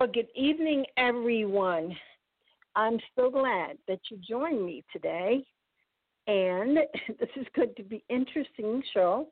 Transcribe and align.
Well, 0.00 0.08
good 0.14 0.28
evening, 0.34 0.86
everyone. 0.96 1.94
I'm 2.74 2.98
so 3.14 3.28
glad 3.30 3.76
that 3.86 3.98
you 4.10 4.16
joined 4.26 4.64
me 4.64 4.82
today, 4.90 5.44
and 6.26 6.78
this 7.20 7.28
is 7.36 7.46
going 7.54 7.74
to 7.76 7.82
be 7.82 8.02
an 8.08 8.24
interesting 8.26 8.82
show. 8.94 9.28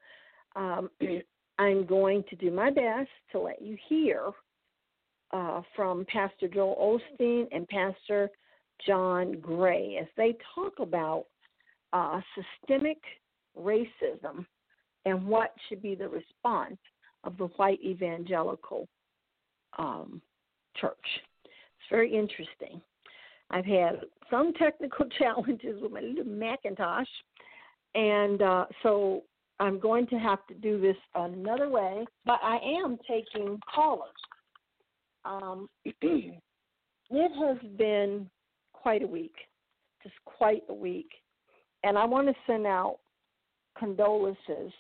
Um, 0.57 0.91
I'm 1.59 1.87
going 1.87 2.23
to 2.29 2.37
do 2.37 2.51
my 2.51 2.69
best 2.69 3.09
to 3.33 3.41
let 3.41 3.63
you 3.63 3.79
hear 3.89 4.27
uh, 5.33 5.63
from 5.75 6.05
Pastor 6.05 6.49
Joel 6.49 7.01
Osteen 7.19 7.47
and 7.51 7.67
Pastor 7.69 8.29
John 8.87 9.41
Gray 9.41 9.97
as 9.99 10.09
they 10.19 10.37
talk 10.55 10.81
about 10.81 11.25
uh, 11.95 12.21
systemic 12.61 12.99
racism 13.59 14.45
and 15.07 15.27
what 15.27 15.55
should 15.67 15.81
be 15.81 15.95
the 15.95 16.11
response 16.11 16.77
of 17.25 17.39
the 17.39 17.47
white 17.57 17.81
evangelical 17.83 18.87
um, 19.79 20.21
church. 20.81 20.97
It's 21.45 21.91
very 21.91 22.15
interesting. 22.15 22.81
I've 23.51 23.65
had 23.65 24.01
some 24.31 24.53
technical 24.55 25.07
challenges 25.19 25.81
with 25.81 25.93
my 25.93 26.01
little 26.01 26.25
Macintosh, 26.25 27.09
and 27.95 28.43
uh, 28.43 28.67
so 28.83 29.23
I'm 29.61 29.79
going 29.81 30.07
to 30.09 30.17
have 30.17 30.47
to 30.49 30.55
do 30.55 30.81
this 30.81 30.97
another 31.15 31.69
way, 31.69 32.07
but 32.25 32.39
I 32.43 32.59
am 32.85 32.99
taking 33.09 33.59
callers. 33.73 34.09
Um, 35.25 35.69
it 35.85 36.41
has 37.11 37.71
been 37.77 38.29
quite 38.73 39.03
a 39.03 39.07
week, 39.07 39.35
just 40.03 40.15
quite 40.25 40.63
a 40.69 40.75
week, 40.75 41.09
and 41.83 41.99
I 41.99 42.05
want 42.05 42.29
to 42.29 42.35
send 42.47 42.67
out 42.67 42.99
condolences 43.79 44.73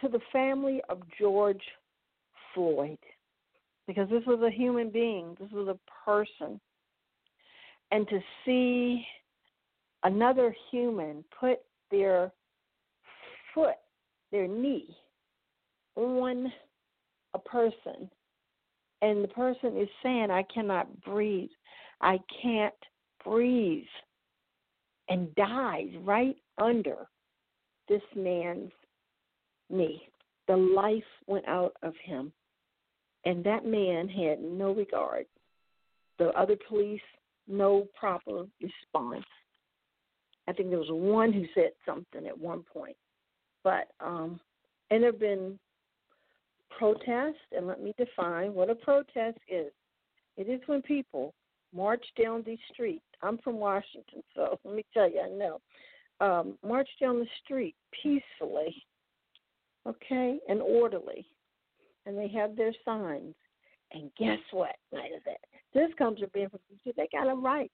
to 0.00 0.08
the 0.08 0.20
family 0.32 0.80
of 0.88 1.00
George 1.18 1.62
Floyd. 2.54 2.98
Because 3.86 4.08
this 4.08 4.24
was 4.26 4.40
a 4.42 4.50
human 4.50 4.90
being, 4.90 5.36
this 5.38 5.50
was 5.52 5.68
a 5.68 6.04
person. 6.04 6.60
And 7.92 8.08
to 8.08 8.18
see 8.44 9.04
another 10.02 10.54
human 10.70 11.24
put 11.38 11.58
their 11.90 12.32
foot, 13.54 13.76
their 14.32 14.48
knee, 14.48 14.96
on 15.94 16.52
a 17.34 17.38
person, 17.38 18.10
and 19.02 19.22
the 19.22 19.28
person 19.28 19.76
is 19.76 19.88
saying, 20.02 20.30
I 20.30 20.42
cannot 20.52 21.02
breathe, 21.02 21.50
I 22.00 22.18
can't 22.42 22.74
breathe, 23.24 23.84
and 25.08 25.34
dies 25.36 25.90
right 26.02 26.36
under 26.58 27.06
this 27.88 28.02
man's 28.14 28.72
knee. 29.70 30.02
The 30.48 30.56
life 30.56 31.02
went 31.26 31.46
out 31.46 31.74
of 31.82 31.94
him. 32.04 32.32
And 33.26 33.44
that 33.44 33.66
man 33.66 34.08
had 34.08 34.40
no 34.40 34.72
regard. 34.72 35.26
The 36.18 36.28
other 36.28 36.56
police, 36.68 37.02
no 37.46 37.86
proper 37.98 38.46
response. 38.62 39.26
I 40.48 40.52
think 40.52 40.70
there 40.70 40.78
was 40.78 40.88
one 40.90 41.32
who 41.32 41.44
said 41.54 41.72
something 41.84 42.26
at 42.26 42.38
one 42.38 42.62
point. 42.72 42.96
But 43.62 43.88
um 44.00 44.40
and 44.90 45.02
there 45.02 45.10
have 45.10 45.20
been 45.20 45.58
protests, 46.78 47.34
and 47.56 47.66
let 47.66 47.82
me 47.82 47.92
define 47.98 48.54
what 48.54 48.70
a 48.70 48.74
protest 48.74 49.38
is. 49.48 49.72
It 50.36 50.48
is 50.48 50.60
when 50.66 50.82
people 50.82 51.34
march 51.74 52.04
down 52.22 52.42
the 52.46 52.56
street. 52.72 53.02
I'm 53.22 53.38
from 53.38 53.56
Washington, 53.56 54.22
so 54.34 54.58
let 54.64 54.74
me 54.74 54.84
tell 54.94 55.10
you, 55.10 55.20
I 55.20 55.30
know. 55.30 55.60
Um, 56.18 56.58
march 56.66 56.88
down 57.00 57.18
the 57.18 57.26
street 57.44 57.74
peacefully, 58.02 58.74
okay, 59.86 60.38
and 60.48 60.62
orderly, 60.62 61.26
and 62.06 62.16
they 62.16 62.28
have 62.28 62.56
their 62.56 62.72
signs. 62.84 63.34
And 63.92 64.10
guess 64.18 64.38
what? 64.52 64.76
This 65.74 65.90
comes 65.98 66.20
from 66.20 66.30
being 66.32 66.48
from 66.48 66.60
DC. 66.72 66.94
They 66.96 67.08
got 67.12 67.30
a 67.30 67.34
right. 67.34 67.70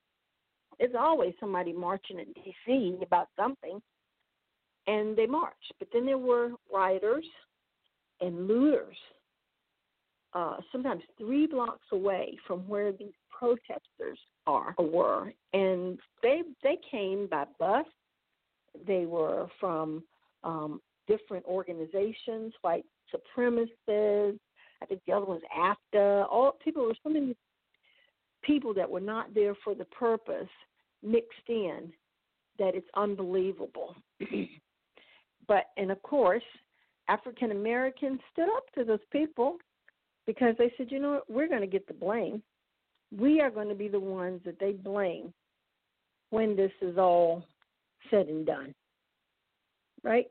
There's 0.79 0.95
always 0.99 1.35
somebody 1.39 1.73
marching 1.73 2.19
in 2.19 2.27
DC 2.35 3.03
about 3.03 3.29
something, 3.39 3.81
and 4.87 5.17
they 5.17 5.27
march. 5.27 5.55
But 5.79 5.89
then 5.93 6.07
there 6.07 6.19
were 6.19 6.51
rioters 6.73 7.27
and 8.21 8.47
looters, 8.49 8.97
uh, 10.35 10.57
sometimes 10.71 11.03
three 11.19 11.47
blocks 11.47 11.87
away 11.93 12.37
from 12.47 12.61
where 12.69 12.93
these 12.93 13.13
protesters 13.31 14.19
are 14.47 14.75
or 14.79 14.87
were, 14.87 15.33
and 15.53 15.99
they 16.23 16.43
they 16.63 16.79
came 16.91 17.27
by 17.31 17.45
bus. 17.59 17.87
They 18.87 19.05
were 19.05 19.49
from 19.61 20.03
um, 20.45 20.81
different 21.07 21.45
organizations, 21.45 22.55
white 22.63 22.87
supremacists. 23.15 24.39
I 24.83 24.87
think 24.87 25.01
the 25.07 25.13
other 25.13 25.27
one's 25.27 25.43
Antifa. 25.57 26.27
All 26.31 26.57
people 26.63 26.85
were 26.85 26.97
so 27.03 27.11
many 27.11 27.37
people 28.43 28.75
that 28.75 28.91
were 28.91 29.01
not 29.01 29.35
there 29.35 29.55
for 29.63 29.75
the 29.75 29.85
purpose 29.87 30.49
mixed 31.03 31.49
in 31.49 31.93
that 32.59 32.75
it's 32.75 32.89
unbelievable. 32.97 33.95
but 35.49 35.65
and 35.77 35.91
of 35.91 36.03
course, 36.03 36.43
African 37.09 37.51
Americans 37.51 38.21
stood 38.33 38.49
up 38.57 38.65
to 38.75 38.85
those 38.85 39.05
people 39.11 39.57
because 40.27 40.55
they 40.59 40.73
said, 40.77 40.91
you 40.91 41.01
know 41.01 41.13
what, 41.13 41.31
we're 41.31 41.49
going 41.49 41.61
to 41.61 41.67
get 41.67 41.87
the 41.87 41.95
blame. 41.95 42.43
We 43.17 43.41
are 43.41 43.51
going 43.51 43.69
to 43.69 43.75
be 43.75 43.89
the 43.89 44.01
ones 44.01 44.41
that 44.45 44.59
they 44.59 44.73
blame 44.73 45.33
when 46.31 46.57
this 46.57 46.73
is 46.81 46.97
all 46.97 47.45
said 48.11 48.29
and 48.29 48.47
done. 48.47 48.75
Right? 50.03 50.27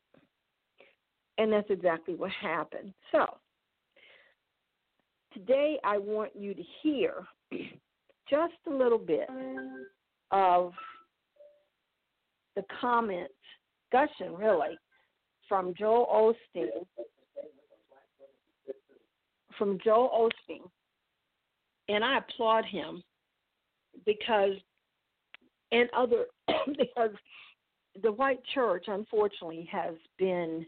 And 1.41 1.51
that's 1.51 1.71
exactly 1.71 2.13
what 2.13 2.29
happened. 2.29 2.93
So, 3.11 3.25
today 5.33 5.79
I 5.83 5.97
want 5.97 6.35
you 6.35 6.53
to 6.53 6.61
hear 6.83 7.15
just 8.29 8.53
a 8.67 8.69
little 8.69 8.99
bit 8.99 9.27
of 10.29 10.71
the 12.55 12.61
comments, 12.79 13.33
discussion 13.91 14.35
really, 14.35 14.77
from 15.49 15.73
Joel 15.75 16.35
Osteen. 16.55 16.67
From 19.57 19.79
Joel 19.83 20.29
Osteen. 20.29 20.69
And 21.89 22.05
I 22.05 22.19
applaud 22.19 22.65
him 22.65 23.01
because, 24.05 24.53
and 25.71 25.89
other, 25.97 26.25
because 26.77 27.15
the 28.03 28.11
white 28.11 28.41
church, 28.53 28.85
unfortunately, 28.88 29.67
has 29.71 29.95
been 30.19 30.67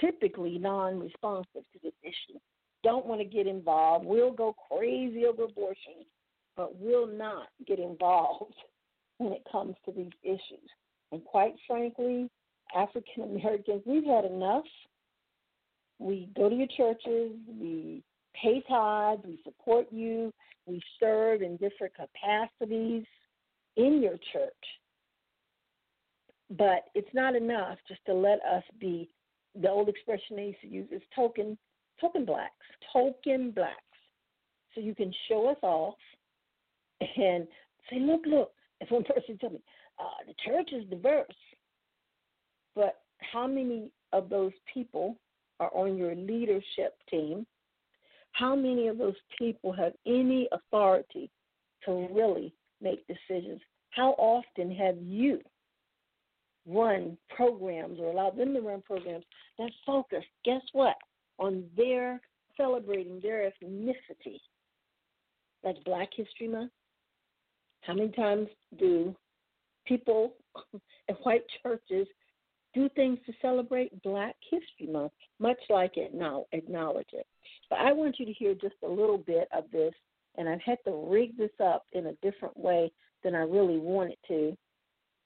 typically 0.00 0.58
non 0.58 0.98
responsive 1.00 1.64
to 1.72 1.78
this 1.82 1.92
issue. 2.02 2.38
Don't 2.82 3.06
want 3.06 3.20
to 3.20 3.24
get 3.24 3.46
involved. 3.46 4.04
We'll 4.04 4.32
go 4.32 4.54
crazy 4.70 5.24
over 5.24 5.44
abortion, 5.44 6.04
but 6.56 6.78
will 6.78 7.06
not 7.06 7.48
get 7.66 7.78
involved 7.78 8.54
when 9.18 9.32
it 9.32 9.42
comes 9.50 9.76
to 9.84 9.92
these 9.92 10.12
issues. 10.22 10.68
And 11.12 11.24
quite 11.24 11.54
frankly, 11.66 12.28
African 12.74 13.24
Americans, 13.24 13.82
we've 13.86 14.04
had 14.04 14.24
enough. 14.24 14.64
We 15.98 16.28
go 16.34 16.48
to 16.48 16.54
your 16.54 16.66
churches, 16.76 17.32
we 17.46 18.02
pay 18.34 18.62
tithes, 18.68 19.22
we 19.24 19.38
support 19.44 19.86
you, 19.92 20.32
we 20.66 20.80
serve 20.98 21.42
in 21.42 21.56
different 21.58 21.92
capacities 21.94 23.04
in 23.76 24.02
your 24.02 24.16
church. 24.32 24.52
But 26.50 26.86
it's 26.94 27.12
not 27.14 27.36
enough 27.36 27.78
just 27.88 28.04
to 28.06 28.14
let 28.14 28.40
us 28.42 28.64
be 28.80 29.08
the 29.60 29.68
old 29.68 29.88
expression 29.88 30.36
they 30.36 30.46
used 30.46 30.60
to 30.62 30.68
use 30.68 30.88
is 30.90 31.02
token 31.14 31.56
token 32.00 32.24
blacks. 32.24 32.52
Token 32.92 33.50
blacks. 33.50 33.76
So 34.74 34.80
you 34.80 34.94
can 34.94 35.12
show 35.28 35.48
us 35.48 35.58
off 35.62 35.94
and 37.00 37.46
say, 37.90 38.00
look, 38.00 38.22
look. 38.26 38.52
If 38.80 38.90
one 38.90 39.04
person 39.04 39.38
tell 39.38 39.50
me, 39.50 39.60
uh, 39.98 40.24
the 40.26 40.34
church 40.44 40.70
is 40.72 40.88
diverse, 40.88 41.26
but 42.74 43.00
how 43.18 43.46
many 43.46 43.90
of 44.12 44.28
those 44.28 44.52
people 44.72 45.16
are 45.60 45.70
on 45.74 45.96
your 45.96 46.14
leadership 46.14 46.96
team? 47.10 47.46
How 48.32 48.56
many 48.56 48.88
of 48.88 48.98
those 48.98 49.14
people 49.38 49.72
have 49.72 49.92
any 50.06 50.48
authority 50.52 51.30
to 51.84 52.08
really 52.12 52.54
make 52.80 53.06
decisions? 53.06 53.60
How 53.90 54.12
often 54.12 54.74
have 54.74 54.96
you 55.02 55.40
run 56.66 57.16
programs 57.34 57.98
or 58.00 58.10
allow 58.10 58.30
them 58.30 58.54
to 58.54 58.60
run 58.60 58.82
programs 58.82 59.24
that 59.58 59.70
focus, 59.86 60.24
guess 60.44 60.62
what, 60.72 60.96
on 61.38 61.64
their 61.76 62.20
celebrating 62.56 63.20
their 63.22 63.50
ethnicity? 63.50 64.38
Like 65.64 65.76
Black 65.84 66.08
History 66.14 66.48
Month. 66.48 66.72
How 67.82 67.94
many 67.94 68.10
times 68.10 68.48
do 68.78 69.14
people 69.86 70.34
in 71.08 71.14
white 71.22 71.44
churches 71.62 72.06
do 72.74 72.88
things 72.90 73.18
to 73.26 73.32
celebrate 73.42 74.02
Black 74.02 74.34
History 74.50 74.92
Month, 74.92 75.12
much 75.38 75.58
like 75.68 75.96
it 75.96 76.14
now 76.14 76.46
acknowledge 76.52 77.08
it. 77.12 77.26
But 77.68 77.80
I 77.80 77.92
want 77.92 78.16
you 78.18 78.26
to 78.26 78.32
hear 78.32 78.54
just 78.54 78.76
a 78.84 78.88
little 78.88 79.18
bit 79.18 79.48
of 79.56 79.64
this, 79.72 79.92
and 80.36 80.48
I've 80.48 80.62
had 80.62 80.78
to 80.86 81.08
rig 81.10 81.36
this 81.36 81.50
up 81.62 81.84
in 81.92 82.06
a 82.06 82.14
different 82.22 82.56
way 82.56 82.90
than 83.22 83.34
I 83.34 83.40
really 83.40 83.78
wanted 83.78 84.16
to, 84.28 84.56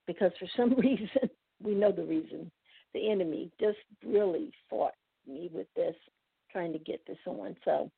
because 0.06 0.32
for 0.38 0.48
some 0.56 0.74
reason, 0.78 1.30
we 1.62 1.74
know 1.74 1.92
the 1.92 2.04
reason, 2.04 2.50
the 2.94 3.10
enemy 3.10 3.50
just 3.60 3.78
really 4.04 4.52
fought 4.68 4.94
me 5.26 5.50
with 5.52 5.66
this, 5.74 5.94
trying 6.50 6.72
to 6.72 6.78
get 6.78 7.00
this 7.06 7.18
on. 7.26 7.56
So 7.64 7.90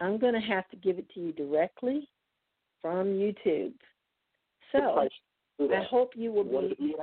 I'm 0.00 0.18
going 0.18 0.34
to 0.34 0.40
have 0.40 0.68
to 0.68 0.76
give 0.76 0.98
it 0.98 1.08
to 1.14 1.20
you 1.20 1.32
directly 1.32 2.08
from 2.80 3.06
YouTube. 3.06 3.72
So 4.72 5.08
I 5.60 5.82
hope 5.88 6.12
you 6.14 6.32
will 6.32 6.44
be 6.44 6.94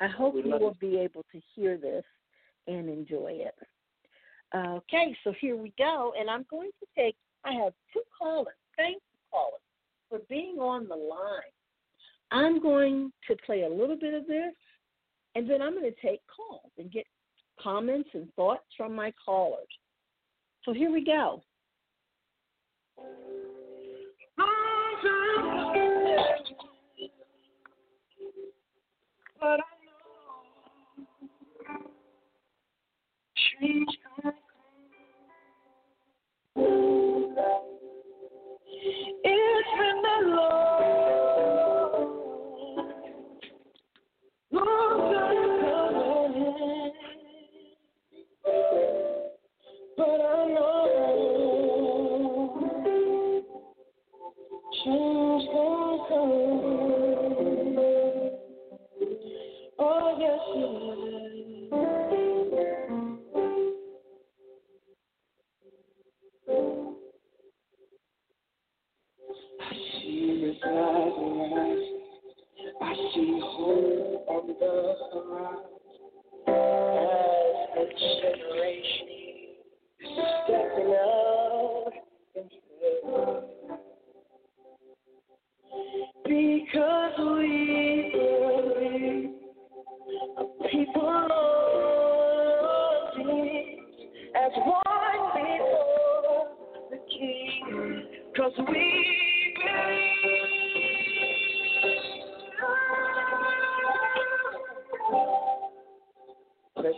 I 0.00 0.08
hope 0.08 0.34
you 0.34 0.50
will 0.50 0.76
be 0.80 0.98
able 0.98 1.24
to 1.32 1.40
hear 1.54 1.76
this 1.76 2.04
and 2.66 2.88
enjoy 2.88 3.38
it. 3.40 3.54
Okay, 4.54 5.16
so 5.24 5.32
here 5.40 5.56
we 5.56 5.72
go, 5.78 6.12
and 6.18 6.30
I'm 6.30 6.46
going 6.48 6.70
to 6.80 6.86
take. 6.96 7.16
I 7.44 7.52
have 7.54 7.72
two 7.92 8.02
callers. 8.16 8.54
Thank 8.76 8.96
you, 8.96 9.18
callers, 9.30 9.60
for 10.08 10.20
being 10.28 10.58
on 10.58 10.86
the 10.88 10.94
line. 10.94 11.42
I'm 12.30 12.60
going 12.60 13.12
to 13.28 13.36
play 13.46 13.62
a 13.62 13.68
little 13.68 13.96
bit 13.96 14.14
of 14.14 14.26
this, 14.26 14.54
and 15.34 15.48
then 15.48 15.62
I'm 15.62 15.74
going 15.74 15.90
to 15.90 16.06
take 16.06 16.20
calls 16.34 16.72
and 16.78 16.90
get 16.90 17.06
comments 17.60 18.08
and 18.14 18.32
thoughts 18.34 18.64
from 18.76 18.94
my 18.94 19.12
callers. 19.24 19.66
So 20.64 20.72
here 20.72 20.90
we 20.90 21.04
go. 21.04 21.42
It's 39.26 39.68
been 39.78 40.02
change. 54.84 55.48
Oh, 59.78 60.16
yes. 60.20 60.40
I 69.60 69.72
see. 70.00 70.60
I 72.80 72.94
see 73.14 73.40
hope 73.42 74.28
on 74.28 74.46
the 74.48 74.54
horizon 75.12 75.73
Because 86.24 87.18
we 87.18 88.10
believe 88.14 89.30
a 90.38 90.68
people 90.70 91.28
as 94.34 94.52
one 94.64 95.24
before 95.34 96.46
the 96.90 96.98
King. 97.10 98.06
Cause 98.36 98.52
we 98.68 99.04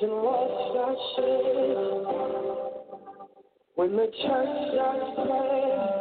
walls 0.02 0.73
start 0.73 0.99
shaking 1.16 2.04
when 3.75 3.90
the 3.97 4.06
church 4.06 4.56
praying. 5.26 5.97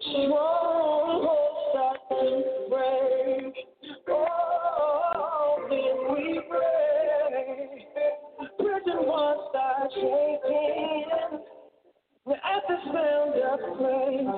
Strongholds 0.00 0.89
at 12.32 12.62
the 12.68 12.76
sound 12.92 13.34
of 13.50 13.60
praise. 13.78 14.28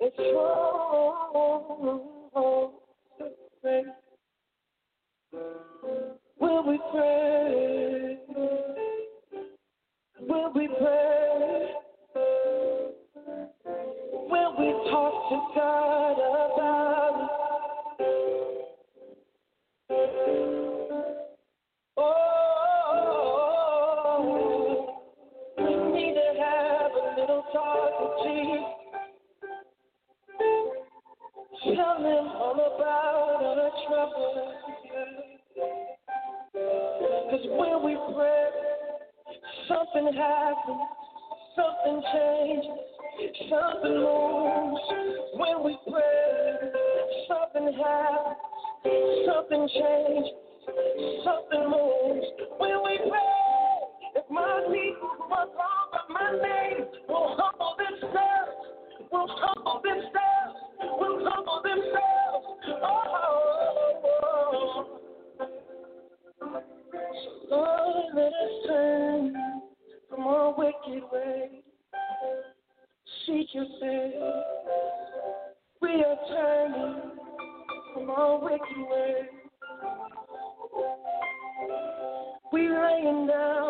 It's 0.00 0.16
strong. 0.16 0.78
Will 6.40 6.62
we 6.66 6.76
pray? 6.92 8.18
Will 10.20 10.52
we 10.54 10.68
pray? 10.68 11.74
Will 14.30 14.52
we 14.58 14.68
talk 14.90 15.14
to 15.30 15.36
God 15.54 16.12
about 16.12 16.87
Him 31.98 32.28
all 32.28 32.52
about 32.54 33.42
our 33.42 33.70
troubles. 33.88 34.54
Cause 37.28 37.46
when 37.58 37.82
we 37.84 37.98
pray, 38.14 38.48
something 39.66 40.14
happens, 40.14 40.80
something 41.56 42.02
changes, 42.14 42.78
something 43.50 43.96
moves. 43.98 44.80
When 45.34 45.64
we 45.64 45.76
pray, 45.90 46.70
something 47.26 47.74
happens, 47.76 48.36
something 49.26 49.68
changes, 49.74 50.30
something 51.24 51.64
moves. 51.68 52.26
When 52.58 52.78
we 52.84 52.98
pray, 53.10 54.22
if 54.22 54.30
my 54.30 54.62
people 54.70 55.10
who 55.18 55.34
are 55.34 55.46
by 55.46 55.98
my 56.10 56.30
name 56.30 56.86
will 57.08 57.36
humble 57.36 57.74
themselves, 57.76 58.54
will 59.10 59.26
humble 59.28 59.80
themselves, 59.82 60.37
themselves. 61.62 61.98
Oh, 67.50 68.10
turn 68.66 69.34
from 70.08 70.26
wicked. 70.56 71.02
Seek 73.26 73.48
your. 73.52 73.66
We 75.80 75.90
are 76.04 76.18
turning 76.28 76.96
from 77.94 78.10
wicked. 78.42 79.28
We 82.52 82.60
laying 82.68 83.26
down 83.26 83.67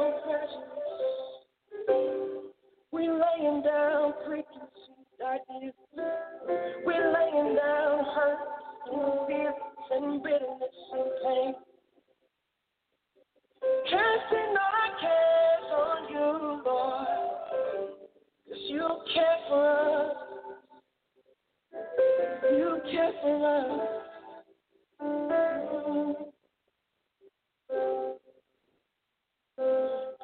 You 22.50 22.80
care 22.90 23.12
for 23.22 23.36
us. 23.46 23.88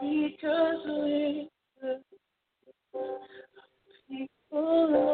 Because 0.01 0.87
we 0.87 1.49
are 1.83 1.99
people 4.09 5.14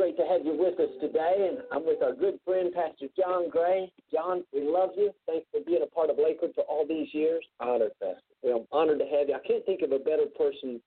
great 0.00 0.16
to 0.16 0.24
have 0.24 0.46
you 0.46 0.56
with 0.56 0.80
us 0.80 0.88
today, 0.98 1.50
and 1.52 1.58
I'm 1.70 1.84
with 1.84 2.02
our 2.02 2.14
good 2.14 2.40
friend, 2.46 2.72
Pastor 2.72 3.12
John 3.20 3.50
Gray. 3.50 3.92
John, 4.10 4.42
we 4.50 4.64
love 4.64 4.96
you. 4.96 5.12
Thanks 5.26 5.46
for 5.52 5.60
being 5.60 5.82
a 5.82 5.94
part 5.94 6.08
of 6.08 6.16
Lakewood 6.16 6.52
for 6.54 6.64
all 6.64 6.86
these 6.88 7.08
years. 7.12 7.44
Honored, 7.60 7.92
Pastor. 8.00 8.32
Well, 8.42 8.64
I'm 8.64 8.66
honored 8.72 9.00
to 9.00 9.04
have 9.04 9.28
you. 9.28 9.34
I 9.34 9.46
can't 9.46 9.64
think 9.66 9.82
of 9.82 9.92
a 9.92 9.98
better 9.98 10.24
person 10.38 10.80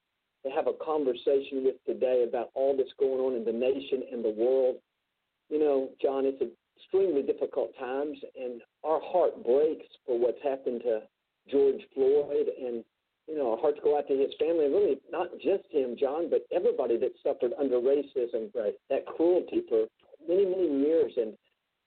to 0.44 0.50
have 0.50 0.66
a 0.66 0.74
conversation 0.84 1.62
with 1.62 1.76
today 1.86 2.26
about 2.28 2.50
all 2.56 2.76
that's 2.76 2.90
going 2.98 3.22
on 3.22 3.36
in 3.38 3.46
the 3.46 3.54
nation 3.54 4.02
and 4.12 4.26
the 4.26 4.34
world. 4.34 4.78
You 5.48 5.60
know, 5.60 5.90
John, 6.02 6.26
it's 6.26 6.42
extremely 6.82 7.22
difficult 7.22 7.70
times, 7.78 8.18
and 8.34 8.62
our 8.84 9.00
heart 9.00 9.46
breaks 9.46 9.86
for 10.08 10.18
what's 10.18 10.42
happened 10.42 10.82
to 10.86 11.02
George 11.52 11.86
Floyd 11.94 12.50
and 12.50 12.84
you 13.28 13.38
know, 13.38 13.52
our 13.52 13.58
hearts 13.58 13.80
go 13.84 13.98
out 13.98 14.08
to 14.08 14.18
his 14.18 14.34
family, 14.40 14.68
really 14.68 15.00
not 15.12 15.28
just 15.42 15.64
him, 15.70 15.96
John, 15.98 16.30
but 16.30 16.46
everybody 16.52 16.98
that 16.98 17.14
suffered 17.24 17.52
under 17.58 17.78
racism, 17.78 18.54
right. 18.54 18.74
that 18.90 19.06
cruelty 19.06 19.64
for 19.70 19.86
many, 20.28 20.46
many 20.46 20.84
years. 20.84 21.14
And, 21.16 21.34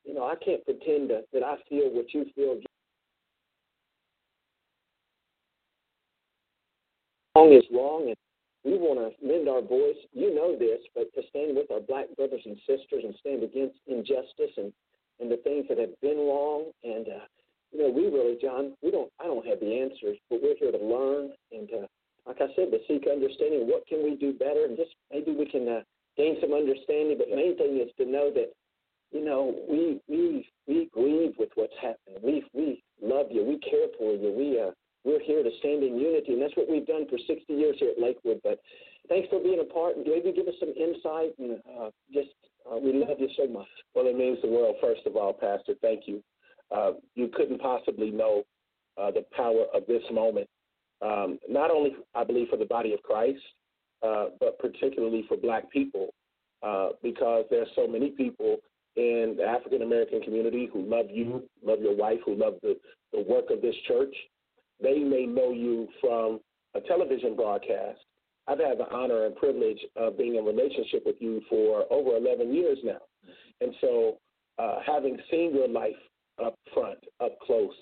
you 0.05 0.15
know, 0.15 0.25
I 0.25 0.35
can't 0.43 0.65
pretend 0.65 1.11
to, 1.11 1.23
that 1.33 1.43
I 1.43 1.57
feel 1.69 1.91
what 1.91 2.13
you 2.15 2.27
feel. 2.35 2.59
Wrong 7.35 7.53
is 7.53 7.65
wrong, 7.71 8.07
and 8.07 8.17
we 8.65 8.79
want 8.79 8.99
to 8.99 9.27
lend 9.27 9.47
our 9.47 9.61
voice. 9.61 9.97
You 10.13 10.35
know 10.35 10.57
this, 10.59 10.81
but 10.95 11.13
to 11.15 11.29
stand 11.29 11.55
with 11.55 11.71
our 11.71 11.81
black 11.81 12.07
brothers 12.17 12.41
and 12.47 12.57
sisters 12.67 13.05
and 13.05 13.15
stand 13.21 13.43
against 13.43 13.77
injustice 13.87 14.57
and, 14.57 14.73
and 15.21 15.31
the 15.31 15.37
things 15.45 15.67
that 15.69 15.77
have 15.79 16.01
been 16.01 16.17
wrong. 16.17 16.73
And, 16.83 17.09
uh, 17.09 17.27
you 17.77 17.83
know, 17.83 17.93
we 17.93 18.09
really, 18.09 18.39
John, 18.41 18.73
we 18.83 18.91
don't. 18.91 19.13
I 19.21 19.25
don't 19.25 19.45
have 19.47 19.61
the 19.61 19.77
answers, 19.77 20.17
but 20.31 20.41
we're 20.43 20.57
here 20.57 20.73
to 20.73 20.81
learn 20.81 21.37
and, 21.53 21.69
to, 21.69 21.85
like 22.27 22.41
I 22.41 22.49
said, 22.57 22.73
to 22.73 22.81
seek 22.89 23.05
understanding. 23.05 23.69
What 23.69 23.87
can 23.87 24.03
we 24.03 24.17
do 24.17 24.33
better? 24.33 24.65
And 24.65 24.77
just 24.77 24.97
maybe 25.13 25.37
we 25.37 25.45
can 25.45 25.69
uh, 25.69 25.81
gain 26.17 26.41
some 26.41 26.57
understanding. 26.57 27.21
But 27.21 27.29
the 27.29 27.37
main 27.37 27.57
thing 27.57 27.77
is 27.77 27.93
to 28.01 28.09
know 28.09 28.33
that, 28.33 28.57
you 29.13 29.25
know, 29.25 29.53
we 29.69 30.01
we 30.09 30.49
we 30.67 30.89
grieve 30.89 31.37
with 31.39 31.51
what's 31.55 31.77
happening. 31.77 32.17
We 32.25 32.45
we 32.57 32.83
love 33.03 33.27
you. 33.29 33.45
We 33.45 33.61
care 33.61 33.93
for 33.99 34.17
you. 34.17 34.33
We 34.33 34.57
uh 34.57 34.73
we're 35.05 35.21
here 35.21 35.45
to 35.45 35.51
stand 35.61 35.85
in 35.85 36.01
unity, 36.01 36.33
and 36.33 36.43
that's 36.43 36.57
what 36.57 36.69
we've 36.69 36.87
done 36.87 37.07
for 37.09 37.19
60 37.19 37.45
years 37.53 37.77
here 37.79 37.93
at 37.95 38.03
Lakewood. 38.03 38.41
But 38.43 38.59
thanks 39.09 39.29
for 39.29 39.39
being 39.39 39.61
a 39.61 39.69
part, 39.69 39.97
and 39.97 40.05
maybe 40.05 40.33
give 40.33 40.49
us 40.49 40.59
some 40.59 40.73
insight. 40.73 41.37
And 41.39 41.61
uh, 41.79 41.91
just 42.13 42.33
uh, 42.65 42.81
we 42.81 42.93
love 42.93 43.21
you 43.21 43.29
so 43.37 43.47
much. 43.47 43.71
Well, 43.95 44.09
it 44.09 44.17
means 44.17 44.39
the 44.43 44.49
world. 44.49 44.77
First 44.81 45.07
of 45.07 45.15
all, 45.15 45.33
Pastor, 45.33 45.75
thank 45.83 46.09
you 46.09 46.25
uh, 46.75 46.93
you 47.15 47.29
couldn't 47.29 47.61
possibly 47.61 48.11
know 48.11 48.43
uh, 49.01 49.11
the 49.11 49.25
power 49.37 49.67
of 49.75 49.87
this 49.87 50.03
moment. 50.13 50.49
Um, 51.03 51.39
not 51.49 51.71
only, 51.71 51.95
I 52.15 52.25
believe, 52.25 52.49
for 52.49 52.57
the 52.57 52.65
body 52.65 52.93
of 52.93 53.03
Christ, 53.03 53.41
uh, 54.03 54.27
but 54.41 54.59
particularly 54.59 55.25
for 55.29 55.37
Black 55.37 55.71
people, 55.71 56.09
uh, 56.63 56.91
because 57.03 57.45
there 57.51 57.63
are 57.63 57.73
so 57.75 57.87
many 57.87 58.11
people 58.11 58.57
in 58.97 59.35
the 59.37 59.45
African 59.45 59.83
American 59.83 60.23
community 60.23 60.69
who 60.73 60.83
love 60.83 61.07
you, 61.11 61.43
love 61.63 61.81
your 61.81 61.95
wife, 61.95 62.19
who 62.25 62.35
love 62.35 62.55
the, 62.63 62.77
the 63.13 63.21
work 63.21 63.51
of 63.51 63.61
this 63.61 63.75
church. 63.87 64.15
They 64.83 64.99
may 64.99 65.27
know 65.27 65.53
you 65.53 65.89
from 66.01 66.41
a 66.75 66.81
television 66.81 67.37
broadcast. 67.37 67.99
I've 68.49 68.59
had 68.59 68.79
the 68.79 68.89
honor 68.91 69.27
and 69.27 69.35
privilege 69.37 69.79
of 69.97 70.17
being 70.17 70.37
in 70.37 70.45
relationship 70.45 71.03
with 71.05 71.17
you 71.21 71.43
for 71.51 71.85
over 71.91 72.17
11 72.17 72.55
years 72.55 72.79
now. 72.85 73.01
And 73.61 73.75
so, 73.81 74.19
uh, 74.59 74.79
having 74.87 75.19
seen 75.31 75.55
your 75.55 75.69
life 75.69 75.97
up 76.45 76.55
front, 76.73 76.99
up 77.21 77.39
close, 77.41 77.73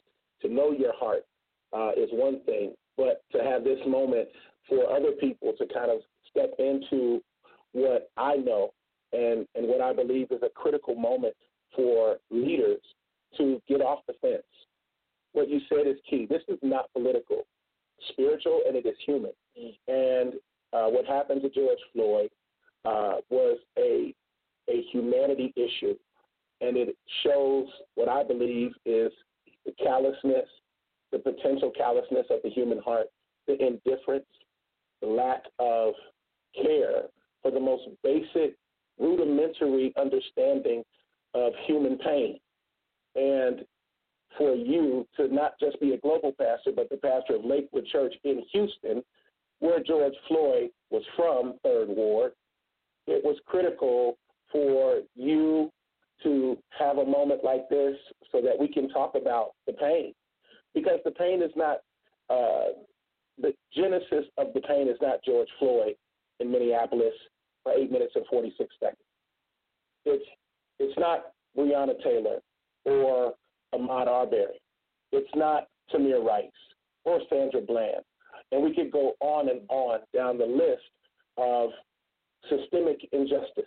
to 0.43 0.49
know 0.49 0.73
your 0.73 0.95
heart 0.95 1.25
uh, 1.73 1.91
is 1.97 2.09
one 2.13 2.41
thing, 2.45 2.75
but 2.97 3.23
to 3.33 3.43
have 3.43 3.65
this 3.65 3.79
moment 3.87 4.29
for 4.69 4.91
other 4.91 5.13
people 5.13 5.53
to 5.59 5.67
kind 5.73 5.91
of 5.91 5.99
step 6.31 6.53
into 6.59 7.21
what 7.73 8.11
I 8.17 8.37
know 8.37 8.73
and, 9.13 9.47
and 9.55 9.67
what 9.69 9.81
I 9.81 9.93
believe 9.93 10.29
is 10.31 10.43
a 10.43 10.49
critical 10.49 10.95
moment 10.95 11.35
for 11.75 12.17
leaders 12.31 12.81
to 13.39 13.61
get 13.69 13.81
off 13.81 14.01
the 14.07 14.15
fence. 14.21 14.43
What 15.33 15.49
you 15.49 15.61
said 15.69 15.87
is 15.87 15.97
key. 16.09 16.27
This 16.27 16.43
is 16.49 16.59
not 16.63 16.93
political, 16.93 17.47
spiritual, 18.11 18.61
and 18.67 18.77
it 18.77 18.87
is 18.87 18.95
human. 19.05 19.33
And 19.89 20.35
uh, 20.73 20.87
what 20.89 21.07
happened 21.07 21.43
to 21.43 21.51
George 21.51 21.79
Floyd 21.93 22.31
uh, 22.85 23.17
was 23.31 23.59
a 23.79 24.15
a 24.69 24.83
humanity 24.91 25.53
issue, 25.57 25.95
and 26.61 26.77
it 26.77 26.97
shows 27.23 27.67
what 27.95 28.09
I 28.09 28.25
believe 28.25 28.71
is 28.85 29.13
the 29.65 29.73
callousness, 29.83 30.49
the 31.13 31.19
potential 31.19 31.73
callousness 31.77 32.27
of 32.31 32.41
the 32.43 32.51
human 32.51 32.79
heart, 32.79 33.07
the 33.47 33.55
indifference, 33.55 34.27
the 35.01 35.09
lack 35.09 35.43
of 35.59 35.95
care 36.61 37.05
for 37.43 37.51
the 37.51 37.61
most 37.61 37.89
basic 38.03 38.57
rudimentary 38.99 39.93
understanding 40.01 40.83
of 41.35 41.53
human 41.67 41.99
pain. 41.99 42.39
And 43.17 43.65
for 44.39 44.55
you 44.55 45.07
to 45.17 45.33
not 45.33 45.59
just 45.61 45.81
be 45.81 45.93
a 45.93 45.99
global 45.99 46.33
pastor, 46.33 46.73
but 46.75 46.89
the 46.91 46.97
pastor 46.97 47.37
of 47.37 47.45
Lakewood 47.45 47.87
Church 47.87 48.15
in 48.25 48.43
Houston, 48.53 49.03
where 49.61 49.83
George 49.83 50.15
Floyd 50.29 50.71
was 50.91 51.03
from, 51.17 51.55
Third 51.63 51.89
Ward, 51.89 52.33
it 53.07 53.25
was 53.25 53.37
critical 53.47 54.17
for 54.51 55.01
you 55.15 55.71
to 56.23 56.57
have 56.79 56.99
a 56.99 57.05
moment 57.05 57.45
like 57.45 57.69
this 57.69 57.97
so 58.33 58.41
that 58.41 58.59
we 58.59 58.69
can 58.69 58.89
talk 58.89 59.15
about 59.15 59.53
the 59.67 59.73
pain. 59.73 60.13
Because 60.75 61.01
the 61.05 61.11
pain 61.11 61.43
is 61.43 61.51
not, 61.57 61.79
uh, 62.31 62.73
the 63.41 63.53
genesis 63.75 64.27
of 64.39 64.49
the 64.55 64.61
pain 64.61 64.89
is 64.89 64.97
not 65.03 65.25
George 65.25 65.49
Floyd 65.59 65.95
in 66.41 66.51
Minneapolis 66.51 67.15
for 67.63 67.73
eight 67.73 67.91
minutes 67.91 68.13
and 68.15 68.25
46 68.31 68.75
seconds. 68.81 68.99
It's, 70.05 70.25
it's 70.79 70.99
not 70.99 71.33
Breonna 71.57 72.03
Taylor 72.03 72.39
or 72.85 73.35
Ahmaud 73.75 74.07
Arbery. 74.07 74.61
It's 75.13 75.31
not 75.35 75.69
Tamir 75.93 76.25
Rice 76.25 76.51
or 77.05 77.21
Sandra 77.29 77.61
Bland. 77.61 78.03
And 78.53 78.63
we 78.63 78.75
could 78.75 78.91
go 78.91 79.13
on 79.21 79.49
and 79.49 79.61
on 79.69 80.01
down 80.15 80.39
the 80.39 80.45
list 80.45 80.83
of 81.37 81.71
systemic 82.49 82.99
injustice. 83.13 83.65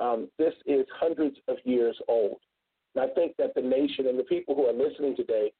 Um, 0.00 0.28
this 0.38 0.54
is 0.66 0.86
hundreds 0.98 1.36
of 1.48 1.56
years 1.64 1.96
old. 2.08 2.38
And 2.94 3.04
I 3.04 3.14
think 3.14 3.36
that 3.38 3.54
the 3.54 3.62
nation 3.62 4.06
and 4.08 4.18
the 4.18 4.24
people 4.24 4.54
who 4.54 4.66
are 4.66 4.72
listening 4.72 5.14
today 5.16 5.52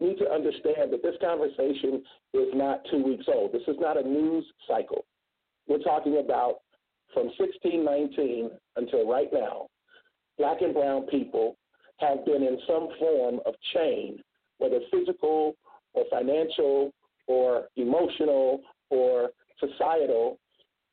need 0.00 0.16
to 0.18 0.30
understand 0.30 0.92
that 0.92 1.02
this 1.02 1.16
conversation 1.20 2.02
is 2.32 2.48
not 2.54 2.82
two 2.90 3.02
weeks 3.02 3.26
old. 3.28 3.52
This 3.52 3.66
is 3.66 3.76
not 3.80 3.98
a 3.98 4.08
news 4.08 4.44
cycle. 4.66 5.04
We're 5.66 5.78
talking 5.78 6.22
about 6.24 6.60
from 7.12 7.26
1619 7.38 8.50
until 8.76 9.08
right 9.08 9.28
now, 9.32 9.66
black 10.38 10.62
and 10.62 10.72
brown 10.72 11.02
people 11.06 11.56
have 11.98 12.24
been 12.24 12.42
in 12.42 12.58
some 12.66 12.88
form 12.98 13.40
of 13.44 13.54
chain, 13.74 14.18
whether 14.58 14.78
physical 14.92 15.54
or 15.94 16.04
financial 16.10 16.92
or 17.26 17.64
emotional 17.76 18.60
or 18.90 19.30
societal, 19.58 20.38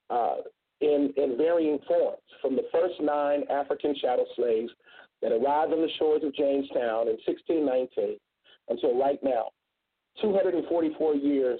uh, 0.09 0.37
in, 0.81 1.13
in 1.17 1.37
varying 1.37 1.79
forms. 1.87 2.21
From 2.41 2.55
the 2.55 2.67
first 2.71 2.95
nine 3.01 3.43
African 3.49 3.95
chattel 3.95 4.25
slaves 4.35 4.71
that 5.21 5.31
arrived 5.31 5.73
on 5.73 5.81
the 5.81 5.89
shores 5.97 6.21
of 6.23 6.33
Jamestown 6.35 7.07
in 7.07 7.17
1619 7.25 8.17
until 8.69 8.99
right 8.99 9.19
now, 9.23 9.49
244 10.21 11.15
years 11.15 11.59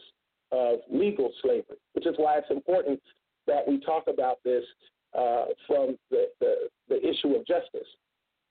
of 0.52 0.80
legal 0.92 1.32
slavery, 1.42 1.78
which 1.94 2.06
is 2.06 2.16
why 2.18 2.38
it's 2.38 2.50
important 2.50 3.00
that 3.48 3.68
we 3.68 3.80
talk 3.82 4.06
about 4.08 4.38
this 4.44 4.64
uh, 5.18 5.46
from 5.68 5.98
the, 6.12 6.26
the, 6.40 6.70
the 6.90 6.98
issue 6.98 7.36
of 7.36 7.46
justice, 7.46 7.88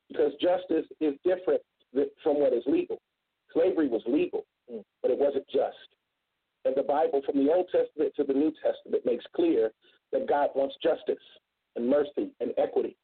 because 0.09 0.33
justice 0.41 0.87
is 1.01 1.15
different 1.25 1.61
from 2.23 2.41
what 2.41 2.53
is 2.53 2.63
legal. 2.67 2.99
Slavery 3.53 3.89
was 3.89 4.03
legal, 4.07 4.45
but 5.03 5.11
it 5.11 5.19
wasn't 5.19 5.47
just. 5.49 5.77
And 6.65 6.75
the 6.75 6.83
Bible, 6.83 7.21
from 7.27 7.45
the 7.45 7.53
Old 7.53 7.67
Testament 7.71 8.13
to 8.17 8.25
the 8.25 8.33
New 8.33 8.53
Testament, 8.63 9.05
makes 9.05 9.25
clear 9.37 9.71
that 10.13 10.29
God 10.29 10.49
wants 10.55 10.77
justice 10.83 11.23
and 11.77 11.89
mercy 11.89 12.31
and 12.41 12.53
equity. 12.59 12.97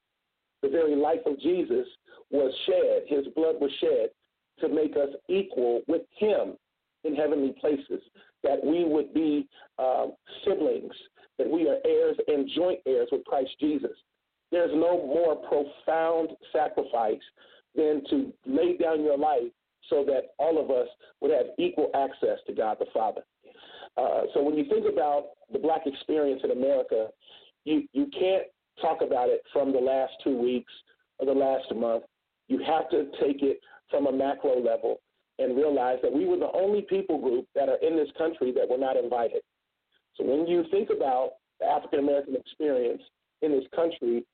The 0.63 0.69
very 0.69 0.95
life 0.95 1.21
of 1.27 1.41
Jesus 1.41 1.87
was 2.31 2.53
shed, 2.67 3.03
his 3.07 3.27
blood 3.35 3.57
was 3.61 3.71
shed 3.81 4.11
to 4.61 4.69
make 4.69 4.97
us 4.97 5.09
equal 5.29 5.81
with 5.89 6.03
him 6.17 6.55
in 7.05 7.15
heavenly 7.15 7.55
places, 7.61 8.03
that 8.43 8.65
we 8.65 8.85
would 8.85 9.15
be 9.15 9.49
um, 9.79 10.13
siblings, 10.45 10.93
that 11.39 11.49
we 11.49 11.69
are 11.69 11.79
heirs 11.85 12.17
and 12.29 12.49
joint 12.55 12.81
heirs 12.87 13.09
with 13.11 13.25
Christ 13.25 13.51
Jesus. 13.59 13.97
There's 14.53 14.73
no 14.75 15.07
more 15.07 15.37
profound 15.37 16.31
sacrifice 16.53 17.21
than 17.75 18.03
to 18.11 18.33
lay 18.47 18.77
down 18.77 19.03
your 19.03 19.17
life 19.17 19.51
so 19.89 20.05
that 20.05 20.35
all 20.39 20.63
of 20.63 20.71
us 20.71 20.89
would 21.21 21.31
have 21.31 21.47
equal 21.59 21.91
access 21.95 22.39
to 22.47 22.53
God 22.53 22.77
the 22.79 22.87
Father. 22.93 23.23
Uh, 23.97 24.23
so 24.35 24.43
when 24.43 24.57
you 24.57 24.65
think 24.69 24.87
about 24.91 25.27
the 25.53 25.59
black 25.59 25.83
experience 25.87 26.41
in 26.45 26.51
America, 26.53 27.09
you, 27.65 27.83
you 27.93 28.07
can't 28.19 28.45
talk 28.81 29.03
about 29.03 29.29
it 29.29 29.43
from 29.53 29.73
the 29.73 29.79
last 29.79 30.13
two 30.25 30.37
weeks 30.37 30.73
or 31.19 31.27
the 31.27 31.33
last 31.33 31.75
month. 31.75 32.05
You 32.49 32.61
have 32.67 32.89
to 32.91 33.11
take 33.21 33.43
it 33.43 33.61
from 33.91 34.07
a 34.07 34.13
macro 34.13 34.61
level 34.61 35.01
and 35.39 35.57
realize 35.57 35.99
that 36.03 36.13
we 36.13 36.27
were 36.27 36.37
the 36.37 36.53
only 36.53 36.83
people 36.83 37.21
group 37.21 37.47
that 37.55 37.69
are 37.69 37.79
in 37.83 37.97
this 37.97 38.09
country 38.17 38.53
that 38.53 38.69
were 38.69 38.79
not 38.79 38.97
invited. 38.97 39.43
So 40.17 40.25
when 40.25 40.47
you 40.47 40.65
think 40.71 40.91
about 40.95 41.33
the 41.61 41.67
African 41.67 42.01
American 42.01 42.37
experience 42.37 43.03
in 43.43 43.53
this 43.53 43.65
country, 43.75 44.25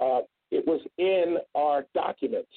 uh, 0.00 0.20
it 0.50 0.66
was 0.66 0.80
in 0.98 1.38
our 1.54 1.86
documents 1.94 2.50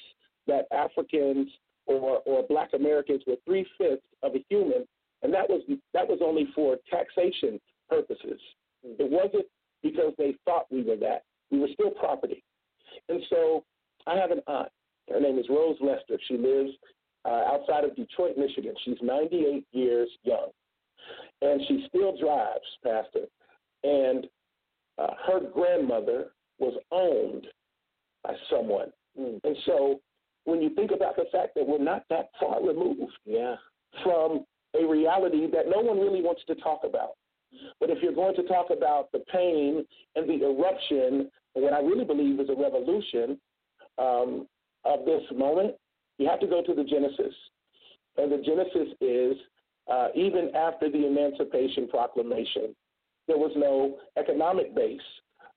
that 0.47 0.65
Africans 0.71 1.49
or, 1.85 2.21
or 2.25 2.43
Black 2.47 2.69
Americans 2.73 3.23
were 3.25 3.35
three 3.45 3.65
fifths 3.77 4.05
of 4.23 4.35
a 4.35 4.45
human, 4.49 4.87
and 5.23 5.33
that 5.33 5.49
was 5.49 5.61
that 5.93 6.07
was 6.07 6.19
only 6.23 6.47
for 6.55 6.77
taxation 6.89 7.59
purposes. 7.89 8.39
It 8.83 9.11
wasn't 9.11 9.45
because 9.83 10.13
they 10.17 10.35
thought 10.45 10.65
we 10.71 10.83
were 10.83 10.95
that. 10.97 11.23
We 11.51 11.59
were 11.59 11.67
still 11.73 11.91
property. 11.91 12.43
And 13.09 13.21
so 13.29 13.63
I 14.07 14.15
have 14.15 14.31
an 14.31 14.41
aunt. 14.47 14.69
Her 15.09 15.19
name 15.19 15.39
is 15.39 15.45
Rose 15.49 15.77
Lester. 15.81 16.19
She 16.27 16.37
lives 16.37 16.71
uh, 17.25 17.43
outside 17.47 17.83
of 17.83 17.95
Detroit, 17.95 18.37
Michigan. 18.37 18.73
She's 18.85 18.97
98 19.01 19.65
years 19.71 20.09
young, 20.23 20.49
and 21.41 21.61
she 21.67 21.85
still 21.87 22.17
drives, 22.17 22.65
Pastor. 22.83 23.25
And 23.83 24.27
uh, 24.97 25.13
her 25.27 25.39
grandmother 25.53 26.31
was 26.59 26.73
owned 26.91 27.47
by 28.23 28.33
someone. 28.49 28.91
Mm. 29.19 29.39
And 29.43 29.55
so 29.65 29.99
when 30.45 30.61
you 30.61 30.69
think 30.75 30.91
about 30.91 31.15
the 31.15 31.25
fact 31.31 31.55
that 31.55 31.65
we're 31.65 31.77
not 31.79 32.03
that 32.09 32.29
far 32.39 32.65
removed 32.65 33.11
yeah. 33.25 33.55
from 34.03 34.45
a 34.75 34.85
reality 34.85 35.47
that 35.51 35.67
no 35.67 35.79
one 35.79 35.99
really 35.99 36.21
wants 36.21 36.41
to 36.47 36.55
talk 36.55 36.81
about. 36.83 37.11
But 37.79 37.89
if 37.89 38.01
you're 38.01 38.13
going 38.13 38.35
to 38.35 38.43
talk 38.43 38.67
about 38.69 39.11
the 39.11 39.19
pain 39.31 39.85
and 40.15 40.29
the 40.29 40.45
eruption, 40.45 41.31
what 41.53 41.73
I 41.73 41.79
really 41.79 42.05
believe 42.05 42.39
is 42.39 42.49
a 42.49 42.61
revolution 42.61 43.39
um, 43.97 44.47
of 44.85 45.05
this 45.05 45.23
moment, 45.35 45.75
you 46.17 46.27
have 46.29 46.39
to 46.41 46.47
go 46.47 46.61
to 46.61 46.73
the 46.73 46.83
Genesis. 46.83 47.33
And 48.17 48.31
the 48.31 48.37
Genesis 48.37 48.93
is 49.01 49.37
uh, 49.91 50.09
even 50.13 50.51
after 50.55 50.91
the 50.91 51.07
Emancipation 51.07 51.87
Proclamation, 51.87 52.75
there 53.27 53.37
was 53.37 53.51
no 53.55 53.97
economic 54.17 54.75
base 54.75 55.01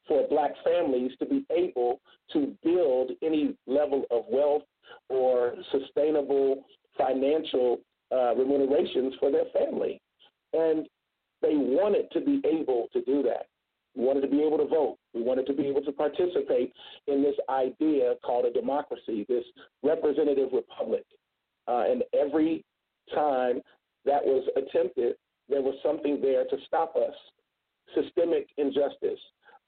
for 0.09 0.27
black 0.29 0.53
families 0.64 1.12
to 1.18 1.27
be 1.27 1.44
able 1.51 2.01
to 2.33 2.55
build 2.62 3.12
any 3.22 3.57
level 3.66 4.05
of 4.11 4.25
wealth 4.31 4.62
or 5.09 5.55
sustainable 5.70 6.64
financial 6.96 7.79
uh, 8.12 8.35
remunerations 8.35 9.14
for 9.18 9.31
their 9.31 9.46
family. 9.53 10.01
And 10.53 10.87
they 11.40 11.57
wanted 11.57 12.11
to 12.12 12.20
be 12.20 12.40
able 12.46 12.88
to 12.92 13.03
do 13.03 13.22
that. 13.22 13.46
We 13.96 14.05
wanted 14.05 14.22
to 14.22 14.29
be 14.29 14.42
able 14.42 14.59
to 14.59 14.66
vote. 14.66 14.96
We 15.12 15.22
wanted 15.22 15.46
to 15.46 15.55
be 15.55 15.66
able 15.66 15.83
to 15.83 15.92
participate 15.92 16.72
in 17.07 17.22
this 17.22 17.35
idea 17.48 18.14
called 18.25 18.46
a 18.46 18.53
democracy, 18.53 19.27
this 19.29 19.44
representative 19.83 20.48
republic. 20.53 21.05
Uh, 21.68 21.85
and 21.88 22.03
every 22.18 22.64
time 23.14 23.61
that 24.05 24.25
was 24.25 24.46
attempted, 24.57 25.14
there 25.48 25.62
was 25.62 25.75
something 25.83 26.20
there 26.20 26.44
to 26.44 26.57
stop 26.66 26.96
us. 26.96 27.14
Systemic 27.94 28.48
injustice 28.57 29.20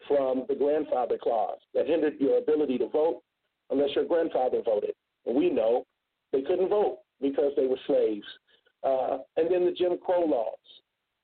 from 0.08 0.44
the 0.48 0.54
grandfather 0.54 1.18
clause 1.22 1.58
that 1.74 1.86
hindered 1.86 2.14
your 2.18 2.38
ability 2.38 2.78
to 2.78 2.88
vote, 2.88 3.22
unless 3.70 3.90
your 3.94 4.04
grandfather 4.04 4.62
voted. 4.64 4.94
And 5.26 5.36
we 5.36 5.50
know 5.50 5.84
they 6.32 6.42
couldn't 6.42 6.68
vote 6.68 6.98
because 7.20 7.52
they 7.56 7.66
were 7.66 7.78
slaves. 7.86 8.26
Uh, 8.82 9.18
and 9.36 9.50
then 9.50 9.64
the 9.64 9.72
Jim 9.72 9.98
Crow 10.04 10.24
laws. 10.24 10.58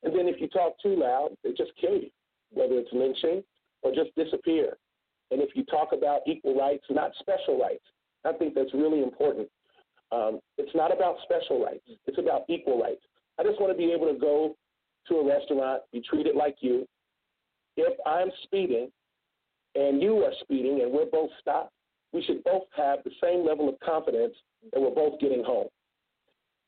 And 0.03 0.15
then 0.15 0.27
if 0.29 0.41
you 0.41 0.49
talk 0.49 0.75
too 0.83 0.97
loud, 0.97 1.37
they 1.45 1.51
just 1.51 1.73
kill 1.81 1.95
you, 1.95 2.11
whether 2.53 2.75
it's 2.75 2.93
lynching 2.93 3.43
or 3.83 3.93
just 3.93 4.15
disappear. 4.17 4.77
And 5.31 5.41
if 5.41 5.51
you 5.55 5.65
talk 5.65 5.91
about 5.93 6.23
equal 6.27 6.57
rights, 6.57 6.85
not 6.91 7.13
special 7.21 7.61
rights, 7.61 7.85
I 8.25 8.33
think 8.33 8.55
that's 8.55 8.73
really 8.75 9.03
important. 9.03 9.49
Um, 10.13 10.41
it's 10.59 10.75
not 10.75 10.93
about 10.93 11.17
special 11.23 11.63
rights, 11.63 11.85
it's 12.07 12.19
about 12.19 12.43
equal 12.49 12.81
rights. 12.81 13.03
I 13.39 13.45
just 13.45 13.61
want 13.61 13.73
to 13.73 13.79
be 13.79 13.93
able 13.93 14.13
to 14.13 14.19
go 14.19 14.57
to 15.09 15.15
a 15.17 15.27
restaurant, 15.27 15.83
be 15.93 16.01
treated 16.01 16.35
like 16.35 16.57
you. 16.61 16.87
If 17.77 17.97
I'm 18.05 18.29
speeding 18.43 18.91
and 19.75 20.03
you 20.03 20.17
are 20.25 20.33
speeding 20.41 20.81
and 20.83 20.93
we're 20.93 21.07
both 21.07 21.31
stopped, 21.41 21.73
we 22.13 22.23
should 22.23 22.43
both 22.43 22.65
have 22.77 22.99
the 23.05 23.13
same 23.23 23.47
level 23.47 23.69
of 23.69 23.79
confidence 23.81 24.35
that 24.73 24.81
we're 24.81 24.91
both 24.95 25.21
getting 25.21 25.45
home. 25.45 25.69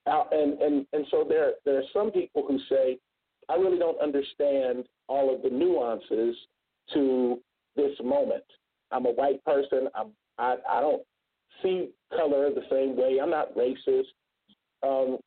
Uh, 0.07 0.25
and, 0.33 0.61
and, 0.61 0.87
and 0.93 1.07
so 1.11 1.25
there, 1.29 1.53
there 1.65 1.79
are 1.79 1.89
some 1.93 2.11
people 2.11 2.45
who 2.47 2.59
say, 2.69 2.99
I 3.49 3.55
really 3.55 3.79
don't 3.79 4.01
understand 4.01 4.85
all 5.09 5.35
of 5.35 5.43
the 5.43 5.51
nuances 5.51 6.37
to 6.95 7.39
this 7.77 7.93
moment. 8.03 8.45
I'm 8.91 9.07
a 9.07 9.13
white 9.13 9.45
person. 9.45 9.89
I'm, 9.95 10.09
I, 10.39 10.57
I 10.69 10.81
don't 10.81 11.03
see 11.63 11.91
color 12.11 12.51
the 12.51 12.63
same 12.71 12.97
way. 12.97 13.19
I'm 13.23 13.31
not 13.31 13.55
racist. 13.57 14.13
Um, 14.83 15.19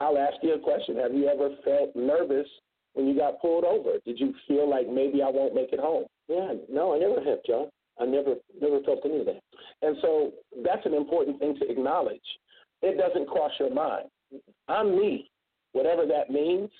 I'll 0.00 0.18
ask 0.18 0.36
you 0.42 0.54
a 0.54 0.58
question. 0.58 0.96
Have 0.96 1.14
you 1.14 1.28
ever 1.28 1.50
felt 1.64 1.94
nervous 1.94 2.46
when 2.94 3.06
you 3.06 3.16
got 3.16 3.40
pulled 3.40 3.64
over? 3.64 3.98
Did 4.04 4.18
you 4.18 4.34
feel 4.46 4.68
like 4.68 4.88
maybe 4.88 5.22
I 5.22 5.30
won't 5.30 5.54
make 5.54 5.72
it 5.72 5.80
home? 5.80 6.04
Yeah, 6.28 6.54
no, 6.70 6.94
I 6.94 6.98
never 6.98 7.22
have, 7.28 7.44
John. 7.46 7.68
I 8.00 8.04
never 8.04 8.34
never 8.60 8.80
felt 8.84 9.00
any 9.04 9.20
of 9.20 9.26
that. 9.26 9.40
And 9.82 9.96
so 10.02 10.32
that's 10.64 10.86
an 10.86 10.94
important 10.94 11.40
thing 11.40 11.56
to 11.58 11.68
acknowledge. 11.68 12.20
It 12.82 12.96
doesn't 12.98 13.28
cross 13.28 13.52
your 13.58 13.72
mind. 13.72 14.08
I'm 14.68 14.96
me, 14.96 15.30
whatever 15.72 16.06
that 16.06 16.30
means. 16.30 16.70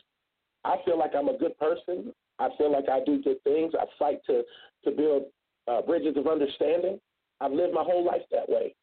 I 0.65 0.77
feel 0.85 0.99
like 0.99 1.13
I'm 1.17 1.29
a 1.29 1.39
good 1.39 1.59
person. 1.59 2.13
I 2.39 2.49
feel 2.57 2.71
like 2.71 2.89
I 2.89 3.01
do 3.05 3.23
good 3.23 3.43
things. 3.45 3.73
I 3.79 3.85
fight 3.99 4.21
to 4.27 4.43
to 4.85 4.91
build 4.91 5.25
uh, 5.67 5.83
bridges 5.83 6.17
of 6.17 6.27
understanding. 6.27 7.01
I've 7.41 7.53
lived 7.53 7.75
my 7.75 7.83
whole 7.83 8.05
life 8.05 8.23
that 8.31 8.49
way. 8.49 8.75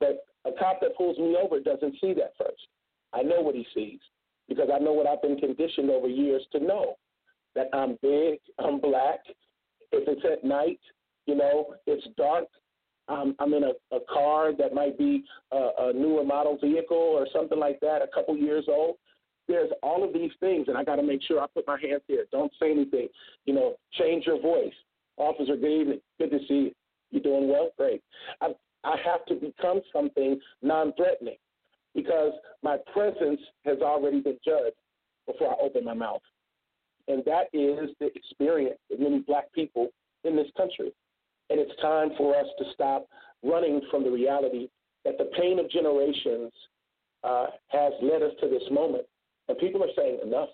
But 0.00 0.24
a 0.44 0.50
cop 0.58 0.80
that 0.80 0.96
pulls 0.96 1.18
me 1.18 1.36
over 1.40 1.60
doesn't 1.60 1.96
see 2.00 2.14
that 2.14 2.32
first. 2.38 2.66
I 3.12 3.22
know 3.22 3.40
what 3.40 3.54
he 3.54 3.66
sees 3.74 4.00
because 4.48 4.68
I 4.72 4.78
know 4.78 4.92
what 4.92 5.06
I've 5.06 5.22
been 5.22 5.38
conditioned 5.38 5.90
over 5.90 6.08
years 6.08 6.42
to 6.52 6.60
know 6.60 6.96
that 7.54 7.68
I'm 7.72 7.98
big, 8.02 8.38
I'm 8.58 8.80
black. 8.80 9.20
If 9.92 10.06
it's 10.08 10.24
at 10.30 10.46
night, 10.46 10.80
you 11.26 11.34
know, 11.34 11.74
it's 11.86 12.06
dark. 12.16 12.44
Um, 13.08 13.36
I'm 13.38 13.54
in 13.54 13.64
a, 13.64 13.72
a 13.94 14.00
car 14.12 14.52
that 14.56 14.74
might 14.74 14.98
be 14.98 15.24
a, 15.52 15.68
a 15.78 15.92
newer 15.92 16.24
model 16.24 16.58
vehicle 16.60 16.96
or 16.96 17.26
something 17.32 17.58
like 17.58 17.78
that, 17.80 18.02
a 18.02 18.08
couple 18.12 18.36
years 18.36 18.64
old. 18.68 18.96
There's 19.48 19.70
all 19.82 20.02
of 20.02 20.12
these 20.12 20.32
things, 20.40 20.66
and 20.66 20.76
I 20.76 20.82
got 20.82 20.96
to 20.96 21.04
make 21.04 21.22
sure 21.22 21.40
I 21.40 21.46
put 21.54 21.66
my 21.68 21.78
hands 21.80 22.02
here. 22.08 22.24
Don't 22.32 22.52
say 22.60 22.72
anything. 22.72 23.08
You 23.44 23.54
know, 23.54 23.76
change 23.92 24.26
your 24.26 24.40
voice. 24.40 24.72
Officer, 25.18 25.56
good 25.56 25.80
evening. 25.80 26.00
Good 26.18 26.30
to 26.30 26.38
see 26.48 26.54
you. 26.54 26.70
You 27.12 27.20
doing 27.20 27.48
well? 27.48 27.70
Great. 27.78 28.02
I, 28.40 28.48
I 28.82 28.96
have 29.04 29.24
to 29.26 29.34
become 29.34 29.80
something 29.92 30.40
non-threatening 30.62 31.36
because 31.94 32.32
my 32.62 32.76
presence 32.92 33.40
has 33.64 33.78
already 33.80 34.20
been 34.20 34.38
judged 34.44 34.76
before 35.26 35.52
I 35.52 35.64
open 35.64 35.84
my 35.84 35.94
mouth. 35.94 36.20
And 37.08 37.24
that 37.24 37.46
is 37.52 37.90
the 38.00 38.10
experience 38.14 38.78
of 38.92 38.98
many 38.98 39.20
black 39.20 39.52
people 39.52 39.88
in 40.24 40.34
this 40.34 40.48
country. 40.56 40.92
And 41.50 41.60
it's 41.60 41.80
time 41.80 42.10
for 42.16 42.36
us 42.36 42.46
to 42.58 42.64
stop 42.74 43.06
running 43.42 43.80
from 43.90 44.02
the 44.02 44.10
reality 44.10 44.68
that 45.04 45.18
the 45.18 45.30
pain 45.38 45.58
of 45.58 45.70
generations 45.70 46.52
uh, 47.22 47.46
has 47.68 47.92
led 48.02 48.22
us 48.22 48.32
to 48.40 48.48
this 48.48 48.62
moment. 48.70 49.04
And 49.48 49.58
people 49.58 49.82
are 49.82 49.94
saying, 49.96 50.18
enough. 50.24 50.48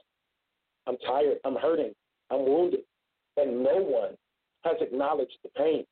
I'm 0.86 0.96
tired. 1.06 1.38
I'm 1.44 1.56
hurting. 1.56 1.92
I'm 2.30 2.44
wounded. 2.44 2.80
And 3.36 3.62
no 3.62 3.76
one 3.76 4.16
has 4.64 4.76
acknowledged 4.80 5.36
the 5.42 5.48
pain. 5.56 5.84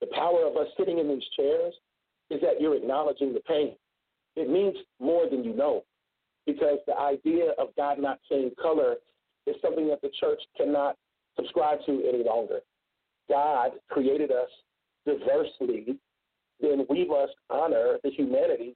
The 0.00 0.08
power 0.08 0.46
of 0.46 0.56
us 0.56 0.66
sitting 0.76 0.98
in 0.98 1.08
these 1.08 1.22
chairs 1.36 1.74
is 2.30 2.40
that 2.40 2.60
you're 2.60 2.76
acknowledging 2.76 3.32
the 3.32 3.40
pain. 3.40 3.74
It 4.36 4.50
means 4.50 4.76
more 5.00 5.28
than 5.30 5.44
you 5.44 5.54
know 5.54 5.84
because 6.46 6.78
the 6.86 6.98
idea 6.98 7.52
of 7.58 7.68
God 7.76 7.98
not 7.98 8.18
seeing 8.28 8.50
color 8.60 8.96
is 9.46 9.54
something 9.62 9.88
that 9.88 10.02
the 10.02 10.10
church 10.20 10.40
cannot 10.56 10.96
subscribe 11.36 11.78
to 11.86 12.02
any 12.08 12.24
longer. 12.24 12.60
God 13.28 13.72
created 13.90 14.30
us 14.30 14.48
diversely, 15.06 15.98
then 16.60 16.86
we 16.88 17.06
must 17.06 17.34
honor 17.50 17.98
the 18.02 18.10
humanity 18.10 18.74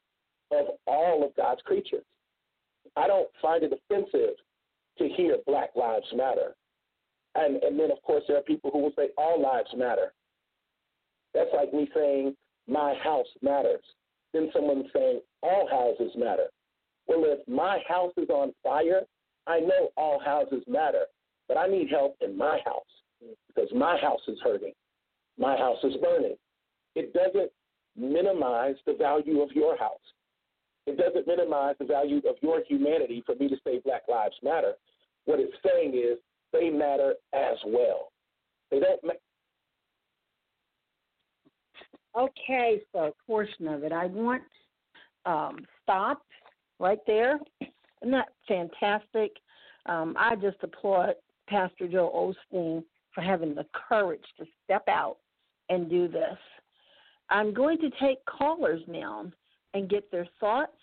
of 0.51 0.67
all 0.87 1.25
of 1.25 1.37
God's 1.37 1.63
creatures. 1.63 2.05
I 2.97 3.07
don't 3.07 3.29
find 3.41 3.63
it 3.63 3.73
offensive 3.73 4.35
to 4.99 5.09
hear 5.09 5.39
Black 5.47 5.71
Lives 5.77 6.07
Matter. 6.15 6.55
And, 7.35 7.63
and 7.63 7.79
then, 7.79 7.91
of 7.91 8.03
course, 8.03 8.25
there 8.27 8.39
are 8.39 8.43
people 8.43 8.71
who 8.73 8.81
will 8.81 8.93
say 8.97 9.11
all 9.17 9.41
lives 9.41 9.69
matter. 9.77 10.13
That's 11.35 11.51
like 11.55 11.73
me 11.73 11.89
saying 11.95 12.35
my 12.67 12.95
house 13.03 13.27
matters. 13.43 13.85
Then 14.33 14.51
someone 14.53 14.85
saying 14.93 15.21
all 15.43 15.69
houses 15.71 16.13
matter. 16.17 16.47
Well, 17.07 17.25
if 17.25 17.47
my 17.47 17.79
house 17.89 18.13
is 18.17 18.29
on 18.29 18.53
fire, 18.63 19.03
I 19.47 19.61
know 19.61 19.91
all 19.97 20.19
houses 20.19 20.63
matter, 20.67 21.05
but 21.47 21.57
I 21.57 21.69
need 21.69 21.91
help 21.91 22.17
in 22.21 22.37
my 22.37 22.59
house 22.65 22.83
because 23.49 23.69
my 23.75 23.99
house 23.99 24.21
is 24.29 24.39
hurting. 24.43 24.73
My 25.39 25.57
house 25.57 25.79
is 25.85 25.95
burning. 26.03 26.37
It 26.95 27.13
doesn't 27.13 27.51
minimize 27.97 28.75
the 28.87 28.95
value 28.95 29.41
of 29.41 29.51
your 29.53 29.77
house. 29.77 29.99
It 30.87 30.97
doesn't 30.97 31.27
minimize 31.27 31.77
the 31.79 31.85
value 31.85 32.19
of 32.29 32.37
your 32.41 32.63
humanity 32.67 33.23
for 33.27 33.35
me 33.35 33.49
to 33.49 33.57
say 33.65 33.81
Black 33.85 34.03
Lives 34.09 34.37
Matter. 34.43 34.73
What 35.27 35.39
it's 35.39 35.53
saying 35.67 35.95
is 35.95 36.19
they 36.53 36.71
matter 36.71 37.15
as 37.35 37.59
well. 37.67 38.11
They 38.71 38.81
don't. 38.81 39.03
Ma- 39.05 39.13
Okay, 42.17 42.81
so 42.93 43.15
portion 43.27 43.69
of 43.69 43.85
it. 43.85 43.93
I 43.93 44.07
want 44.07 44.43
um, 45.25 45.59
stop 45.83 46.23
right 46.81 46.99
there. 47.07 47.39
Isn't 47.61 48.13
that 48.13 48.29
fantastic? 48.49 49.33
Um, 49.87 50.17
I 50.19 50.35
just 50.35 50.57
applaud 50.63 51.15
Pastor 51.49 51.87
Joe 51.87 52.35
Osteen 52.53 52.83
for 53.19 53.23
having 53.23 53.53
the 53.53 53.67
courage 53.89 54.23
to 54.39 54.47
step 54.65 54.85
out 54.87 55.17
and 55.71 55.91
do 55.91 56.07
this. 56.07 56.39
I'm 57.31 57.53
going 57.53 57.79
to 57.79 57.91
take 58.01 58.25
callers 58.27 58.81
now 58.87 59.27
and 59.75 59.91
get 59.91 60.09
their 60.13 60.29
thoughts 60.39 60.79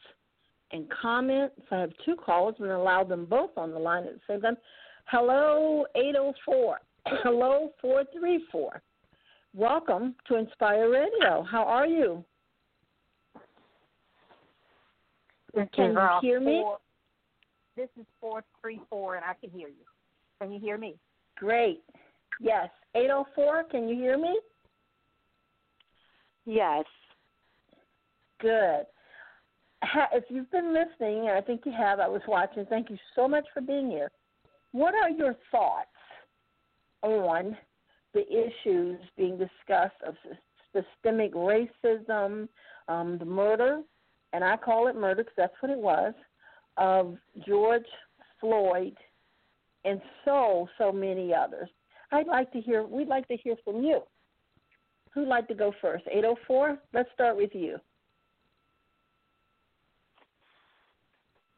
and 0.74 0.86
comments. 0.90 1.56
I 1.72 1.80
have 1.80 1.94
two 2.04 2.18
callers 2.18 2.56
and 2.60 2.70
allow 2.72 3.06
them 3.06 3.26
both 3.26 3.52
on 3.56 3.72
the 3.72 3.80
line 3.80 4.04
at 4.04 4.16
the 4.16 4.20
same 4.28 4.42
time. 4.42 4.58
Hello, 5.06 5.86
804. 5.96 6.80
Hello, 7.24 7.72
434. 7.82 8.82
Welcome 9.54 10.16
to 10.28 10.36
Inspire 10.36 10.90
Radio. 10.90 11.42
How 11.50 11.64
are 11.64 11.88
you? 11.88 12.22
This 15.54 15.70
Can 15.74 15.94
you 15.94 16.00
uh, 16.00 16.20
hear 16.20 16.42
me? 16.42 16.60
Four, 16.62 16.80
this 17.78 17.90
is 17.98 18.06
434, 18.20 19.16
and 19.16 19.24
I 19.24 19.36
can 19.40 19.58
hear 19.58 19.70
you. 19.70 19.86
Can 20.42 20.52
you 20.52 20.60
hear 20.60 20.78
me? 20.78 20.96
Great. 21.38 21.82
Yes. 22.40 22.70
804, 22.96 23.66
can 23.66 23.88
you 23.88 23.96
hear 23.96 24.18
me? 24.18 24.40
Yes. 26.46 26.86
Good. 28.40 28.86
If 30.14 30.24
you've 30.30 30.50
been 30.52 30.74
listening, 30.74 31.28
and 31.28 31.38
I 31.38 31.42
think 31.42 31.62
you 31.66 31.72
have, 31.72 32.00
I 32.00 32.08
was 32.08 32.22
watching, 32.28 32.66
thank 32.66 32.90
you 32.90 32.98
so 33.16 33.28
much 33.28 33.46
for 33.54 33.62
being 33.62 33.90
here. 33.90 34.10
What 34.72 34.94
are 34.96 35.10
your 35.10 35.36
thoughts 35.52 35.88
on 37.04 37.56
the 38.14 38.26
issues 38.28 39.00
being 39.18 39.38
discussed 39.38 40.02
of 40.06 40.16
systemic 40.74 41.34
racism, 41.34 42.48
um, 42.88 43.18
the 43.18 43.26
murder, 43.26 43.82
and 44.34 44.44
I 44.44 44.58
call 44.58 44.88
it 44.88 44.96
murder 44.96 45.24
because 45.24 45.36
that's 45.38 45.54
what 45.60 45.72
it 45.72 45.78
was, 45.78 46.14
of 46.78 47.18
George 47.46 47.86
Floyd 48.40 48.96
and 49.86 50.02
so, 50.24 50.68
so 50.78 50.92
many 50.92 51.34
others? 51.34 51.70
I'd 52.12 52.28
like 52.28 52.52
to 52.54 52.62
hear, 52.62 52.84
we'd 52.84 53.08
like 53.08 53.28
to 53.28 53.38
hear 53.38 53.56
from 53.64 53.84
you. 53.84 54.02
Who'd 55.14 55.28
like 55.28 55.48
to 55.48 55.56
go 55.56 55.74
first? 55.82 56.04
804? 56.12 56.78
Let's 56.94 57.10
start 57.14 57.38
with 57.38 57.52
you. 57.54 57.78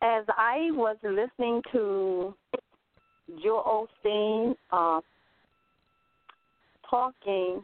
As 0.02 0.24
I 0.30 0.70
was 0.72 0.96
listening 1.04 1.62
to 1.72 2.36
Joe 3.44 3.88
Osteen 4.06 4.56
uh, 4.72 5.02
talking, 6.88 7.64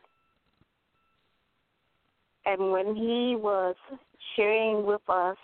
and 2.46 2.72
when 2.72 2.96
he 2.96 3.36
was 3.38 3.76
sharing 4.36 4.86
with 4.86 5.08
us 5.08 5.38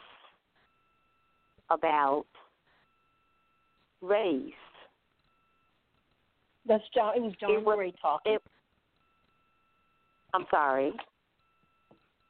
about 1.69 2.25
race, 4.01 4.51
That's 6.65 6.83
John. 6.93 7.15
It 7.15 7.21
was 7.21 7.33
John 7.39 7.51
It 7.51 7.63
was- 7.65 7.75
Gray 7.75 7.91
talking. 8.01 8.33
it, 8.33 8.43
I'm 10.33 10.45
sorry. 10.51 10.93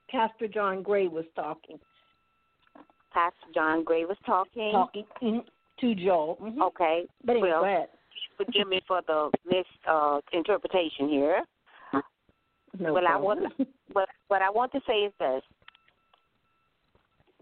Pastor 0.09 0.47
John 0.47 0.81
Gray 0.81 1.07
was 1.07 1.25
talking. 1.35 1.79
Pastor 3.11 3.47
John 3.53 3.83
Gray 3.83 4.05
was 4.05 4.17
talking. 4.25 4.71
Talking 4.71 5.05
mhm, 5.21 5.45
to 5.79 5.95
Joel. 5.95 6.37
Mhm. 6.37 6.61
Okay. 6.61 7.07
But 7.23 7.33
anyway, 7.33 7.49
well, 7.49 7.61
go 7.61 7.65
ahead. 7.65 7.89
forgive 8.37 8.67
me 8.67 8.81
for 8.87 9.01
the 9.01 9.31
misinterpretation 9.45 11.09
here. 11.09 11.43
No 12.77 12.93
well, 12.93 13.05
I 13.07 13.11
problem. 13.11 13.41
want, 13.57 13.67
what 13.93 14.09
what 14.27 14.41
I 14.41 14.49
want 14.49 14.71
to 14.73 14.81
say 14.87 15.03
is 15.05 15.13
this: 15.19 15.43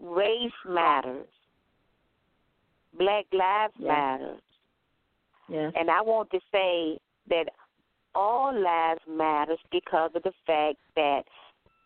race 0.00 0.52
matters, 0.66 1.28
Black 2.94 3.26
Lives 3.32 3.74
Yes. 3.78 3.88
matters, 3.88 4.40
Yes. 5.48 5.72
and 5.76 5.90
I 5.90 6.02
want 6.02 6.30
to 6.30 6.40
say 6.52 6.98
that 7.30 7.46
all 8.14 8.52
lives 8.52 9.00
matters 9.08 9.58
because 9.70 10.10
of 10.14 10.22
the 10.22 10.32
fact 10.46 10.76
that 10.96 11.22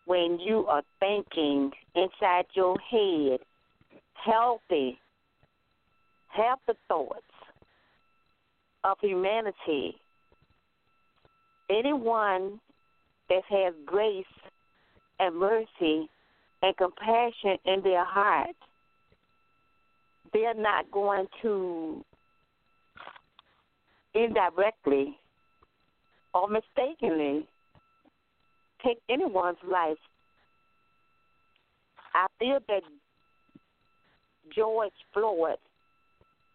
when 0.05 0.37
you 0.39 0.65
are 0.67 0.83
thinking 0.99 1.71
inside 1.95 2.45
your 2.53 2.77
head 2.79 3.39
healthy, 4.13 4.99
healthy 6.27 6.79
thoughts 6.87 7.21
of 8.83 8.97
humanity, 9.01 9.95
anyone 11.69 12.59
that 13.29 13.43
has 13.49 13.73
grace 13.85 14.25
and 15.19 15.35
mercy 15.35 16.09
and 16.61 16.77
compassion 16.77 17.57
in 17.65 17.81
their 17.83 18.05
heart, 18.05 18.55
they're 20.33 20.53
not 20.53 20.89
going 20.91 21.27
to 21.41 22.03
indirectly 24.13 25.17
or 26.33 26.47
mistakenly 26.47 27.47
take 28.85 28.99
anyone's 29.09 29.57
life. 29.69 29.97
I 32.13 32.27
feel 32.37 32.59
that 32.67 32.81
George 34.55 34.91
Floyd 35.13 35.57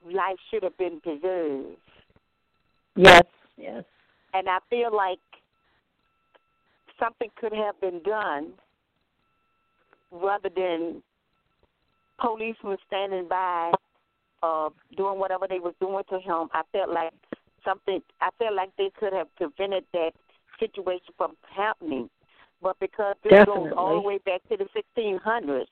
life 0.04 0.36
should 0.50 0.62
have 0.62 0.76
been 0.78 1.00
preserved. 1.00 1.76
Yes. 2.96 3.24
Yes. 3.56 3.84
And 4.34 4.48
I 4.48 4.58
feel 4.70 4.94
like 4.94 5.18
something 7.00 7.28
could 7.40 7.52
have 7.52 7.80
been 7.80 8.00
done 8.02 8.52
rather 10.12 10.48
than 10.54 11.02
policemen 12.20 12.76
standing 12.86 13.28
by 13.28 13.72
uh 14.42 14.68
doing 14.96 15.18
whatever 15.18 15.46
they 15.48 15.58
was 15.58 15.74
doing 15.80 16.02
to 16.10 16.18
him. 16.18 16.48
I 16.52 16.62
felt 16.72 16.90
like 16.90 17.12
something 17.64 18.00
I 18.20 18.30
felt 18.38 18.54
like 18.54 18.70
they 18.76 18.90
could 18.98 19.12
have 19.12 19.34
prevented 19.36 19.84
that 19.92 20.12
situation 20.58 21.12
from 21.16 21.36
happening. 21.54 22.08
But 22.60 22.78
because 22.80 23.14
this 23.22 23.44
goes 23.44 23.72
all 23.76 23.94
the 23.94 24.06
way 24.06 24.18
back 24.18 24.40
to 24.48 24.56
the 24.56 24.66
sixteen 24.74 25.18
hundreds, 25.18 25.70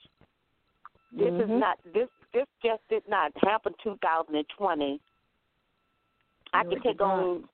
this 1.12 1.33
is 1.33 1.49
Mhm. 1.49 1.59
not 1.59 1.79
this 1.92 2.09
this 2.33 2.46
just 2.62 2.87
did 2.88 3.09
not 3.09 3.33
happen 3.38 3.75
two 3.83 3.96
thousand 4.03 4.37
and 4.37 4.49
twenty. 4.49 5.01
I 6.53 6.62
No, 6.62 6.70
can 6.70 6.83
take 6.83 7.01
on 7.01 7.49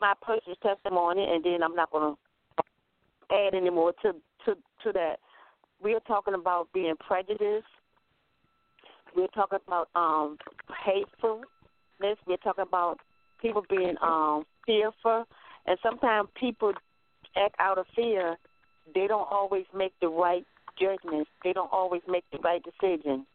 my 0.00 0.14
personal 0.22 0.56
testimony 0.56 1.24
and 1.24 1.44
then 1.44 1.62
I'm 1.62 1.74
not 1.74 1.90
gonna 1.90 2.16
add 3.30 3.54
any 3.54 3.70
more 3.70 3.92
to 4.02 4.14
to 4.44 4.56
to 4.82 4.92
that. 4.92 5.20
We're 5.82 6.00
talking 6.00 6.34
about 6.34 6.72
being 6.72 6.96
prejudiced. 6.96 7.66
We're 9.14 9.28
talking 9.28 9.58
about 9.66 9.88
um 9.94 10.38
hatefulness. 10.84 12.18
We're 12.26 12.36
talking 12.38 12.62
about 12.62 13.00
people 13.40 13.64
being 13.68 13.96
um 14.02 14.44
fearful 14.66 15.26
and 15.66 15.78
sometimes 15.82 16.28
people 16.38 16.72
act 17.36 17.54
out 17.58 17.78
of 17.78 17.86
fear. 17.94 18.36
They 18.94 19.06
don't 19.06 19.28
always 19.30 19.66
make 19.74 19.92
the 20.00 20.08
right 20.08 20.44
judgments. 20.78 21.30
They 21.44 21.52
don't 21.52 21.72
always 21.72 22.02
make 22.08 22.24
the 22.32 22.38
right 22.38 22.62
decision. 22.62 23.26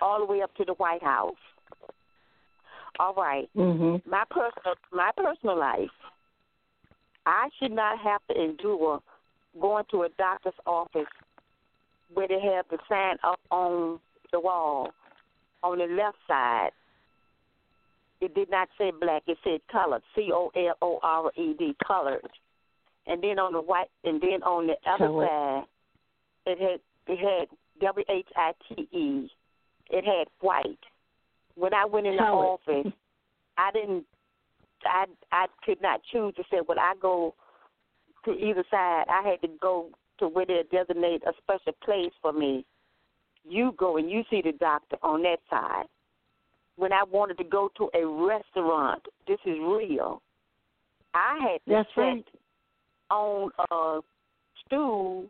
All 0.00 0.18
the 0.18 0.26
way 0.26 0.42
up 0.42 0.54
to 0.56 0.64
the 0.64 0.74
White 0.74 1.02
House. 1.02 1.34
All 2.98 3.14
right 3.14 3.48
Mhm. 3.56 4.04
my 4.06 4.24
personal 4.30 4.76
my 4.92 5.10
personal 5.16 5.56
life, 5.56 5.90
I 7.26 7.48
should 7.58 7.72
not 7.72 7.98
have 7.98 8.26
to 8.28 8.40
endure 8.40 9.00
going 9.60 9.84
to 9.86 10.02
a 10.04 10.08
doctor's 10.10 10.54
office 10.66 11.08
where 12.12 12.28
they 12.28 12.40
have 12.40 12.68
the 12.68 12.78
sign 12.88 13.18
up 13.22 13.40
on 13.50 14.00
the 14.32 14.40
wall 14.40 14.92
on 15.62 15.78
the 15.78 15.86
left 15.86 16.18
side. 16.26 16.72
It 18.20 18.34
did 18.34 18.50
not 18.50 18.68
say 18.76 18.90
black; 18.90 19.22
it 19.26 19.38
said 19.42 19.60
colored. 19.70 20.02
C 20.14 20.30
O 20.32 20.50
L 20.54 20.76
O 20.82 21.00
R 21.02 21.32
E 21.36 21.54
D, 21.58 21.74
colored. 21.86 22.28
And 23.06 23.22
then 23.22 23.38
on 23.38 23.52
the 23.54 23.60
white, 23.60 23.90
and 24.04 24.20
then 24.20 24.42
on 24.42 24.66
the 24.66 24.76
other 24.88 25.06
Colored. 25.06 25.28
side, 25.28 25.64
it 26.46 26.58
had 26.58 26.80
it 27.06 27.18
had 27.18 27.48
W 27.80 28.04
H 28.08 28.28
I 28.36 28.52
T 28.68 28.88
E. 28.92 29.30
It 29.88 30.04
had 30.04 30.28
white. 30.40 30.78
When 31.54 31.72
I 31.74 31.84
went 31.86 32.06
in 32.06 32.16
the 32.16 32.22
office, 32.22 32.92
I 33.56 33.70
didn't. 33.72 34.04
I 34.84 35.06
I 35.32 35.46
could 35.64 35.80
not 35.80 36.02
choose 36.12 36.34
to 36.36 36.44
say, 36.50 36.60
"Well, 36.66 36.78
I 36.78 36.94
go 37.00 37.34
to 38.26 38.32
either 38.32 38.64
side." 38.70 39.06
I 39.08 39.22
had 39.28 39.40
to 39.42 39.48
go 39.60 39.88
to 40.18 40.28
where 40.28 40.46
they 40.46 40.62
designate 40.70 41.22
a 41.24 41.32
special 41.42 41.72
place 41.82 42.12
for 42.20 42.32
me. 42.32 42.66
You 43.48 43.72
go 43.78 43.96
and 43.96 44.10
you 44.10 44.24
see 44.30 44.42
the 44.42 44.52
doctor 44.52 44.96
on 45.02 45.22
that 45.22 45.38
side. 45.48 45.86
When 46.80 46.94
I 46.94 47.02
wanted 47.12 47.36
to 47.36 47.44
go 47.44 47.70
to 47.76 47.90
a 47.92 48.06
restaurant, 48.06 49.02
this 49.28 49.38
is 49.44 49.58
real. 49.60 50.22
I 51.12 51.38
had 51.42 51.58
to 51.66 51.76
That's 51.76 51.88
sit 51.94 52.00
right. 52.00 52.24
on 53.10 53.50
a 53.70 54.00
stool 54.64 55.26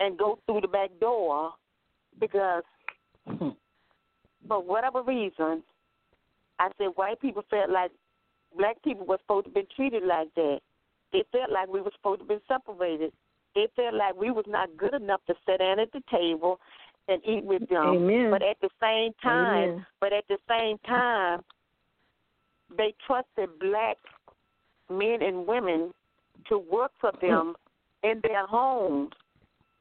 and 0.00 0.16
go 0.16 0.38
through 0.46 0.62
the 0.62 0.68
back 0.68 0.88
door 0.98 1.52
because 2.18 2.62
hmm. 3.26 3.50
for 4.48 4.62
whatever 4.62 5.02
reason, 5.02 5.62
I 6.58 6.70
said 6.78 6.86
white 6.94 7.20
people 7.20 7.44
felt 7.50 7.68
like 7.68 7.90
black 8.56 8.82
people 8.82 9.04
were 9.04 9.18
supposed 9.20 9.48
to 9.48 9.52
be 9.52 9.68
treated 9.76 10.04
like 10.04 10.34
that. 10.36 10.60
They 11.12 11.22
felt 11.32 11.50
like 11.52 11.68
we 11.68 11.82
were 11.82 11.92
supposed 11.96 12.22
to 12.22 12.26
be 12.26 12.38
separated. 12.48 13.12
They 13.54 13.66
felt 13.76 13.92
like 13.92 14.18
we 14.18 14.30
was 14.30 14.46
not 14.48 14.74
good 14.78 14.94
enough 14.94 15.20
to 15.26 15.34
sit 15.44 15.58
down 15.58 15.80
at 15.80 15.92
the 15.92 16.02
table 16.10 16.58
and 17.08 17.22
eat 17.26 17.44
with 17.44 17.68
them. 17.68 17.82
Amen. 17.82 18.30
But 18.30 18.42
at 18.42 18.56
the 18.60 18.68
same 18.80 19.12
time, 19.22 19.70
Amen. 19.70 19.86
but 20.00 20.12
at 20.12 20.24
the 20.28 20.38
same 20.48 20.78
time, 20.86 21.40
they 22.76 22.94
trusted 23.06 23.58
black 23.60 23.96
men 24.90 25.22
and 25.22 25.46
women 25.46 25.92
to 26.48 26.58
work 26.58 26.92
for 27.00 27.12
them 27.20 27.54
mm. 28.04 28.12
in 28.12 28.20
their 28.22 28.46
homes. 28.46 29.10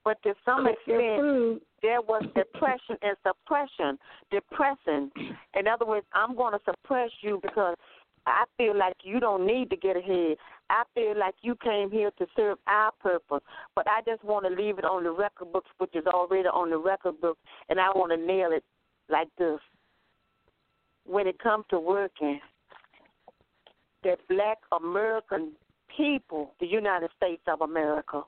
But 0.04 0.22
to 0.24 0.34
some 0.46 0.68
extent, 0.68 1.62
there 1.82 2.02
was 2.02 2.24
depression 2.34 2.96
and 3.02 3.18
suppression. 3.28 4.00
Depressing. 4.32 5.12
In 5.54 5.68
other 5.68 5.86
words, 5.86 6.06
I'm 6.14 6.34
going 6.34 6.54
to 6.54 6.60
suppress 6.64 7.10
you 7.22 7.40
because 7.42 7.76
I 8.26 8.46
feel 8.58 8.78
like 8.78 8.96
you 9.04 9.20
don't 9.20 9.46
need 9.46 9.70
to 9.70 9.76
get 9.76 9.98
ahead. 9.98 10.38
I 10.70 10.84
feel 10.94 11.18
like 11.18 11.36
you 11.42 11.56
came 11.64 11.90
here 11.90 12.12
to 12.18 12.26
serve 12.36 12.58
our 12.68 12.92
purpose, 13.00 13.44
but 13.76 13.88
I 13.88 14.02
just 14.06 14.24
want 14.24 14.46
to 14.46 14.62
leave 14.62 14.78
it 14.78 14.86
on 14.86 15.04
the 15.04 15.12
record 15.12 15.52
books, 15.54 15.70
which 15.78 15.96
is 15.96 16.06
already 16.06 16.48
on 16.48 16.70
the 16.70 16.78
record 16.78 17.20
book, 17.22 17.38
and 17.70 17.80
I 17.80 17.90
want 17.90 18.12
to 18.12 18.18
nail 18.18 18.50
it 18.52 18.64
like 19.10 19.30
this. 19.38 19.60
When 21.06 21.28
it 21.28 21.40
comes 21.40 21.66
to 21.70 21.80
working, 21.80 22.40
the 24.04 24.18
black 24.30 24.58
American 24.78 25.54
people, 25.96 26.54
the 26.60 26.68
United 26.68 27.10
States 27.16 27.42
of 27.48 27.62
America, 27.62 28.24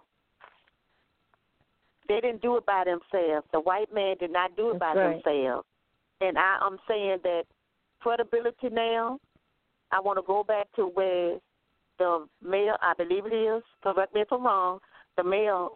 they 2.08 2.19
didn't 2.21 2.41
do 2.41 2.58
it 2.58 2.65
by 2.65 2.86
themselves. 2.86 3.45
The 3.54 3.60
white 3.60 3.93
man 3.93 4.15
did 4.19 4.32
not 4.32 4.56
do 4.56 4.71
it 4.71 4.80
That's 4.80 4.95
by 4.95 5.02
right. 5.02 5.23
themselves. 5.23 5.67
And 6.21 6.38
I, 6.38 6.58
I'm 6.62 6.78
saying 6.88 7.19
that 7.23 7.43
credibility 7.99 8.69
now, 8.71 9.19
I 9.91 9.99
want 9.99 10.17
to 10.17 10.23
go 10.25 10.43
back 10.43 10.67
to 10.75 10.86
where 10.86 11.38
the 11.99 12.25
mayor, 12.41 12.75
I 12.81 12.93
believe 12.97 13.25
it 13.25 13.35
is, 13.35 13.62
correct 13.83 14.15
me 14.15 14.21
if 14.21 14.31
I'm 14.31 14.43
wrong, 14.43 14.79
the 15.17 15.23
mayor 15.23 15.67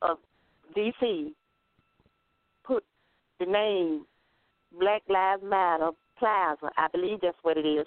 of 0.00 0.16
D.C. 0.74 1.34
put 2.64 2.84
the 3.38 3.46
name 3.46 4.06
Black 4.78 5.02
Lives 5.08 5.42
Matter 5.44 5.90
Plaza. 6.18 6.70
I 6.78 6.88
believe 6.92 7.18
that's 7.20 7.36
what 7.42 7.58
it 7.58 7.66
is. 7.66 7.86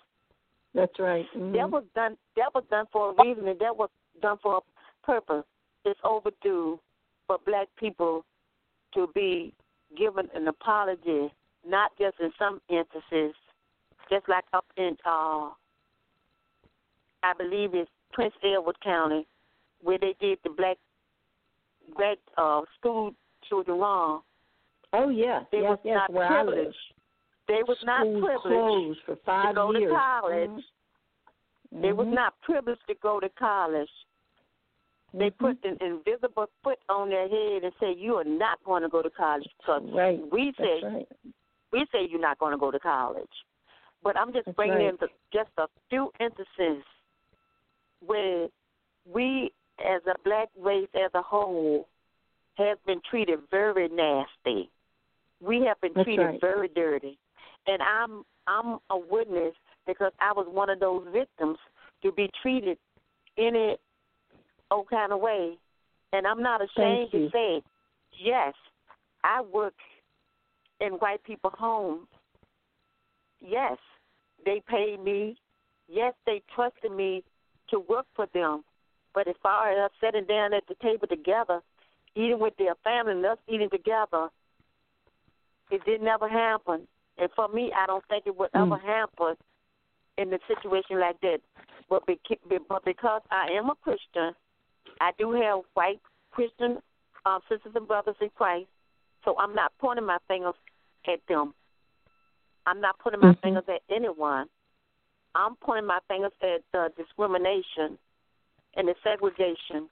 That's 0.73 0.99
right. 0.99 1.25
Mhm. 1.33 1.53
That 1.53 1.71
was 1.71 1.85
done. 1.95 2.17
That 2.35 2.53
was 2.53 2.65
done 2.69 2.85
for 2.91 3.11
a 3.11 3.23
reason, 3.23 3.47
and 3.47 3.59
that 3.59 3.75
was 3.75 3.89
done 4.21 4.37
for 4.39 4.57
a 4.57 5.05
purpose. 5.05 5.45
It's 5.85 5.99
overdue 6.03 6.79
for 7.27 7.37
black 7.45 7.69
people 7.77 8.25
to 8.93 9.07
be 9.15 9.53
given 9.97 10.29
an 10.35 10.47
apology, 10.47 11.33
not 11.65 11.91
just 11.97 12.19
in 12.19 12.31
some 12.37 12.61
instances, 12.69 13.35
just 14.09 14.27
like 14.27 14.45
up 14.53 14.65
in 14.77 14.97
uh, 15.05 15.49
I 17.25 17.33
believe 17.37 17.73
it's 17.73 17.89
Prince 18.13 18.33
Edward 18.43 18.79
County, 18.83 19.25
where 19.81 19.97
they 19.97 20.15
did 20.19 20.37
the 20.43 20.51
black 20.51 20.77
black 21.95 22.17
uh, 22.37 22.61
school 22.77 23.13
children 23.49 23.79
wrong. 23.79 24.21
Oh 24.93 25.09
yeah. 25.09 25.41
They 25.51 25.59
yes, 25.59 25.69
was 25.69 25.79
yes, 25.83 25.95
not 25.97 26.13
where 26.13 26.25
I 26.25 26.43
live. 26.43 26.53
privileged. 26.53 26.77
They 27.47 27.61
was 27.67 27.77
not 27.83 28.01
privileged 28.01 28.41
closed 28.43 28.99
for 29.05 29.15
five 29.25 29.49
to 29.49 29.53
go 29.55 29.71
years. 29.73 29.91
to 29.91 29.97
college. 29.97 30.49
Mhm. 31.73 31.81
They 31.81 31.93
was 31.93 32.07
Mhm. 32.07 32.13
not 32.13 32.39
privileged 32.41 32.85
to 32.87 32.95
go 32.95 33.19
to 33.19 33.29
college. 33.29 33.91
They 35.13 35.29
put 35.31 35.63
an 35.63 35.77
invisible 35.81 36.47
foot 36.63 36.79
on 36.89 37.09
their 37.09 37.27
head 37.27 37.63
and 37.63 37.73
say 37.79 37.93
you 37.93 38.15
are 38.17 38.23
not 38.25 38.61
going 38.63 38.83
to 38.83 38.89
go 38.89 39.01
to 39.01 39.09
college 39.09 39.47
because 39.57 39.83
Right. 39.91 40.19
we 40.31 40.51
say 40.53 40.81
right. 40.83 41.07
we 41.71 41.85
say 41.91 42.03
you're 42.05 42.19
not 42.19 42.37
going 42.37 42.51
to 42.51 42.57
go 42.57 42.71
to 42.71 42.79
college. 42.79 43.35
But 44.03 44.17
I'm 44.17 44.31
just 44.33 44.45
That's 44.45 44.55
bringing 44.55 44.77
right. 44.77 44.89
in 44.89 44.97
the, 44.97 45.09
just 45.31 45.49
a 45.57 45.67
few 45.89 46.11
instances 46.19 46.83
where 48.05 48.47
we, 49.11 49.51
as 49.79 50.01
a 50.07 50.15
black 50.23 50.49
race 50.59 50.89
as 50.95 51.11
a 51.13 51.21
whole, 51.21 51.87
have 52.57 52.83
been 52.85 53.01
treated 53.09 53.39
very 53.51 53.89
nasty. 53.89 54.69
We 55.41 55.65
have 55.65 55.79
been 55.81 55.91
That's 55.93 56.05
treated 56.05 56.25
right. 56.25 56.41
very 56.41 56.69
dirty, 56.69 57.17
and 57.67 57.81
I'm 57.81 58.23
I'm 58.47 58.79
a 58.89 58.97
witness 58.97 59.53
because 59.85 60.11
I 60.19 60.31
was 60.31 60.47
one 60.49 60.69
of 60.69 60.79
those 60.79 61.05
victims 61.11 61.57
to 62.03 62.11
be 62.11 62.29
treated 62.41 62.77
any 63.37 63.77
old 64.71 64.89
kind 64.89 65.11
of 65.11 65.19
way, 65.19 65.57
and 66.13 66.25
I'm 66.25 66.41
not 66.41 66.61
ashamed 66.61 67.11
to 67.11 67.29
say, 67.31 67.61
yes, 68.23 68.53
I 69.23 69.41
work 69.41 69.73
in 70.79 70.93
white 70.93 71.23
people 71.23 71.51
homes. 71.57 72.07
Yes, 73.41 73.77
they 74.45 74.61
paid 74.67 75.03
me. 75.03 75.37
Yes, 75.87 76.13
they 76.25 76.41
trusted 76.55 76.91
me 76.91 77.23
to 77.69 77.79
work 77.79 78.05
for 78.15 78.27
them. 78.33 78.63
But 79.13 79.27
as 79.27 79.35
far 79.41 79.71
as 79.71 79.77
us 79.85 79.91
sitting 80.01 80.25
down 80.25 80.53
at 80.53 80.67
the 80.67 80.75
table 80.75 81.07
together, 81.07 81.61
eating 82.15 82.39
with 82.39 82.55
their 82.57 82.75
family 82.83 83.13
and 83.13 83.25
us 83.25 83.37
eating 83.47 83.69
together, 83.69 84.29
it 85.71 85.83
did 85.85 86.01
never 86.01 86.27
happen. 86.27 86.87
And 87.17 87.29
for 87.35 87.47
me, 87.47 87.71
I 87.73 87.85
don't 87.85 88.05
think 88.07 88.27
it 88.27 88.35
would 88.35 88.51
Mm. 88.51 88.65
ever 88.65 88.77
happen 88.77 89.37
in 90.17 90.33
a 90.33 90.39
situation 90.47 90.99
like 90.99 91.19
that. 91.21 91.41
But 91.89 92.05
because 92.05 93.21
I 93.31 93.51
am 93.51 93.69
a 93.69 93.75
Christian, 93.75 94.35
I 94.99 95.11
do 95.17 95.31
have 95.31 95.63
white 95.73 96.01
Christian 96.31 96.81
um, 97.25 97.41
sisters 97.49 97.75
and 97.75 97.87
brothers 97.87 98.15
in 98.21 98.29
Christ. 98.31 98.67
So 99.23 99.35
I'm 99.39 99.55
not 99.55 99.71
pointing 99.79 100.05
my 100.05 100.19
fingers 100.27 100.53
at 101.07 101.19
them. 101.27 101.53
I'm 102.67 102.79
not 102.81 102.99
pointing 102.99 103.21
my 103.21 103.31
Mhm. 103.33 103.41
fingers 103.41 103.67
at 103.67 103.81
anyone. 103.89 104.49
I'm 105.35 105.55
pointing 105.57 105.87
my 105.87 105.99
fingers 106.07 106.31
at 106.41 106.61
the 106.71 106.89
discrimination 106.97 107.97
and 108.75 108.87
the 108.87 108.95
segregation 109.03 109.89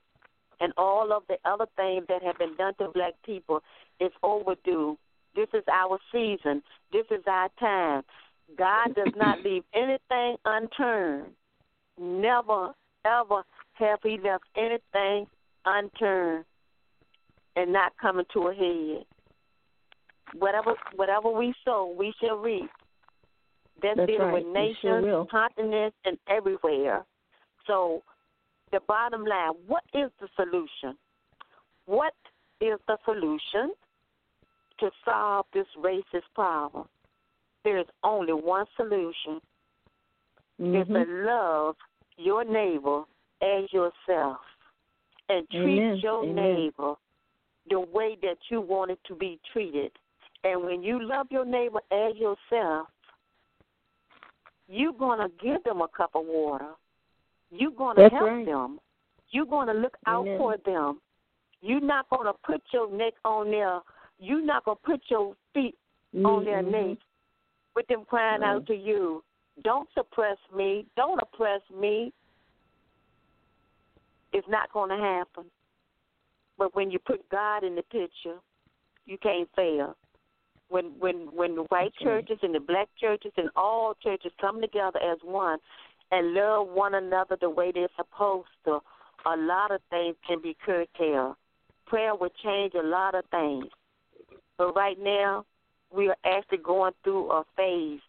and 0.60 0.72
all 0.76 1.12
of 1.12 1.24
the 1.28 1.36
other 1.44 1.66
things 1.76 2.04
that 2.08 2.22
have 2.22 2.38
been 2.38 2.56
done 2.56 2.74
to 2.78 2.88
black 2.88 3.14
people. 3.24 3.60
It's 4.00 4.14
overdue. 4.22 4.96
This 5.36 5.48
is 5.52 5.64
our 5.70 5.98
season. 6.10 6.62
This 6.92 7.04
is 7.10 7.22
our 7.26 7.48
time. 7.60 8.02
God 8.56 8.94
does 8.94 9.12
not 9.16 9.42
leave 9.44 9.64
anything 9.74 10.36
unturned. 10.44 11.32
Never, 12.00 12.70
ever 13.04 13.42
have 13.74 13.98
He 14.02 14.18
left 14.22 14.44
anything 14.56 15.26
unturned 15.66 16.44
and 17.56 17.72
not 17.72 17.92
coming 18.00 18.26
to 18.32 18.48
a 18.48 18.54
head. 18.54 19.04
Whatever, 20.38 20.74
whatever 20.96 21.30
we 21.30 21.54
sow, 21.64 21.94
we 21.96 22.12
shall 22.20 22.36
reap. 22.36 22.70
That's, 23.82 23.96
That's 23.96 24.10
dealing 24.10 24.28
right. 24.28 24.44
with 24.44 24.54
We 24.54 24.76
sure 24.80 25.00
nations, 25.00 25.28
continents, 25.30 25.96
and 26.04 26.18
everywhere. 26.28 27.04
So, 27.66 28.02
the 28.72 28.80
bottom 28.86 29.24
line: 29.24 29.52
what 29.66 29.84
is 29.94 30.10
the 30.20 30.28
solution? 30.36 30.96
What 31.86 32.14
is 32.60 32.78
the 32.86 32.96
solution 33.04 33.72
to 34.80 34.90
solve 35.04 35.46
this 35.52 35.66
racist 35.78 36.28
problem? 36.34 36.86
There 37.64 37.78
is 37.78 37.86
only 38.02 38.32
one 38.32 38.66
solution: 38.76 39.40
is 40.58 40.86
to 40.86 40.94
mm-hmm. 40.94 41.26
love 41.26 41.76
your 42.16 42.44
neighbor 42.44 43.02
as 43.42 43.72
yourself, 43.72 44.38
and 45.28 45.48
treat 45.50 45.78
Amen. 45.78 46.00
your 46.02 46.24
Amen. 46.24 46.34
neighbor 46.34 46.94
the 47.70 47.80
way 47.80 48.16
that 48.22 48.38
you 48.50 48.60
want 48.60 48.90
it 48.90 48.98
to 49.08 49.14
be 49.14 49.38
treated. 49.52 49.90
And 50.44 50.62
when 50.64 50.82
you 50.82 51.02
love 51.02 51.26
your 51.30 51.46
neighbor 51.46 51.80
as 51.90 52.14
yourself, 52.16 52.88
you're 54.68 54.92
gonna 54.92 55.28
give 55.42 55.62
them 55.64 55.80
a 55.80 55.88
cup 55.88 56.10
of 56.14 56.24
water. 56.26 56.72
You're 57.50 57.70
gonna 57.70 58.02
That's 58.02 58.14
help 58.14 58.24
right. 58.24 58.46
them. 58.46 58.80
You're 59.30 59.46
gonna 59.46 59.74
look 59.74 59.96
out 60.06 60.26
Amen. 60.26 60.38
for 60.38 60.56
them. 60.64 61.00
You're 61.60 61.80
not 61.80 62.08
gonna 62.10 62.32
put 62.44 62.62
your 62.72 62.90
neck 62.90 63.14
on 63.24 63.50
their. 63.50 63.80
You're 64.18 64.44
not 64.44 64.64
gonna 64.64 64.76
put 64.84 65.00
your 65.08 65.34
feet 65.52 65.76
on 66.24 66.44
their 66.44 66.62
Mhm. 66.62 66.70
neck 66.70 66.98
with 67.74 67.86
them 67.88 68.04
crying 68.04 68.40
Right. 68.40 68.50
out 68.50 68.66
to 68.66 68.74
you. 68.74 69.22
Don't 69.62 69.90
suppress 69.92 70.38
me. 70.52 70.86
Don't 70.96 71.20
oppress 71.22 71.62
me. 71.70 72.12
It's 74.32 74.48
not 74.48 74.72
going 74.72 74.90
to 74.90 74.96
happen. 74.96 75.50
But 76.58 76.74
when 76.74 76.90
you 76.90 76.98
put 76.98 77.28
God 77.28 77.62
in 77.64 77.74
the 77.74 77.82
picture, 77.84 78.40
you 79.06 79.18
can't 79.18 79.48
fail. 79.54 79.96
When 80.68 80.86
when 80.98 81.28
when 81.32 81.54
the 81.56 81.62
white 81.64 81.94
churches 82.02 82.38
and 82.42 82.54
the 82.54 82.60
black 82.60 82.88
churches 82.98 83.32
and 83.36 83.50
all 83.54 83.94
churches 84.02 84.32
come 84.40 84.60
together 84.60 84.98
as 84.98 85.18
one 85.22 85.58
and 86.10 86.32
love 86.34 86.68
one 86.68 86.94
another 86.94 87.36
the 87.40 87.50
way 87.50 87.70
they're 87.72 87.88
supposed 87.96 88.48
to, 88.64 88.80
a 89.26 89.36
lot 89.36 89.70
of 89.70 89.80
things 89.90 90.16
can 90.26 90.40
be 90.40 90.56
curtailed. 90.64 91.36
Prayer 91.86 92.14
will 92.14 92.32
change 92.42 92.72
a 92.74 92.82
lot 92.82 93.14
of 93.14 93.24
things. 93.30 93.66
But 94.56 94.74
right 94.74 94.98
now, 94.98 95.44
we 95.94 96.08
are 96.08 96.16
actually 96.24 96.58
going 96.58 96.92
through 97.02 97.30
a 97.30 97.44
phase. 97.56 98.00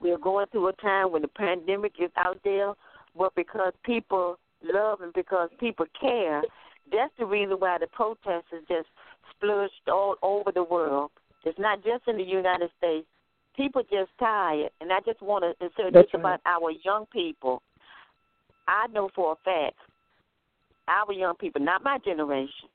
We 0.00 0.12
are 0.12 0.18
going 0.18 0.46
through 0.52 0.68
a 0.68 0.72
time 0.74 1.10
when 1.10 1.22
the 1.22 1.28
pandemic 1.28 1.94
is 2.00 2.10
out 2.16 2.38
there, 2.44 2.74
but 3.16 3.34
because 3.34 3.72
people 3.84 4.38
love 4.62 5.00
and 5.00 5.12
because 5.12 5.50
people 5.58 5.86
care, 6.00 6.42
that's 6.90 7.12
the 7.18 7.26
reason 7.26 7.56
why 7.58 7.78
the 7.78 7.86
protests 7.88 8.52
is 8.52 8.62
just 8.68 8.86
splashed 9.36 9.88
all 9.88 10.16
over 10.22 10.52
the 10.52 10.62
world. 10.62 11.10
It's 11.44 11.58
not 11.58 11.84
just 11.84 12.06
in 12.06 12.16
the 12.16 12.24
United 12.24 12.70
States. 12.78 13.06
People 13.56 13.82
just 13.82 14.10
tired, 14.18 14.70
and 14.80 14.92
I 14.92 14.98
just 15.04 15.20
want 15.20 15.44
to 15.44 15.64
insert 15.64 15.92
That's 15.92 16.10
this 16.12 16.20
about 16.20 16.40
our 16.46 16.70
young 16.84 17.06
people. 17.12 17.62
I 18.68 18.86
know 18.88 19.10
for 19.14 19.32
a 19.32 19.36
fact, 19.44 19.76
our 20.86 21.12
young 21.12 21.34
people, 21.34 21.60
not 21.60 21.82
my 21.82 21.98
generation. 22.04 22.68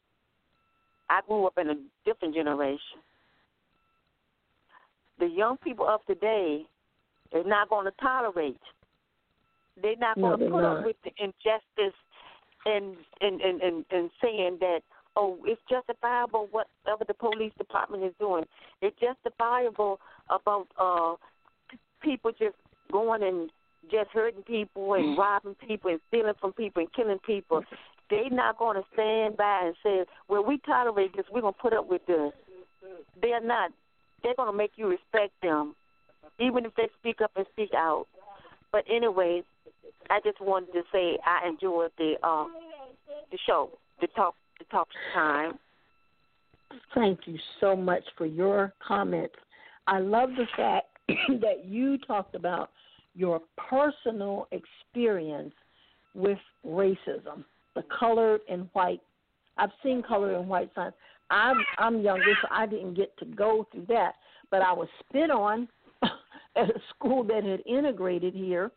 I 1.10 1.22
grew 1.28 1.46
up 1.46 1.58
in 1.58 1.70
a 1.70 1.76
different 2.06 2.34
generation. 2.34 3.00
The 5.20 5.28
young 5.28 5.58
people 5.58 5.88
of 5.88 6.02
today 6.06 6.66
is 7.32 7.46
not 7.46 7.70
going 7.70 7.86
to 7.86 7.92
tolerate. 8.02 8.60
They're 9.82 9.96
not 9.98 10.18
No, 10.18 10.36
going 10.36 10.40
to 10.40 10.46
put 10.56 10.62
not. 10.62 10.78
up 10.78 10.86
with 10.86 10.96
the 11.04 11.12
injustice 11.18 11.98
and 12.66 12.96
and, 13.22 13.42
and 13.42 13.62
and 13.62 13.86
and 13.92 14.10
saying 14.22 14.58
that 14.60 14.82
oh 15.16 15.38
it's 15.46 15.62
justifiable 15.70 16.48
whatever 16.52 17.04
the 17.08 17.14
police 17.14 17.54
department 17.58 18.04
is 18.04 18.14
doing. 18.20 18.46
It's 18.82 18.96
justifiable 19.00 20.00
about 20.30 20.68
uh 20.80 21.16
people 22.02 22.32
just 22.32 22.56
going 22.92 23.24
and 23.24 23.50
just 23.92 24.10
hurting 24.12 24.44
people 24.44 24.94
and 24.94 25.18
robbing 25.18 25.56
people 25.68 25.92
and 25.92 26.00
stealing 26.08 26.34
from 26.40 26.54
people 26.54 26.82
and 26.82 26.94
killing 26.94 27.20
people. 27.26 27.64
They're 28.10 28.30
not 28.30 28.58
going 28.58 28.76
to 28.78 28.84
stand 28.94 29.38
by 29.38 29.62
and 29.66 29.76
say, 29.84 30.06
"Well, 30.28 30.44
we 30.44 30.60
tolerate 30.60 31.16
this. 31.16 31.26
We're 31.32 31.42
going 31.42 31.54
to 31.54 31.60
put 31.60 31.74
up 31.74 31.90
with 31.90 32.06
this." 32.06 32.32
They're 33.22 33.42
not. 33.42 33.72
They're 34.22 34.36
going 34.36 34.52
to 34.52 34.58
make 34.58 34.72
you 34.76 34.88
respect 34.88 35.34
them, 35.42 35.76
even 36.40 36.66
if 36.66 36.76
they 36.76 36.90
speak 37.00 37.22
up 37.22 37.32
and 37.36 37.46
speak 37.52 37.72
out. 37.74 38.06
But 38.72 38.86
anyway, 38.90 39.44
I 40.10 40.20
just 40.24 40.40
wanted 40.42 40.74
to 40.74 40.84
say 40.92 41.18
I 41.26 41.48
enjoyed 41.48 41.92
the 41.98 42.16
uh, 42.24 42.46
the 43.32 43.38
show, 43.46 43.70
the 44.02 44.08
talk, 44.08 44.36
the 44.64 44.72
talk 44.72 44.88
time. 45.14 45.54
Thank 46.96 47.22
you 47.26 47.38
so 47.60 47.76
much 47.76 48.04
for 48.18 48.26
your 48.26 48.74
comments. 48.86 49.36
I 49.88 50.00
love 50.00 50.30
the 50.38 50.46
fact 50.56 50.88
that 51.42 51.66
you 51.66 51.98
talked 52.00 52.36
about 52.36 52.72
your 53.16 53.42
personal 53.70 54.48
experience 54.52 55.54
with 56.16 56.38
racism, 56.66 57.44
the 57.76 57.84
colored 58.00 58.42
and 58.50 58.70
white. 58.74 59.02
I've 59.58 59.72
seen 59.84 60.02
colored 60.02 60.36
and 60.36 60.48
white 60.48 60.72
signs. 60.74 60.94
I'm 61.30 61.58
I'm 61.78 62.02
younger, 62.02 62.34
so 62.42 62.48
I 62.52 62.66
didn't 62.66 62.96
get 62.96 63.16
to 63.18 63.26
go 63.26 63.68
through 63.72 63.86
that, 63.90 64.14
but 64.52 64.62
I 64.62 64.74
was 64.74 64.88
spit 65.00 65.32
on 65.32 65.68
at 66.56 66.70
a 66.70 66.80
school 66.90 67.24
that 67.26 67.44
had 67.44 67.62
integrated 67.66 68.34
here, 68.34 68.72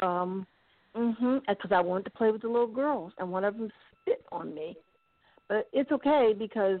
um, 0.00 0.46
mhm, 0.96 1.40
because 1.48 1.72
I 1.72 1.80
wanted 1.80 2.04
to 2.04 2.10
play 2.10 2.30
with 2.30 2.42
the 2.42 2.48
little 2.48 2.66
girls, 2.66 3.12
and 3.18 3.30
one 3.30 3.44
of 3.44 3.56
them 3.56 3.70
spit 4.02 4.24
on 4.32 4.54
me. 4.54 4.76
It's 5.72 5.90
okay 5.92 6.34
because 6.38 6.80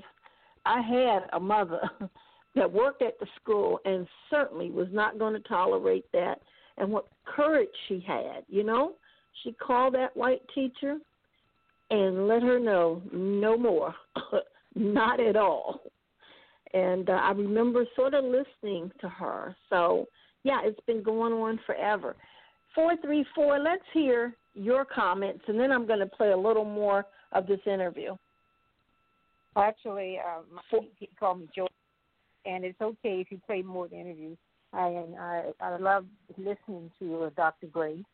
I 0.64 0.80
had 0.80 1.20
a 1.32 1.40
mother 1.40 1.80
that 2.54 2.70
worked 2.70 3.02
at 3.02 3.18
the 3.18 3.26
school 3.40 3.80
and 3.84 4.06
certainly 4.30 4.70
was 4.70 4.88
not 4.90 5.18
going 5.18 5.34
to 5.34 5.48
tolerate 5.48 6.04
that. 6.12 6.40
And 6.76 6.90
what 6.90 7.08
courage 7.24 7.68
she 7.88 8.04
had, 8.06 8.44
you 8.48 8.64
know? 8.64 8.92
She 9.42 9.52
called 9.52 9.94
that 9.94 10.16
white 10.16 10.42
teacher 10.54 10.98
and 11.90 12.28
let 12.28 12.42
her 12.42 12.58
know 12.58 13.02
no 13.12 13.56
more, 13.56 13.94
not 14.74 15.20
at 15.20 15.36
all. 15.36 15.80
And 16.74 17.08
uh, 17.08 17.14
I 17.14 17.30
remember 17.30 17.84
sort 17.96 18.14
of 18.14 18.24
listening 18.24 18.92
to 19.00 19.08
her. 19.08 19.56
So, 19.70 20.06
yeah, 20.42 20.60
it's 20.64 20.80
been 20.86 21.02
going 21.02 21.32
on 21.32 21.58
forever. 21.66 22.14
434, 22.74 23.58
let's 23.58 23.82
hear 23.94 24.34
your 24.54 24.84
comments, 24.84 25.42
and 25.48 25.58
then 25.58 25.72
I'm 25.72 25.86
going 25.86 26.00
to 26.00 26.06
play 26.06 26.32
a 26.32 26.36
little 26.36 26.64
more 26.64 27.06
of 27.32 27.46
this 27.46 27.60
interview. 27.66 28.16
Actually, 29.56 30.18
um, 30.18 30.60
he, 30.98 31.08
called 31.18 31.40
me 31.40 31.48
Joy, 31.54 31.66
and 32.46 32.64
it's 32.64 32.80
okay 32.80 33.20
if 33.20 33.30
you 33.30 33.40
play 33.46 33.62
more 33.62 33.86
interviews. 33.86 34.38
I 34.72 35.04
I 35.18 35.52
I 35.60 35.76
love 35.78 36.04
listening 36.36 36.90
to 36.98 37.24
uh, 37.24 37.30
Dr. 37.36 37.66
Gray 37.66 38.04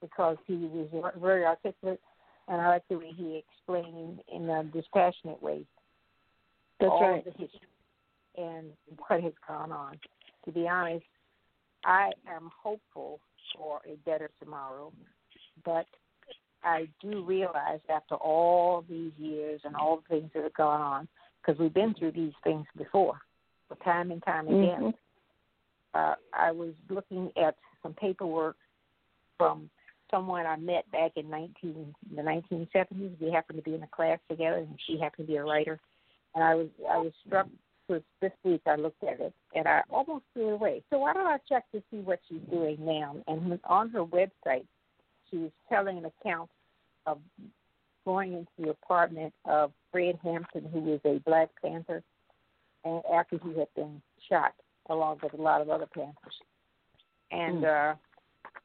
because 0.00 0.36
he 0.46 0.54
was 0.54 1.12
very 1.20 1.44
articulate, 1.44 2.00
and 2.46 2.60
I 2.60 2.68
like 2.68 2.84
the 2.88 2.98
way 2.98 3.12
he 3.16 3.42
explained 3.44 4.20
in 4.32 4.48
a 4.48 4.64
dispassionate 4.64 5.42
way 5.42 5.66
That's 6.80 6.90
all 6.90 7.10
right. 7.10 7.24
the 7.24 7.32
history 7.32 7.60
and 8.36 8.66
what 9.06 9.22
has 9.22 9.32
gone 9.46 9.72
on. 9.72 9.98
To 10.44 10.52
be 10.52 10.68
honest, 10.68 11.04
I 11.84 12.12
am 12.28 12.50
hopeful 12.62 13.20
for 13.56 13.80
a 13.86 13.96
better 14.08 14.30
tomorrow, 14.40 14.92
but 15.64 15.86
I 16.68 16.88
do 17.00 17.24
realize 17.24 17.80
after 17.88 18.14
all 18.16 18.84
these 18.88 19.12
years 19.16 19.62
and 19.64 19.74
all 19.74 19.96
the 19.96 20.14
things 20.14 20.30
that 20.34 20.42
have 20.42 20.54
gone 20.54 20.80
on, 20.80 21.08
because 21.40 21.58
we've 21.58 21.72
been 21.72 21.94
through 21.94 22.12
these 22.12 22.34
things 22.44 22.66
before, 22.76 23.18
time 23.84 24.10
and 24.10 24.22
time 24.22 24.48
again. 24.48 24.92
Mhm. 24.92 24.94
Uh, 25.94 26.14
I 26.32 26.50
was 26.50 26.74
looking 26.90 27.32
at 27.36 27.56
some 27.82 27.94
paperwork 27.94 28.56
from 29.38 29.70
someone 30.10 30.46
I 30.46 30.56
met 30.56 30.90
back 30.90 31.16
in 31.16 31.30
19 31.30 31.94
the 32.14 32.22
1970s. 32.22 33.18
We 33.18 33.30
happened 33.30 33.58
to 33.58 33.62
be 33.62 33.74
in 33.74 33.82
a 33.82 33.88
class 33.88 34.20
together, 34.28 34.58
and 34.58 34.78
she 34.82 34.98
happened 34.98 35.26
to 35.26 35.32
be 35.32 35.36
a 35.36 35.44
writer. 35.44 35.80
And 36.34 36.44
I 36.44 36.54
was 36.54 36.68
I 36.88 36.98
was 36.98 37.14
struck 37.26 37.48
with 37.88 38.04
this 38.20 38.32
week. 38.44 38.60
I 38.66 38.76
looked 38.76 39.02
at 39.04 39.20
it, 39.20 39.32
and 39.54 39.66
I 39.66 39.82
almost 39.88 40.26
threw 40.34 40.50
it 40.50 40.54
away. 40.54 40.82
So 40.90 40.98
why 40.98 41.14
don't 41.14 41.26
I 41.26 41.38
check 41.48 41.70
to 41.72 41.82
see 41.90 42.00
what 42.00 42.20
she's 42.28 42.42
doing 42.50 42.84
now? 42.84 43.16
And 43.26 43.58
on 43.64 43.88
her 43.90 44.04
website, 44.04 44.66
she's 45.30 45.50
telling 45.68 45.96
an 45.98 46.04
account 46.04 46.50
of 47.08 47.18
going 48.04 48.32
into 48.32 48.50
the 48.58 48.70
apartment 48.70 49.32
of 49.44 49.72
Fred 49.92 50.18
Hampton, 50.22 50.68
who 50.72 50.80
was 50.80 51.00
a 51.04 51.18
Black 51.26 51.50
Panther, 51.62 52.02
and 52.84 53.02
after 53.12 53.38
he 53.42 53.58
had 53.58 53.68
been 53.74 54.00
shot, 54.28 54.54
along 54.88 55.18
with 55.22 55.34
a 55.34 55.42
lot 55.42 55.60
of 55.60 55.68
other 55.68 55.86
Panthers. 55.94 56.40
And 57.30 57.64
uh, 57.64 57.94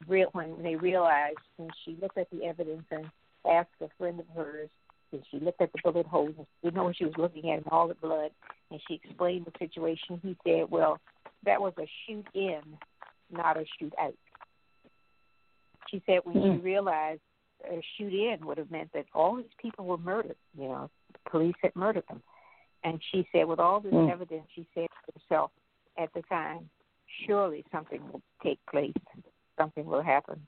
real 0.08 0.28
when 0.32 0.62
they 0.62 0.76
realized, 0.76 1.36
when 1.56 1.70
she 1.84 1.96
looked 2.00 2.18
at 2.18 2.30
the 2.30 2.44
evidence 2.44 2.84
and 2.90 3.06
asked 3.50 3.68
a 3.80 3.88
friend 3.98 4.20
of 4.20 4.26
hers, 4.34 4.70
and 5.12 5.22
she 5.30 5.38
looked 5.38 5.60
at 5.60 5.72
the 5.72 5.78
bullet 5.84 6.06
holes, 6.06 6.34
and 6.38 6.46
didn't 6.62 6.76
know 6.76 6.84
what 6.84 6.96
she 6.96 7.04
was 7.04 7.14
looking 7.18 7.50
at, 7.50 7.58
and 7.58 7.68
all 7.70 7.88
the 7.88 7.94
blood, 7.94 8.30
and 8.70 8.80
she 8.88 8.94
explained 8.94 9.46
the 9.46 9.52
situation. 9.58 10.20
He 10.22 10.36
said, 10.44 10.70
"Well, 10.70 10.98
that 11.44 11.60
was 11.60 11.74
a 11.78 11.86
shoot 12.06 12.26
in, 12.34 12.62
not 13.30 13.56
a 13.58 13.64
shoot 13.78 13.92
out." 14.00 14.14
She 15.90 16.02
said 16.06 16.20
when 16.24 16.42
she 16.42 16.62
realized 16.62 17.20
a 17.70 17.82
shoot 17.96 18.12
in 18.12 18.46
would 18.46 18.58
have 18.58 18.70
meant 18.70 18.92
that 18.92 19.06
all 19.14 19.36
these 19.36 19.46
people 19.60 19.84
were 19.84 19.98
murdered. 19.98 20.36
You 20.58 20.68
know, 20.68 20.90
the 21.12 21.30
police 21.30 21.54
had 21.62 21.74
murdered 21.74 22.04
them. 22.08 22.22
And 22.82 23.00
she 23.10 23.26
said, 23.32 23.46
with 23.46 23.58
all 23.58 23.80
this 23.80 23.92
Mm. 23.94 24.10
evidence, 24.10 24.46
she 24.54 24.66
said 24.74 24.88
to 25.06 25.12
herself 25.18 25.50
at 25.96 26.12
the 26.12 26.22
time, 26.22 26.68
surely 27.26 27.64
something 27.72 28.00
will 28.12 28.22
take 28.42 28.64
place, 28.66 28.92
something 29.56 29.86
will 29.86 30.02
happen. 30.02 30.46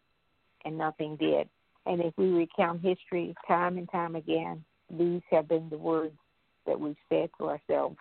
And 0.64 0.77
nothing 0.77 1.17
did. 1.17 1.49
And 1.87 2.01
if 2.03 2.12
we 2.19 2.31
recount 2.31 2.81
history 2.83 3.35
time 3.47 3.79
and 3.79 3.89
time 3.89 4.17
again, 4.17 4.64
these 4.91 5.23
have 5.31 5.49
been 5.49 5.69
the 5.71 5.79
words 5.79 6.19
that 6.67 6.79
we've 6.79 6.97
said 7.09 7.31
to 7.39 7.49
ourselves. 7.49 7.97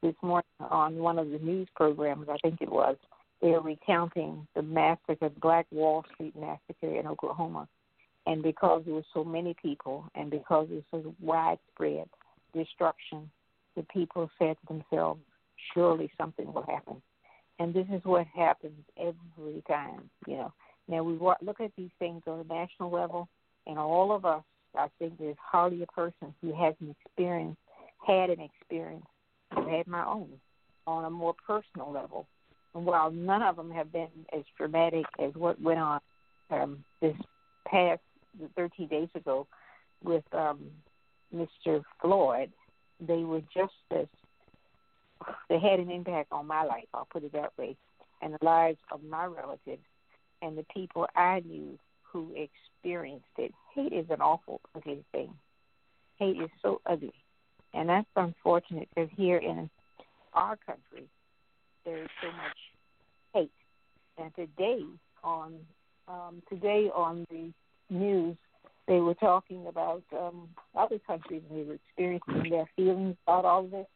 This 0.00 0.14
morning 0.22 0.44
on 0.60 0.96
one 0.98 1.18
of 1.18 1.30
the 1.30 1.38
news 1.38 1.68
programs, 1.74 2.28
I 2.28 2.36
think 2.38 2.60
it 2.60 2.70
was, 2.70 2.96
they're 3.42 3.60
recounting 3.60 4.46
the 4.54 4.62
massacre, 4.62 5.28
Black 5.40 5.66
Wall 5.72 6.04
Street 6.14 6.34
massacre 6.36 6.98
in 6.98 7.06
Oklahoma. 7.06 7.68
And 8.26 8.42
because 8.42 8.82
there 8.84 8.94
were 8.94 9.02
so 9.12 9.24
many 9.24 9.54
people 9.60 10.04
and 10.14 10.30
because 10.30 10.68
it 10.70 10.84
was 10.92 11.04
widespread 11.20 12.08
destruction, 12.54 13.30
the 13.76 13.82
people 13.92 14.30
said 14.38 14.56
to 14.60 14.66
themselves, 14.74 15.20
surely 15.74 16.10
something 16.18 16.52
will 16.52 16.62
happen. 16.62 17.02
And 17.58 17.74
this 17.74 17.86
is 17.92 18.00
what 18.04 18.26
happens 18.34 18.80
every 18.98 19.62
time, 19.68 20.10
you 20.26 20.36
know. 20.36 20.52
Now 20.88 21.02
we 21.02 21.14
look 21.14 21.60
at 21.60 21.72
these 21.76 21.90
things 21.98 22.22
on 22.26 22.40
a 22.40 22.52
national 22.52 22.90
level, 22.90 23.28
and 23.66 23.78
all 23.78 24.14
of 24.14 24.24
us, 24.24 24.42
I 24.76 24.88
think 24.98 25.18
there's 25.18 25.36
hardly 25.40 25.82
a 25.82 25.86
person 25.86 26.34
who 26.42 26.52
hasn't 26.52 26.94
experienced, 27.04 27.58
had 28.06 28.30
an 28.30 28.40
experience, 28.40 29.06
I've 29.52 29.68
had 29.68 29.86
my 29.86 30.04
own, 30.04 30.28
on 30.86 31.04
a 31.04 31.10
more 31.10 31.34
personal 31.46 31.90
level. 31.90 32.26
And 32.74 32.84
while 32.84 33.10
none 33.10 33.42
of 33.42 33.56
them 33.56 33.70
have 33.70 33.92
been 33.92 34.08
as 34.36 34.42
dramatic 34.58 35.06
as 35.18 35.32
what 35.34 35.60
went 35.60 35.78
on 35.78 36.00
um, 36.50 36.84
this 37.00 37.16
past 37.66 38.00
13 38.56 38.88
days 38.88 39.08
ago 39.14 39.46
with 40.02 40.24
um, 40.32 40.60
Mr. 41.34 41.82
Floyd, 42.00 42.50
they 43.00 43.24
were 43.24 43.42
just 43.54 43.72
as 43.90 44.06
they 45.48 45.58
had 45.58 45.80
an 45.80 45.90
impact 45.90 46.32
on 46.32 46.46
my 46.46 46.64
life. 46.64 46.86
I'll 46.92 47.08
put 47.10 47.24
it 47.24 47.32
that 47.32 47.52
way, 47.58 47.76
and 48.20 48.34
the 48.34 48.44
lives 48.44 48.78
of 48.92 49.02
my 49.02 49.24
relatives 49.26 49.82
and 50.42 50.58
the 50.58 50.66
people 50.74 51.06
I 51.16 51.40
knew 51.40 51.78
who 52.02 52.32
experienced 52.36 53.24
it. 53.38 53.52
Hate 53.74 53.92
is 53.92 54.06
an 54.10 54.20
awful, 54.20 54.60
ugly 54.74 55.04
thing. 55.12 55.34
Hate 56.18 56.40
is 56.40 56.50
so 56.62 56.80
ugly, 56.86 57.14
and 57.72 57.88
that's 57.88 58.06
unfortunate 58.16 58.88
because 58.94 59.10
here 59.16 59.38
in 59.38 59.70
our 60.32 60.56
country 60.56 61.08
there 61.84 62.02
is 62.02 62.08
so 62.22 62.28
much 62.28 62.56
hate. 63.34 63.50
And 64.18 64.34
today 64.34 64.84
on 65.22 65.54
um, 66.06 66.42
today 66.48 66.90
on 66.94 67.26
the 67.30 67.52
news, 67.94 68.36
they 68.86 69.00
were 69.00 69.14
talking 69.14 69.66
about 69.66 70.02
um, 70.12 70.48
other 70.76 70.98
countries 71.06 71.42
and 71.48 71.58
they 71.58 71.64
were 71.64 71.74
experiencing 71.74 72.50
their 72.50 72.68
feelings 72.76 73.16
about 73.26 73.44
all 73.44 73.64
of 73.64 73.70
this. 73.70 73.86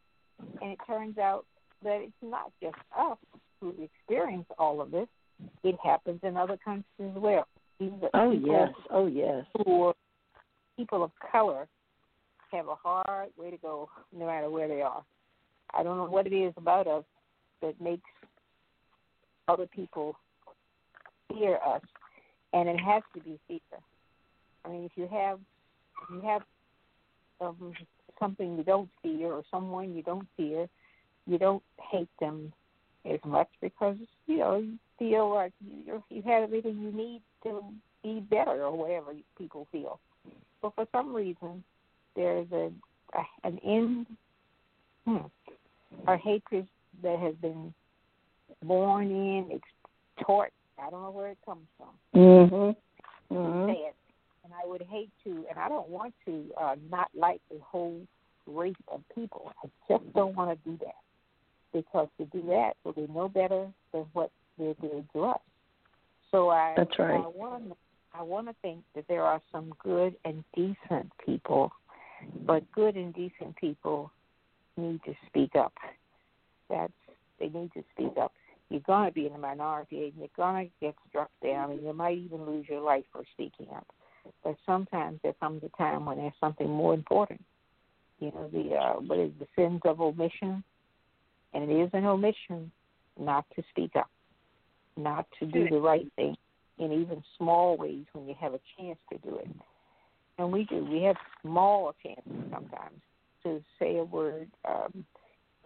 And 0.63 0.73
it 0.73 0.79
turns 0.87 1.19
out 1.19 1.45
that 1.83 2.01
it's 2.01 2.13
not 2.23 2.53
just 2.63 2.77
us 2.97 3.19
who 3.61 3.75
experience 3.83 4.47
all 4.59 4.81
of 4.81 4.91
this; 4.91 5.09
it 5.65 5.77
happens 5.83 6.21
in 6.23 6.37
other 6.37 6.57
countries 6.65 6.85
as 7.01 7.11
well. 7.17 7.47
Oh 8.15 8.33
yes, 8.33 8.71
oh 8.91 9.07
yes. 9.07 9.45
who 9.57 9.93
people 10.77 11.03
of 11.05 11.11
color 11.31 11.69
have 12.53 12.69
a 12.69 12.75
hard 12.75 13.31
way 13.37 13.51
to 13.51 13.57
go, 13.59 13.89
no 14.17 14.27
matter 14.27 14.49
where 14.51 14.69
they 14.69 14.81
are. 14.81 15.05
I 15.75 15.83
don't 15.83 15.97
know 15.97 16.09
what 16.09 16.27
it 16.27 16.33
is 16.33 16.55
about 16.57 16.87
us 16.87 17.05
that 17.63 17.81
makes 17.81 18.09
other 19.49 19.67
people 19.67 20.17
fear 21.29 21.59
us, 21.67 21.83
and 22.53 22.69
it 22.69 22.81
has 22.81 23.03
to 23.15 23.21
be 23.21 23.39
fear. 23.47 23.81
I 24.65 24.69
mean, 24.69 24.85
if 24.85 24.93
you 24.97 25.09
have 25.11 25.39
if 26.03 26.11
you 26.11 26.21
have 26.29 26.43
um, 27.41 27.73
something 28.19 28.57
you 28.57 28.65
don't 28.65 28.89
fear 29.03 29.33
or 29.33 29.43
someone 29.51 29.95
you 29.95 30.03
don't 30.03 30.27
fear, 30.37 30.69
you 31.27 31.39
don't 31.39 31.63
hate 31.91 32.09
them 32.21 32.53
as 33.05 33.21
much 33.25 33.49
because 33.61 33.97
you 34.27 34.39
know 34.39 34.57
you 34.57 34.79
feel 34.99 35.33
like 35.33 35.53
you 35.61 36.03
you 36.11 36.23
have 36.23 36.45
everything 36.45 36.79
you 36.81 36.93
need 36.93 37.23
to 37.45 37.63
be 38.03 38.21
better 38.21 38.65
or 38.65 38.77
whatever 38.77 39.13
people 39.37 39.67
feel. 39.71 40.01
But 40.61 40.75
for 40.75 40.87
some 40.93 41.15
reason, 41.15 41.63
there's 42.17 42.51
a, 42.53 42.71
a 43.15 43.23
an 43.45 43.59
in 43.59 44.07
hmm, 45.05 45.27
a 46.07 46.17
hatred 46.17 46.67
that 47.03 47.19
has 47.19 47.35
been 47.37 47.73
born 48.63 49.11
in, 49.11 49.49
it's 49.51 50.27
taught. 50.27 50.49
I 50.81 50.91
don't 50.91 51.03
know 51.03 51.11
where 51.11 51.29
it 51.29 51.39
comes 51.45 51.67
from. 51.77 51.99
Mhm. 52.15 52.77
Mhm. 53.31 53.67
Sad. 53.67 53.95
And 54.45 54.55
I 54.55 54.67
would 54.67 54.83
hate 54.83 55.11
to, 55.25 55.47
and 55.51 55.59
I 55.59 55.69
don't 55.69 55.89
want 55.89 56.15
to 56.25 56.53
uh, 56.57 56.77
not 56.91 57.11
like 57.15 57.43
a 57.51 57.59
whole 57.59 58.07
race 58.47 58.75
of 58.89 59.03
people. 59.15 59.53
I 59.63 59.69
just 59.89 60.13
don't 60.15 60.35
want 60.35 60.51
to 60.51 60.71
do 60.71 60.77
that 60.79 60.97
because 61.73 62.09
to 62.19 62.25
do 62.27 62.43
that 62.49 62.77
will 62.85 62.93
be 62.93 63.07
no 63.13 63.29
better 63.29 63.71
than 63.93 64.07
what 64.13 64.31
they're 64.59 64.75
doing 64.75 65.07
to 65.13 65.25
us. 65.25 65.41
So 66.31 66.51
I, 66.51 66.75
That's 66.77 66.99
right. 66.99 67.21
I 67.25 67.27
want 67.27 67.69
to, 67.69 67.77
I 68.15 68.23
want 68.23 68.49
to 68.49 68.55
think 68.63 68.85
that 68.95 69.07
there 69.09 69.23
are 69.23 69.41
some 69.53 69.75
good 69.83 70.17
and 70.25 70.45
decent 70.55 71.13
people, 71.25 71.73
but 72.47 72.71
good 72.73 72.97
and 72.97 73.15
decent 73.15 73.57
people 73.57 74.11
need 74.77 75.03
to 75.05 75.15
speak 75.27 75.57
up. 75.57 75.73
That's 76.69 76.93
they 77.39 77.49
need 77.49 77.73
to 77.75 77.85
speak 77.95 78.17
up. 78.21 78.33
You're 78.71 78.81
going 78.81 79.09
to 79.09 79.15
be 79.15 79.27
in 79.27 79.33
the 79.33 79.39
minority, 79.39 80.05
and 80.05 80.13
you're 80.19 80.29
going 80.37 80.67
to 80.67 80.73
get 80.81 80.95
struck 81.09 81.31
down, 81.43 81.71
and 81.71 81.83
you 81.83 81.93
might 81.93 82.19
even 82.19 82.45
lose 82.45 82.67
your 82.69 82.81
life 82.81 83.05
for 83.13 83.23
speaking 83.33 83.67
up. 83.75 83.87
But 84.45 84.57
sometimes 84.67 85.21
there 85.23 85.33
comes 85.35 85.63
a 85.65 85.77
time 85.77 86.05
when 86.05 86.19
there's 86.19 86.33
something 86.39 86.69
more 86.69 86.93
important. 86.93 87.43
You 88.19 88.33
know, 88.33 88.49
the 88.53 88.75
uh, 88.75 89.01
what 89.01 89.19
is 89.19 89.31
the 89.39 89.47
sins 89.57 89.81
of 89.85 90.01
omission, 90.01 90.63
and 91.55 91.71
it 91.71 91.75
is 91.75 91.91
an 91.93 92.05
omission 92.05 92.71
not 93.19 93.47
to 93.57 93.63
speak 93.71 93.93
up, 93.97 94.11
not 94.97 95.27
to 95.39 95.47
do 95.47 95.69
the 95.69 95.79
right 95.79 96.07
thing 96.17 96.37
in 96.79 96.93
even 96.93 97.23
small 97.37 97.77
ways 97.77 98.05
when 98.13 98.27
you 98.27 98.35
have 98.39 98.55
a 98.55 98.61
chance 98.77 98.99
to 99.13 99.19
do 99.19 99.37
it. 99.37 99.49
And 100.37 100.53
we 100.53 100.65
do. 100.65 100.85
We 100.85 101.03
have 101.03 101.17
small 101.43 101.95
chances 102.03 102.51
sometimes 102.53 103.01
to 103.45 103.63
say 103.79 103.99
a 103.99 104.05
word. 104.05 104.49
Um, 104.69 105.05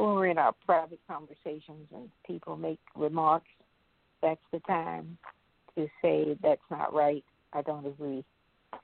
when 0.03 0.14
we're 0.14 0.26
in 0.26 0.38
our 0.38 0.53
private 0.66 1.00
conversations 1.09 1.86
and 1.94 2.11
people 2.26 2.57
make 2.57 2.80
remarks, 2.96 3.46
that's 4.20 4.40
the 4.53 4.61
time 4.61 5.16
to 5.76 5.86
say 6.03 6.36
that's 6.42 6.61
not 6.70 6.92
right 6.92 7.24
I 7.53 7.62
don't 7.62 7.86
agree. 7.86 8.24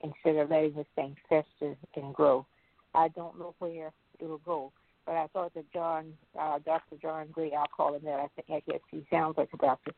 Instead 0.02 0.36
of 0.36 0.50
letting 0.50 0.74
this 0.74 0.86
thing 0.94 1.16
fester 1.28 1.74
and 1.96 2.14
grow, 2.14 2.46
I 2.94 3.08
don't 3.08 3.38
know 3.38 3.54
where 3.58 3.90
it'll 4.20 4.38
go. 4.38 4.72
But 5.06 5.16
I 5.16 5.26
thought 5.28 5.54
that 5.54 5.72
John, 5.72 6.12
uh, 6.38 6.58
Dr. 6.64 6.96
John 7.00 7.28
Gray, 7.32 7.52
I'll 7.58 7.66
call 7.74 7.94
him 7.94 8.02
that. 8.04 8.20
I 8.20 8.28
think 8.36 8.50
I 8.50 8.70
guess 8.70 8.80
he 8.90 9.06
sounds 9.10 9.38
like 9.38 9.48
a 9.54 9.56
doctor. 9.56 9.92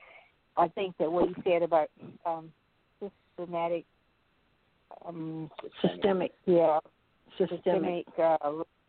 I 0.56 0.68
think 0.68 0.96
that 0.98 1.10
what 1.10 1.28
he 1.28 1.34
said 1.42 1.62
about 1.62 1.90
um, 2.24 2.52
systematic, 3.00 3.84
um, 5.04 5.50
Systemic. 5.82 6.32
yeah, 6.46 6.78
Systemic 7.36 8.06
uh, 8.18 8.36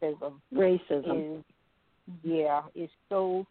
racism 0.04 0.34
racism. 0.54 1.44
Yeah 2.24 2.62
it's 2.76 2.93
so 3.09 3.45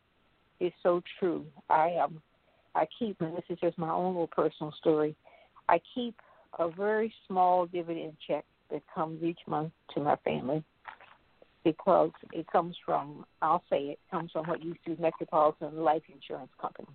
it's 0.61 0.76
so 0.82 1.02
true. 1.18 1.44
I 1.68 1.96
um 1.96 2.22
I 2.74 2.86
keep 2.98 3.20
and 3.20 3.36
this 3.36 3.44
is 3.48 3.58
just 3.61 3.78
my 3.78 3.90
own 3.90 4.14
little 4.14 4.28
personal 4.28 4.72
story. 4.78 5.16
I 5.68 5.80
keep 5.94 6.14
a 6.58 6.70
very 6.70 7.12
small 7.26 7.66
dividend 7.66 8.16
check 8.26 8.44
that 8.70 8.82
comes 8.94 9.22
each 9.22 9.40
month 9.46 9.72
to 9.94 10.00
my 10.00 10.16
family 10.16 10.62
because 11.64 12.11
it 12.32 12.46
comes 12.50 12.76
from 12.84 13.24
I'll 13.42 13.64
say 13.70 13.78
it 13.78 13.98
comes 14.11 14.30
from 14.32 14.46
what 14.46 14.62
used 14.62 14.84
to 14.84 14.94
be 14.94 15.02
Metropolitan 15.02 15.78
Life 15.78 16.02
Insurance 16.12 16.50
Company. 16.61 16.88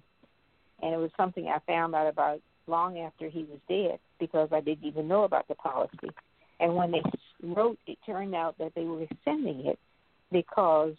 And 0.82 0.94
it 0.94 0.98
was 0.98 1.12
something 1.18 1.48
I 1.48 1.60
found 1.66 1.96
out 1.96 2.08
about 2.08 2.42
long 2.68 3.00
after 3.00 3.30
he 3.30 3.46
was 3.46 3.60
dead 3.70 4.00
because 4.20 4.50
I 4.52 4.60
didn't 4.62 4.86
even 4.86 5.08
know 5.08 5.24
about 5.24 5.48
the 5.48 5.56
policy. 5.56 6.10
And 6.60 6.76
when 6.76 6.92
they 6.92 7.02
wrote, 7.44 7.78
it 7.86 7.98
turned 8.06 8.36
out 8.36 8.58
that 8.60 8.74
they 8.76 8.84
were 8.84 9.06
sending 9.24 9.66
it 9.66 9.80
because 10.32 10.96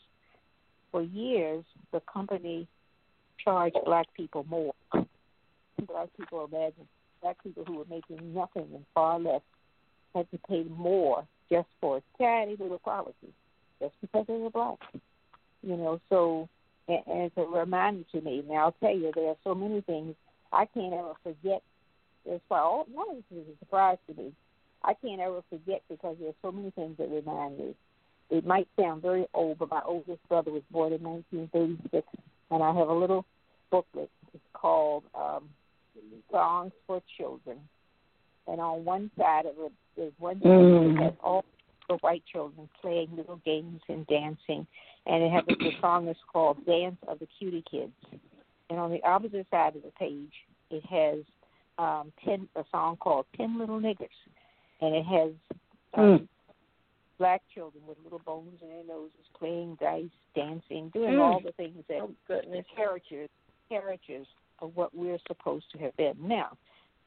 for 0.96 1.02
years 1.02 1.62
the 1.92 2.00
company 2.10 2.66
charged 3.44 3.76
black 3.84 4.06
people 4.16 4.46
more. 4.48 4.72
Black 4.94 6.08
people 6.18 6.48
imagine 6.50 6.88
black 7.20 7.36
people 7.42 7.64
who 7.66 7.76
were 7.76 7.84
making 7.90 8.32
nothing 8.32 8.66
and 8.72 8.82
far 8.94 9.20
less 9.20 9.42
had 10.14 10.30
to 10.30 10.38
pay 10.48 10.64
more 10.64 11.26
just 11.52 11.68
for 11.82 11.98
a 11.98 12.02
tiny 12.16 12.56
little 12.58 12.78
policy, 12.78 13.30
just 13.78 13.92
because 14.00 14.24
they 14.26 14.38
were 14.38 14.48
black. 14.48 14.78
You 15.62 15.76
know, 15.76 16.00
so 16.08 16.48
and, 16.88 17.00
and 17.06 17.22
it's 17.24 17.36
a 17.36 17.42
reminder 17.42 18.04
to 18.12 18.20
me. 18.22 18.42
Now 18.48 18.64
I'll 18.64 18.76
tell 18.80 18.96
you, 18.96 19.12
there 19.14 19.28
are 19.28 19.36
so 19.44 19.54
many 19.54 19.82
things 19.82 20.14
I 20.50 20.64
can't 20.64 20.94
ever 20.94 21.12
forget. 21.22 21.62
As 22.32 22.40
far 22.48 22.62
all 22.62 22.86
one 22.90 23.10
of 23.10 23.16
this 23.16 23.40
is 23.42 23.48
a 23.54 23.58
surprise 23.58 23.98
to 24.08 24.14
me. 24.14 24.32
I 24.82 24.94
can't 24.94 25.20
ever 25.20 25.42
forget 25.50 25.82
because 25.90 26.16
there 26.18 26.30
are 26.30 26.40
so 26.40 26.50
many 26.50 26.70
things 26.70 26.96
that 26.96 27.10
remind 27.10 27.58
me. 27.58 27.74
It 28.30 28.46
might 28.46 28.68
sound 28.78 29.02
very 29.02 29.26
old, 29.34 29.58
but 29.58 29.70
my 29.70 29.82
oldest 29.86 30.26
brother 30.28 30.50
was 30.50 30.62
born 30.70 30.92
in 30.92 31.02
1936, 31.02 32.06
and 32.50 32.62
I 32.62 32.74
have 32.74 32.88
a 32.88 32.92
little 32.92 33.24
booklet. 33.70 34.10
It's 34.34 34.42
called 34.52 35.04
um, 35.14 35.48
Songs 36.30 36.72
for 36.86 37.00
Children. 37.16 37.58
And 38.48 38.60
on 38.60 38.84
one 38.84 39.10
side 39.18 39.46
of 39.46 39.54
it, 39.58 39.72
there's 39.96 40.12
one 40.18 40.40
mm. 40.40 40.94
that 40.96 41.02
has 41.04 41.12
all 41.22 41.44
the 41.88 41.96
white 41.96 42.22
children 42.32 42.68
playing 42.80 43.08
little 43.16 43.40
games 43.44 43.80
and 43.88 44.06
dancing, 44.06 44.66
and 45.06 45.22
it 45.22 45.30
has 45.30 45.44
the 45.46 45.70
song 45.80 46.08
is 46.08 46.16
called 46.32 46.64
"Dance 46.66 46.96
of 47.08 47.18
the 47.18 47.28
Cutie 47.38 47.64
Kids." 47.70 47.92
And 48.68 48.78
on 48.78 48.90
the 48.90 49.02
opposite 49.04 49.46
side 49.50 49.76
of 49.76 49.82
the 49.82 49.92
page, 49.98 50.32
it 50.70 50.84
has 50.86 51.24
um, 51.78 52.12
ten 52.24 52.48
a 52.56 52.64
song 52.70 52.96
called 52.96 53.26
Ten 53.36 53.58
Little 53.58 53.80
Niggers, 53.80 54.08
and 54.80 54.94
it 54.94 55.04
has 55.04 55.30
um, 55.94 56.04
mm. 56.04 56.28
Black 57.18 57.42
children 57.54 57.82
with 57.86 57.96
little 58.04 58.20
bones 58.20 58.58
in 58.62 58.68
their 58.68 58.84
noses 58.84 59.12
playing 59.38 59.76
dice, 59.80 60.04
dancing, 60.34 60.90
doing 60.92 61.14
mm. 61.14 61.20
all 61.20 61.40
the 61.44 61.52
things 61.52 61.82
that 61.88 62.00
oh, 62.02 62.10
goodness. 62.28 62.64
the 62.68 62.76
caricatures 62.76 63.30
caricatures 63.68 64.26
of 64.60 64.74
what 64.74 64.94
we're 64.94 65.18
supposed 65.26 65.66
to 65.72 65.78
have 65.78 65.96
been. 65.96 66.14
Now, 66.20 66.56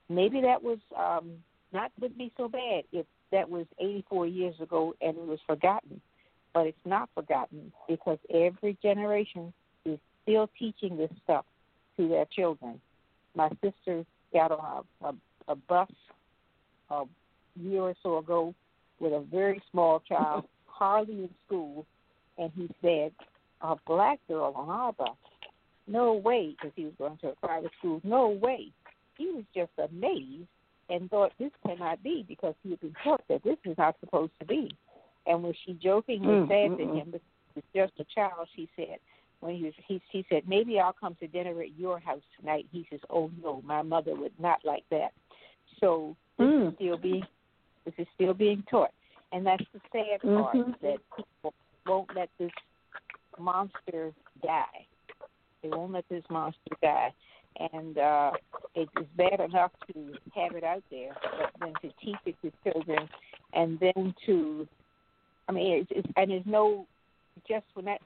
maybe 0.09 0.41
that 0.41 0.61
was 0.61 0.79
um, 0.97 1.31
not 1.71 1.91
would 1.99 2.17
be 2.17 2.31
so 2.37 2.47
bad 2.47 2.83
if 2.91 3.05
that 3.31 3.49
was 3.49 3.65
84 3.79 4.27
years 4.27 4.55
ago 4.59 4.93
and 5.01 5.17
it 5.17 5.25
was 5.25 5.39
forgotten, 5.47 6.01
but 6.53 6.67
it's 6.67 6.77
not 6.85 7.09
forgotten 7.13 7.71
because 7.87 8.17
every 8.33 8.77
generation 8.81 9.53
is 9.85 9.99
still 10.23 10.49
teaching 10.57 10.97
this 10.97 11.11
stuff 11.23 11.45
to 11.97 12.07
their 12.07 12.25
children. 12.25 12.81
My 13.35 13.49
sister 13.63 14.05
got 14.33 14.51
on 14.51 14.83
a, 15.01 15.07
a, 15.07 15.15
a 15.49 15.55
bus 15.55 15.89
a 16.89 17.03
year 17.59 17.81
or 17.81 17.95
so 18.01 18.17
ago 18.17 18.53
with 18.99 19.13
a 19.13 19.23
very 19.31 19.61
small 19.71 20.01
child, 20.07 20.45
hardly 20.65 21.15
in 21.15 21.29
school, 21.45 21.85
and 22.37 22.51
he 22.55 22.69
said, 22.81 23.11
"A 23.61 23.75
black 23.85 24.19
girl 24.27 24.53
on 24.55 24.69
our 24.69 24.93
bus." 24.93 25.09
No 25.87 26.13
way, 26.13 26.55
because 26.55 26.71
he 26.75 26.85
was 26.85 26.93
going 26.97 27.17
to 27.17 27.29
a 27.29 27.35
private 27.35 27.71
school. 27.79 27.99
No 28.03 28.29
way. 28.29 28.71
He 29.17 29.31
was 29.31 29.43
just 29.55 29.71
amazed 29.77 30.47
and 30.89 31.09
thought 31.09 31.31
this 31.39 31.51
cannot 31.65 32.01
be 32.03 32.23
because 32.27 32.53
he 32.63 32.71
had 32.71 32.79
been 32.79 32.95
taught 33.03 33.23
that 33.27 33.43
this 33.43 33.57
is 33.65 33.77
not 33.77 33.95
supposed 33.99 34.31
to 34.39 34.45
be. 34.45 34.71
And 35.25 35.43
when 35.43 35.53
she 35.65 35.73
jokingly 35.73 36.27
mm, 36.27 36.47
said 36.47 36.77
to 36.77 36.93
him, 36.93 37.11
"This 37.11 37.21
is 37.55 37.63
just 37.75 37.93
a 37.99 38.05
child," 38.15 38.47
she 38.55 38.69
said, 38.75 38.99
when 39.39 39.55
he 39.55 39.63
was 39.65 39.73
he 40.11 40.25
said 40.29 40.43
maybe 40.47 40.79
I'll 40.79 40.93
come 40.93 41.15
to 41.19 41.27
dinner 41.27 41.61
at 41.61 41.77
your 41.77 41.99
house 41.99 42.21
tonight. 42.39 42.67
He 42.71 42.85
says, 42.89 42.99
"Oh 43.09 43.31
no, 43.41 43.61
my 43.63 43.81
mother 43.81 44.15
would 44.15 44.37
not 44.39 44.59
like 44.65 44.83
that." 44.91 45.11
So 45.79 46.15
this 46.37 46.47
mm. 46.47 46.75
still 46.75 46.97
being 46.97 47.23
this 47.85 47.93
is 47.97 48.07
still 48.15 48.33
being 48.33 48.63
taught, 48.69 48.91
and 49.31 49.45
that's 49.45 49.63
the 49.73 49.79
sad 49.91 50.21
part 50.21 50.55
mm-hmm. 50.55 50.71
that 50.81 50.97
people 51.15 51.53
won't 51.85 52.09
let 52.15 52.29
this 52.39 52.51
monster 53.39 54.11
die. 54.43 54.85
They 55.63 55.69
won't 55.69 55.91
let 55.91 56.05
this 56.09 56.23
monster 56.29 56.75
die, 56.81 57.13
and 57.59 57.97
uh, 57.97 58.31
it 58.75 58.89
is 58.99 59.07
bad 59.17 59.39
enough 59.39 59.71
to 59.93 60.13
have 60.35 60.55
it 60.55 60.63
out 60.63 60.83
there, 60.89 61.15
but 61.21 61.51
then 61.59 61.73
to 61.81 61.95
teach 62.03 62.17
it 62.25 62.35
to 62.41 62.71
children, 62.71 63.09
and 63.53 63.79
then 63.79 64.13
to, 64.25 64.67
I 65.47 65.51
mean, 65.51 65.81
it's, 65.81 65.91
it's 65.91 66.07
and 66.15 66.31
there's 66.31 66.43
no 66.45 66.85
just 67.47 67.65
when 67.73 67.85
that 67.85 68.01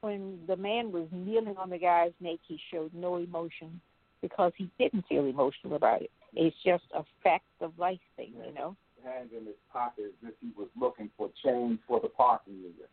when 0.00 0.38
the 0.46 0.56
man 0.56 0.92
was 0.92 1.06
kneeling 1.10 1.56
on 1.56 1.70
the 1.70 1.78
guy's 1.78 2.12
neck, 2.20 2.38
he 2.46 2.58
showed 2.72 2.92
no 2.94 3.16
emotion 3.16 3.80
because 4.22 4.52
he 4.56 4.70
didn't 4.78 5.04
feel 5.08 5.26
emotional 5.26 5.76
about 5.76 6.02
it. 6.02 6.10
It's 6.34 6.56
just 6.64 6.84
a 6.94 7.04
fact 7.22 7.44
of 7.60 7.72
life 7.78 7.98
thing, 8.16 8.32
you 8.46 8.54
know. 8.54 8.76
Hands 9.04 9.30
in 9.36 9.46
his 9.46 9.54
pocket 9.72 10.06
as 10.22 10.28
if 10.28 10.34
he 10.40 10.50
was 10.56 10.68
looking 10.78 11.10
for 11.16 11.30
change 11.44 11.78
for 11.86 12.00
the 12.00 12.08
parking 12.08 12.54
meter, 12.60 12.88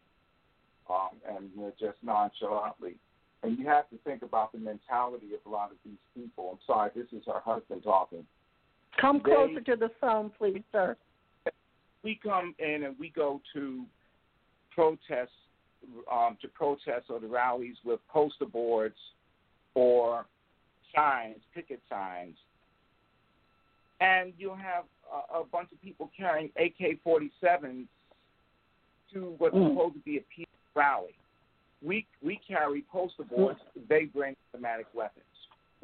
um, 0.89 1.09
and 1.27 1.49
uh, 1.59 1.71
just 1.79 1.97
nonchalantly. 2.03 2.95
And 3.43 3.57
you 3.57 3.65
have 3.67 3.89
to 3.89 3.97
think 4.03 4.21
about 4.21 4.51
the 4.51 4.59
mentality 4.59 5.27
of 5.33 5.39
a 5.45 5.49
lot 5.49 5.71
of 5.71 5.77
these 5.85 5.97
people. 6.15 6.51
I'm 6.53 6.59
sorry, 6.65 6.91
this 6.95 7.07
is 7.11 7.23
her 7.27 7.41
husband 7.43 7.83
talking. 7.83 8.25
Come 8.99 9.21
they, 9.23 9.31
closer 9.31 9.61
to 9.61 9.75
the 9.75 9.91
phone, 9.99 10.31
please, 10.37 10.63
sir. 10.71 10.95
We 12.03 12.19
come 12.21 12.55
in 12.59 12.83
and 12.83 12.95
we 12.99 13.09
go 13.09 13.41
to 13.53 13.85
protests 14.73 15.29
um, 16.11 16.37
to 16.41 16.47
protests 16.47 17.05
or 17.09 17.19
the 17.19 17.27
rallies 17.27 17.75
with 17.83 17.99
poster 18.09 18.45
boards 18.45 18.95
or 19.73 20.25
signs, 20.95 21.37
picket 21.53 21.81
signs, 21.89 22.35
and 24.01 24.33
you'll 24.37 24.55
have 24.55 24.85
a, 25.11 25.39
a 25.39 25.45
bunch 25.45 25.71
of 25.71 25.81
people 25.81 26.09
carrying 26.17 26.49
AK-47s 26.57 27.87
to 29.13 29.35
what's 29.37 29.55
mm. 29.55 29.69
supposed 29.69 29.95
to 29.95 29.99
be 30.01 30.17
a 30.17 30.23
peace 30.35 30.47
rally. 30.75 31.15
We 31.83 32.05
we 32.23 32.39
carry 32.47 32.83
poster 32.91 33.23
boards. 33.23 33.59
Mm. 33.77 33.87
They 33.87 34.05
bring 34.05 34.35
automatic 34.53 34.87
weapons, 34.93 35.25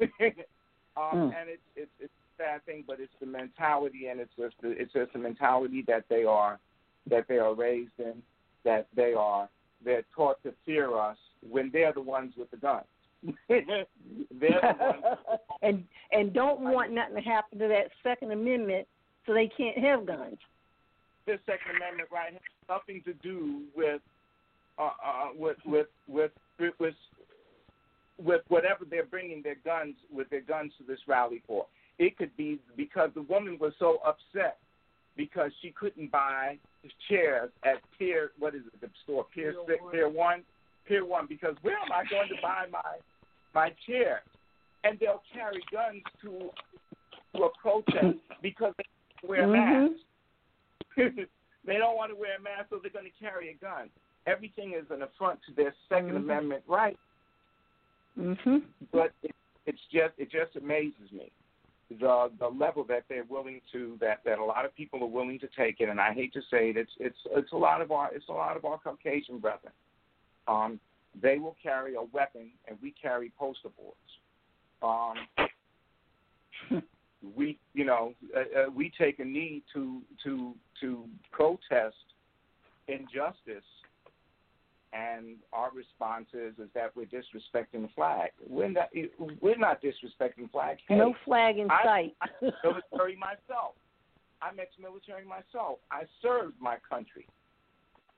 um, 0.00 1.14
mm. 1.14 1.32
and 1.38 1.48
it's 1.48 1.62
it's 1.76 1.90
it's 2.00 2.12
a 2.12 2.42
sad 2.42 2.64
thing, 2.64 2.84
but 2.86 2.98
it's 3.00 3.12
the 3.20 3.26
mentality, 3.26 4.06
and 4.08 4.20
it's 4.20 4.32
just 4.38 4.54
the, 4.62 4.70
it's 4.70 4.92
just 4.92 5.12
the 5.12 5.18
mentality 5.18 5.84
that 5.86 6.04
they 6.08 6.24
are 6.24 6.58
that 7.08 7.26
they 7.28 7.38
are 7.38 7.54
raised 7.54 7.98
in, 7.98 8.22
that 8.64 8.86
they 8.96 9.12
are 9.12 9.48
they're 9.84 10.04
taught 10.14 10.42
to 10.44 10.52
fear 10.64 10.96
us 10.98 11.16
when 11.48 11.70
they're 11.72 11.92
the 11.92 12.00
ones 12.00 12.34
with 12.36 12.50
the 12.50 12.56
guns. 12.56 12.84
they're 13.48 13.62
the 14.40 14.74
ones 14.80 15.18
and 15.62 15.84
and 16.10 16.32
don't 16.32 16.60
want 16.60 16.92
nothing 16.92 17.16
to 17.16 17.22
happen 17.22 17.58
to 17.58 17.68
that 17.68 17.90
Second 18.02 18.32
Amendment, 18.32 18.86
so 19.26 19.34
they 19.34 19.48
can't 19.56 19.78
have 19.78 20.06
guns. 20.06 20.36
The 21.26 21.38
Second 21.46 21.76
Amendment 21.76 22.08
right 22.12 22.32
has 22.32 22.40
nothing 22.68 23.02
to 23.04 23.14
do 23.14 23.62
with 23.76 24.00
uh, 24.78 24.82
uh, 24.84 25.28
with, 25.36 25.56
with 25.64 25.86
with 26.08 26.32
with 26.78 26.94
with 28.18 28.42
whatever 28.48 28.84
they're 28.88 29.04
bringing 29.04 29.42
their 29.42 29.56
guns 29.64 29.94
with 30.12 30.28
their 30.30 30.40
guns 30.40 30.72
to 30.78 30.84
this 30.84 30.98
rally 31.06 31.42
for. 31.46 31.66
It 31.98 32.16
could 32.16 32.36
be 32.36 32.58
because 32.76 33.10
the 33.14 33.22
woman 33.22 33.58
was 33.60 33.72
so 33.78 33.98
upset 34.04 34.58
because 35.16 35.50
she 35.60 35.70
couldn't 35.70 36.10
buy 36.10 36.58
chairs 37.08 37.50
at 37.64 37.76
Pier 37.98 38.30
what 38.38 38.54
is 38.54 38.62
it 38.66 38.80
the 38.80 38.88
store 39.04 39.26
Pier 39.34 39.54
Pier, 39.66 39.78
Pier 39.90 40.08
One 40.08 40.42
Pier 40.86 41.04
One 41.04 41.26
because 41.28 41.54
where 41.62 41.76
am 41.76 41.92
I 41.92 42.04
going 42.10 42.28
to 42.28 42.36
buy 42.42 42.64
my 42.70 42.80
my 43.54 43.72
chair? 43.86 44.22
And 44.84 44.98
they'll 44.98 45.22
carry 45.32 45.62
guns 45.70 46.02
to 46.22 46.50
to 47.36 47.44
a 47.44 47.48
protest 47.60 48.18
because 48.42 48.74
they 48.78 49.28
wear 49.28 49.46
mm-hmm. 49.46 49.92
masks. 50.96 51.28
they 51.66 51.78
don't 51.78 51.91
want 52.02 52.12
to 52.12 52.18
wear 52.18 52.36
a 52.36 52.42
mask, 52.42 52.66
so 52.70 52.80
they're 52.82 52.90
going 52.90 53.04
to 53.04 53.24
carry 53.24 53.50
a 53.50 53.54
gun. 53.54 53.88
Everything 54.26 54.74
is 54.76 54.84
an 54.90 55.02
affront 55.02 55.38
to 55.46 55.54
their 55.54 55.72
2nd 55.90 56.08
mm-hmm. 56.08 56.16
Amendment 56.16 56.62
right. 56.66 56.98
Mhm. 58.18 58.62
But 58.90 59.12
it, 59.22 59.34
it's 59.66 59.80
just 59.92 60.12
it 60.18 60.30
just 60.30 60.56
amazes 60.56 61.12
me 61.12 61.30
the 62.00 62.30
the 62.38 62.48
level 62.48 62.84
that 62.84 63.04
they're 63.08 63.24
willing 63.24 63.60
to 63.72 63.96
that 64.00 64.20
that 64.24 64.38
a 64.38 64.44
lot 64.44 64.64
of 64.64 64.74
people 64.74 65.02
are 65.02 65.06
willing 65.06 65.38
to 65.38 65.48
take 65.56 65.80
it, 65.80 65.88
and 65.88 66.00
I 66.00 66.12
hate 66.12 66.32
to 66.34 66.40
say 66.50 66.70
it, 66.70 66.76
it's 66.76 66.90
it's 66.98 67.16
it's 67.30 67.52
a 67.52 67.56
lot 67.56 67.80
of 67.80 67.90
our 67.90 68.12
it's 68.14 68.28
a 68.28 68.32
lot 68.32 68.56
of 68.56 68.64
our 68.64 68.78
Caucasian 68.78 69.38
brethren. 69.38 69.72
Um, 70.46 70.80
they 71.20 71.38
will 71.38 71.56
carry 71.62 71.94
a 71.94 72.02
weapon, 72.02 72.50
and 72.66 72.76
we 72.82 72.92
carry 73.00 73.32
poster 73.38 73.70
boards. 73.78 73.96
Um, 74.82 75.16
we 77.36 77.58
you 77.74 77.84
know 77.84 78.14
uh, 78.36 78.40
uh, 78.40 78.70
we 78.74 78.90
take 78.98 79.18
a 79.18 79.24
knee 79.24 79.62
to 79.72 80.00
to 80.24 80.54
to 80.80 81.04
protest 81.32 81.96
injustice 82.88 83.64
and 84.92 85.36
our 85.52 85.70
response 85.74 86.26
is 86.34 86.52
is 86.58 86.68
that 86.74 86.94
we're 86.94 87.06
disrespecting 87.06 87.82
the 87.82 87.88
flag. 87.94 88.30
We're 88.46 88.68
not 88.68 88.88
we're 89.40 89.56
not 89.56 89.82
disrespecting 89.82 90.42
the 90.42 90.48
flag. 90.52 90.78
Hey, 90.86 90.96
no 90.96 91.14
flag 91.24 91.58
in 91.58 91.70
I, 91.70 91.84
sight. 91.84 92.16
I'm 92.22 92.52
military 92.62 93.16
myself. 93.16 93.74
I'm 94.42 94.58
ex-military 94.58 95.24
myself. 95.24 95.78
I 95.90 96.02
served 96.20 96.56
my 96.60 96.76
country, 96.88 97.26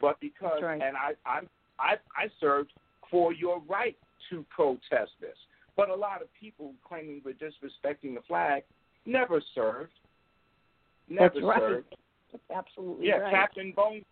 but 0.01 0.19
because 0.21 0.63
right. 0.63 0.81
and 0.83 0.97
I 0.97 1.13
I'm 1.29 1.49
I 1.79 1.95
I 2.17 2.29
served 2.41 2.73
for 3.11 3.33
your 3.33 3.61
right 3.69 3.97
to 4.31 4.45
protest 4.55 5.13
this. 5.21 5.37
But 5.77 5.91
a 5.91 5.95
lot 5.95 6.23
of 6.23 6.29
people 6.41 6.73
claiming 6.87 7.21
we're 7.25 7.35
disrespecting 7.35 8.15
the 8.15 8.23
flag 8.27 8.63
never 9.07 9.43
served. 9.55 9.93
Never 11.09 11.35
That's 11.35 11.45
right. 11.45 11.61
served. 11.61 11.97
Absolutely 12.55 13.09
Yeah, 13.09 13.17
right. 13.19 13.33
Captain 13.33 13.73
Bones 13.75 14.05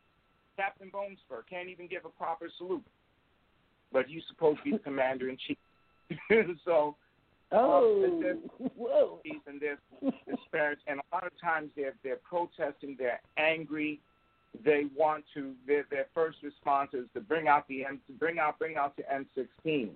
Captain 0.56 0.90
Bonespur 0.90 1.42
can't 1.48 1.68
even 1.68 1.86
give 1.88 2.04
a 2.04 2.10
proper 2.10 2.48
salute. 2.58 2.84
But 3.92 4.06
he's 4.06 4.22
supposed 4.28 4.58
to 4.58 4.64
be 4.64 4.70
the 4.72 4.78
commander 4.84 5.26
uh, 5.30 5.30
oh, 5.30 5.32
in 5.32 5.38
chief. 6.46 6.56
so 6.64 6.96
Oh, 7.54 8.18
there's, 8.22 8.38
whoa! 8.76 9.20
and 9.46 9.60
there's 9.60 9.78
disparage, 10.26 10.78
and 10.86 11.00
a 11.00 11.14
lot 11.14 11.26
of 11.26 11.32
times 11.38 11.68
they're 11.76 11.94
they're 12.02 12.16
protesting, 12.16 12.96
they're 12.98 13.20
angry, 13.36 14.00
they 14.64 14.84
want 14.96 15.24
to. 15.34 15.52
Their 15.66 15.84
their 15.90 16.06
first 16.14 16.38
response 16.42 16.90
is 16.94 17.04
to 17.12 17.20
bring 17.20 17.48
out 17.48 17.68
the 17.68 17.84
M, 17.84 18.00
to 18.06 18.12
bring 18.14 18.38
out 18.38 18.58
bring 18.58 18.76
out 18.76 18.96
the 18.96 19.02
M16, 19.02 19.90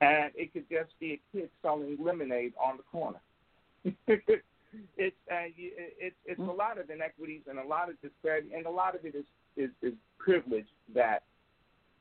and 0.00 0.32
it 0.34 0.52
could 0.52 0.68
just 0.68 0.90
be 0.98 1.12
a 1.12 1.20
kid 1.36 1.50
selling 1.62 1.96
lemonade 2.00 2.52
on 2.60 2.78
the 2.78 2.82
corner. 2.84 3.20
it's 4.96 5.16
uh, 5.30 5.48
it's 5.56 6.16
it's 6.26 6.40
a 6.40 6.42
lot 6.42 6.78
of 6.78 6.90
inequities 6.90 7.42
and 7.48 7.58
a 7.58 7.64
lot 7.64 7.88
of 7.88 8.00
disparity, 8.00 8.48
and 8.54 8.66
a 8.66 8.70
lot 8.70 8.94
of 8.94 9.04
it 9.04 9.14
is 9.14 9.24
is, 9.56 9.70
is 9.82 9.94
privilege 10.18 10.66
that 10.94 11.22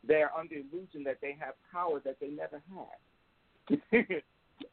they're 0.07 0.31
under 0.37 0.55
illusion 0.55 1.03
that 1.03 1.17
they 1.21 1.35
have 1.39 1.53
power 1.71 1.99
that 2.03 2.17
they 2.19 2.29
never 2.29 2.61
had. 2.75 3.79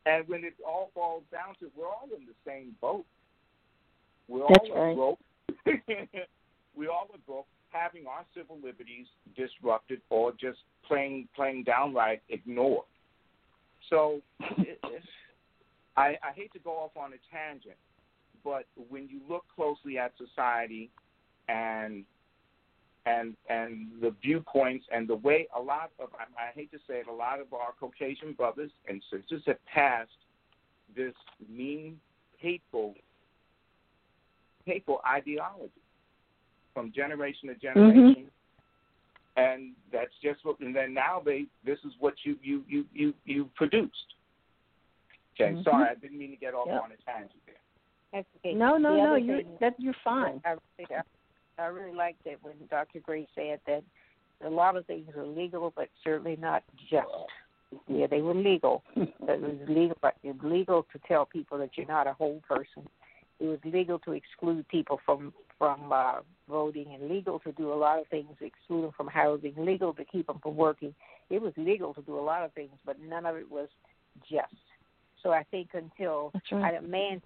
and 0.07 0.29
when 0.29 0.45
it 0.45 0.55
all 0.67 0.91
falls 0.95 1.25
down 1.33 1.55
to, 1.61 1.71
we're 1.77 1.87
all 1.87 2.09
in 2.17 2.27
the 2.27 2.35
same 2.47 2.75
boat. 2.81 3.05
We're 4.29 4.47
That's 4.49 4.69
all 4.73 4.87
right. 4.87 4.97
broke. 4.97 5.19
we 6.77 6.89
all 6.89 7.09
are 7.13 7.19
broke, 7.27 7.47
having 7.71 8.07
our 8.07 8.25
civil 8.37 8.59
liberties 8.63 9.07
disrupted 9.37 10.01
or 10.11 10.33
just 10.33 10.59
plain 10.87 11.29
plain 11.35 11.65
downright 11.65 12.23
ignored. 12.29 12.87
So 13.91 14.21
it, 14.41 14.81
I, 15.97 16.17
I 16.23 16.33
hate 16.35 16.53
to 16.55 16.59
go 16.59 16.73
off 16.73 16.97
on 16.97 17.13
a 17.13 17.21
tangent, 17.33 17.77
but 18.43 18.67
when 18.89 19.09
you 19.09 19.21
look 19.29 19.45
closely 19.55 19.99
at 19.99 20.13
society 20.19 20.91
and 21.49 22.05
and 23.07 23.37
and 23.51 23.89
the 24.01 24.15
viewpoints 24.23 24.87
and 24.91 25.07
the 25.07 25.17
way 25.17 25.47
a 25.57 25.61
lot 25.61 25.91
of 25.99 26.09
I, 26.19 26.25
I 26.43 26.53
hate 26.55 26.73
to 26.73 26.79
say 26.89 27.01
it, 27.01 27.07
a 27.07 27.13
lot 27.13 27.41
of 27.41 27.53
our 27.53 27.73
Caucasian 27.79 28.33
brothers 28.33 28.71
and 28.89 29.03
sisters 29.11 29.43
have 29.47 29.65
passed 29.67 30.11
this 30.97 31.15
mean, 31.49 31.99
hateful, 32.39 32.95
hateful 34.65 35.01
ideology 35.07 35.71
from 36.73 36.93
generation 36.93 37.49
to 37.49 37.55
mm-hmm. 37.55 37.81
generation. 37.81 38.27
And 39.37 39.73
that's 39.93 40.13
just 40.23 40.45
what. 40.45 40.61
And 40.61 40.75
then 40.75 40.95
now 40.95 41.21
they, 41.25 41.47
this 41.65 41.79
is 41.85 41.93
what 41.99 42.15
you 42.23 42.37
you 42.43 42.63
you 42.69 42.85
you 42.93 43.15
you 43.25 43.51
produced. 43.57 44.15
Okay, 45.35 45.53
Mhm. 45.53 45.65
sorry, 45.65 45.89
I 45.91 45.95
didn't 45.95 46.19
mean 46.19 46.31
to 46.31 46.37
get 46.37 46.55
off 46.55 46.67
Yep. 46.69 46.83
on 46.83 46.93
a 46.93 46.97
tangent 46.99 47.45
there. 47.47 47.57
That's 48.13 48.29
okay. 48.37 48.55
No, 48.55 48.77
no, 48.77 48.97
no. 48.97 49.15
you 49.17 49.43
that 49.61 49.79
you're 49.81 49.93
fine. 50.05 50.41
I 50.45 50.57
really, 50.79 51.03
I 51.59 51.67
really 51.67 51.93
liked 51.93 52.27
it 52.27 52.39
when 52.43 52.55
Dr. 52.69 53.01
Gray 53.01 53.27
said 53.35 53.61
that 53.67 53.83
a 54.41 54.51
lot 54.51 54.77
of 54.77 54.87
things 54.87 55.15
are 55.17 55.25
legal, 55.25 55.73
but 55.73 55.89
certainly 56.03 56.37
not 56.37 56.63
just. 56.89 57.09
Yeah, 57.89 58.07
they 58.07 58.23
were 58.23 58.35
legal. 58.35 58.85
It 58.97 59.41
was 59.41 59.69
legal, 59.69 59.97
but 60.01 60.17
it's 60.23 60.43
legal 60.43 60.85
to 60.93 60.99
tell 61.09 61.27
people 61.27 61.59
that 61.59 61.77
you're 61.77 61.87
not 61.87 62.07
a 62.07 62.13
whole 62.13 62.41
person. 62.47 62.89
It 63.41 63.47
was 63.47 63.59
legal 63.65 63.99
to 64.01 64.13
exclude 64.13 64.69
people 64.69 64.99
from 65.05 65.35
from 65.59 65.93
uh, 65.93 66.21
voting, 66.49 66.95
and 66.95 67.09
legal 67.09 67.39
to 67.41 67.53
do 67.53 67.73
a 67.73 67.75
lot 67.75 67.99
of 68.01 68.07
things, 68.09 68.37
exclude 68.41 68.83
them 68.83 68.93
from 68.93 69.07
housing, 69.07 69.55
legal 69.57 69.95
to 69.95 70.05
keep 70.05 70.27
them 70.27 70.39
from 70.41 70.57
working. 70.57 70.95
It 71.31 71.41
was 71.41 71.53
legal 71.57 71.95
to 71.95 72.03
do 72.03 72.19
a 72.19 72.21
lot 72.21 72.45
of 72.45 72.53
things, 72.53 72.73
but 72.85 73.01
none 73.01 73.25
of 73.25 73.37
it 73.37 73.51
was 73.51 73.69
just. 74.29 74.55
So 75.25 75.33
I 75.33 75.43
think 75.51 75.71
until 75.73 76.33
right. 76.53 76.75
I, 76.77 76.81
man's 76.81 77.23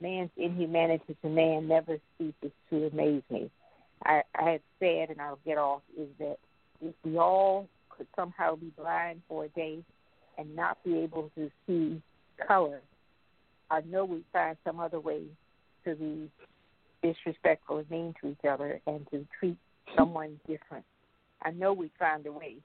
man's 0.00 0.30
inhumanity 0.36 1.16
to 1.22 1.28
man 1.28 1.68
never 1.68 1.98
ceases 2.18 2.52
to 2.70 2.86
amaze 2.86 3.22
me. 3.30 3.50
I, 4.04 4.22
I 4.34 4.50
had 4.50 4.60
said, 4.78 5.10
and 5.10 5.20
I'll 5.20 5.38
get 5.44 5.58
off, 5.58 5.82
is 5.98 6.08
that 6.18 6.38
if 6.82 6.94
we 7.04 7.18
all 7.18 7.68
could 7.88 8.06
somehow 8.16 8.56
be 8.56 8.72
blind 8.76 9.22
for 9.28 9.44
a 9.44 9.48
day 9.48 9.78
and 10.38 10.56
not 10.56 10.82
be 10.84 10.98
able 10.98 11.30
to 11.36 11.50
see 11.66 12.02
color, 12.46 12.80
I 13.70 13.80
know 13.82 14.04
we'd 14.04 14.24
find 14.32 14.56
some 14.64 14.80
other 14.80 15.00
way 15.00 15.22
to 15.84 15.94
be 15.94 16.30
disrespectful 17.02 17.78
and 17.78 17.90
mean 17.90 18.14
to 18.20 18.28
each 18.28 18.44
other 18.48 18.80
and 18.86 19.06
to 19.10 19.26
treat 19.38 19.56
someone 19.96 20.40
different. 20.46 20.84
I 21.42 21.50
know 21.50 21.72
we'd 21.72 21.90
find 21.98 22.26
a 22.26 22.32
way 22.32 22.56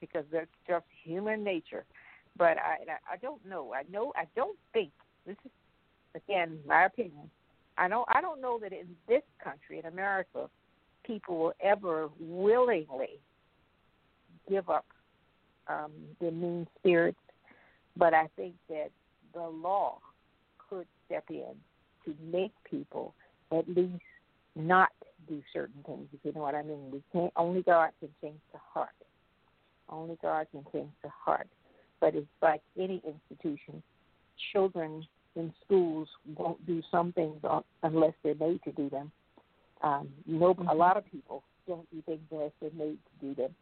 because 0.00 0.24
that's 0.32 0.46
just 0.68 0.84
human 1.04 1.44
nature. 1.44 1.84
But 2.36 2.58
I, 2.58 2.78
I 3.12 3.16
don't 3.22 3.44
know. 3.46 3.72
I 3.74 3.82
know. 3.90 4.12
I 4.16 4.24
don't 4.34 4.58
think 4.72 4.90
this 5.26 5.36
is 5.44 5.50
again 6.14 6.58
my 6.66 6.86
opinion. 6.86 7.30
I 7.78 7.88
don't. 7.88 8.06
I 8.12 8.20
don't 8.20 8.40
know 8.40 8.58
that 8.60 8.72
in 8.72 8.88
this 9.08 9.22
country, 9.42 9.78
in 9.78 9.86
America, 9.86 10.48
people 11.04 11.38
will 11.38 11.52
ever 11.60 12.08
willingly 12.18 13.20
give 14.48 14.68
up 14.68 14.86
um, 15.68 15.92
their 16.20 16.32
mean 16.32 16.66
spirits. 16.78 17.18
But 17.96 18.14
I 18.14 18.28
think 18.36 18.54
that 18.68 18.90
the 19.32 19.46
law 19.46 19.98
could 20.68 20.86
step 21.06 21.24
in 21.30 21.54
to 22.04 22.14
make 22.32 22.52
people 22.68 23.14
at 23.52 23.68
least 23.68 24.02
not 24.56 24.90
do 25.28 25.42
certain 25.52 25.82
things. 25.86 26.08
If 26.12 26.20
you 26.22 26.32
know 26.32 26.42
what 26.42 26.54
I 26.54 26.62
mean. 26.62 26.90
We 26.90 27.02
can't. 27.12 27.32
Only 27.36 27.62
God 27.62 27.90
can 28.00 28.10
change 28.20 28.40
the 28.52 28.58
heart. 28.72 28.90
Only 29.88 30.18
God 30.22 30.46
can 30.50 30.64
change 30.72 30.90
the 31.02 31.10
heart. 31.10 31.48
But 32.04 32.16
it's 32.16 32.26
like 32.42 32.60
any 32.78 33.02
institution. 33.06 33.82
Children 34.52 35.06
in 35.36 35.54
schools 35.64 36.06
won't 36.36 36.64
do 36.66 36.82
some 36.90 37.12
things 37.12 37.40
unless 37.82 38.12
they're 38.22 38.34
made 38.34 38.62
to 38.64 38.72
do 38.72 38.90
them. 38.90 39.10
Um, 39.82 40.10
no, 40.26 40.54
a 40.68 40.74
lot 40.74 40.98
of 40.98 41.10
people 41.10 41.42
don't 41.66 41.90
do 41.90 42.02
things 42.02 42.20
unless 42.30 42.50
they're 42.60 42.70
made 42.76 42.98
to 42.98 43.26
do 43.26 43.34
them. 43.34 43.54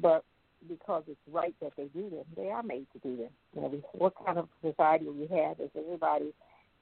But 0.00 0.22
because 0.68 1.02
it's 1.08 1.18
right 1.32 1.52
that 1.60 1.72
they 1.76 1.86
do 1.86 2.10
them, 2.10 2.26
they 2.36 2.48
are 2.50 2.62
made 2.62 2.86
to 2.92 3.00
do 3.00 3.16
them. 3.16 3.30
You 3.56 3.62
know, 3.62 3.82
what 3.94 4.12
kind 4.24 4.38
of 4.38 4.48
society 4.62 5.06
we 5.06 5.26
have 5.36 5.58
is 5.58 5.70
everybody 5.76 6.32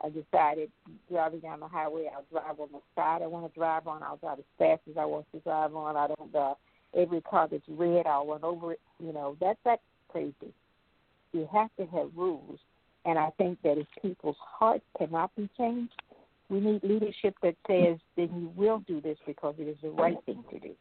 uh, 0.05 0.11
decided 0.11 0.71
driving 1.11 1.41
down 1.41 1.61
the 1.61 1.69
highway, 1.69 2.11
I'll 2.15 2.27
drive 2.31 2.61
on 2.61 2.69
the 2.71 2.81
side 2.95 3.23
I 3.23 3.29
want 3.29 3.51
to 3.51 3.59
drive 3.59 3.87
on, 3.87 4.03
I'll 4.03 4.19
drive 4.19 4.41
as 4.41 4.45
fast 4.59 4.83
as 4.91 4.99
I 4.99 5.07
want 5.07 5.25
to 5.33 5.41
drive 5.41 5.75
on. 5.75 5.97
I 5.97 6.09
don't 6.09 6.37
uh, 6.37 6.53
every 6.95 7.23
car 7.23 7.49
that's 7.51 7.63
red, 7.67 8.07
I'll 8.07 8.27
run 8.27 8.45
over 8.45 8.73
it. 8.73 8.81
You 9.01 9.15
know, 9.15 9.39
that's 9.41 9.59
that's 9.65 9.81
crazy. 10.11 10.53
You 11.33 11.49
have 11.53 11.71
to 11.79 11.87
have 11.87 12.11
rules, 12.17 12.59
and 13.05 13.19
I 13.19 13.31
think 13.39 13.59
that 13.63 13.79
if 13.79 13.87
people's 14.01 14.37
hearts 14.41 14.85
cannot 14.97 15.35
be 15.37 15.49
changed, 15.57 15.93
we 16.49 16.61
need 16.61 16.83
leadership 16.83 17.35
that 17.43 17.57
says, 17.67 17.99
"Then 18.17 18.31
you 18.41 18.53
will 18.57 18.79
do 18.81 19.01
this 19.01 19.19
because 19.27 19.55
it 19.59 19.69
is 19.69 19.77
the 19.83 19.91
right 19.91 20.17
thing 20.25 20.43
to 20.51 20.59
do." 20.59 20.75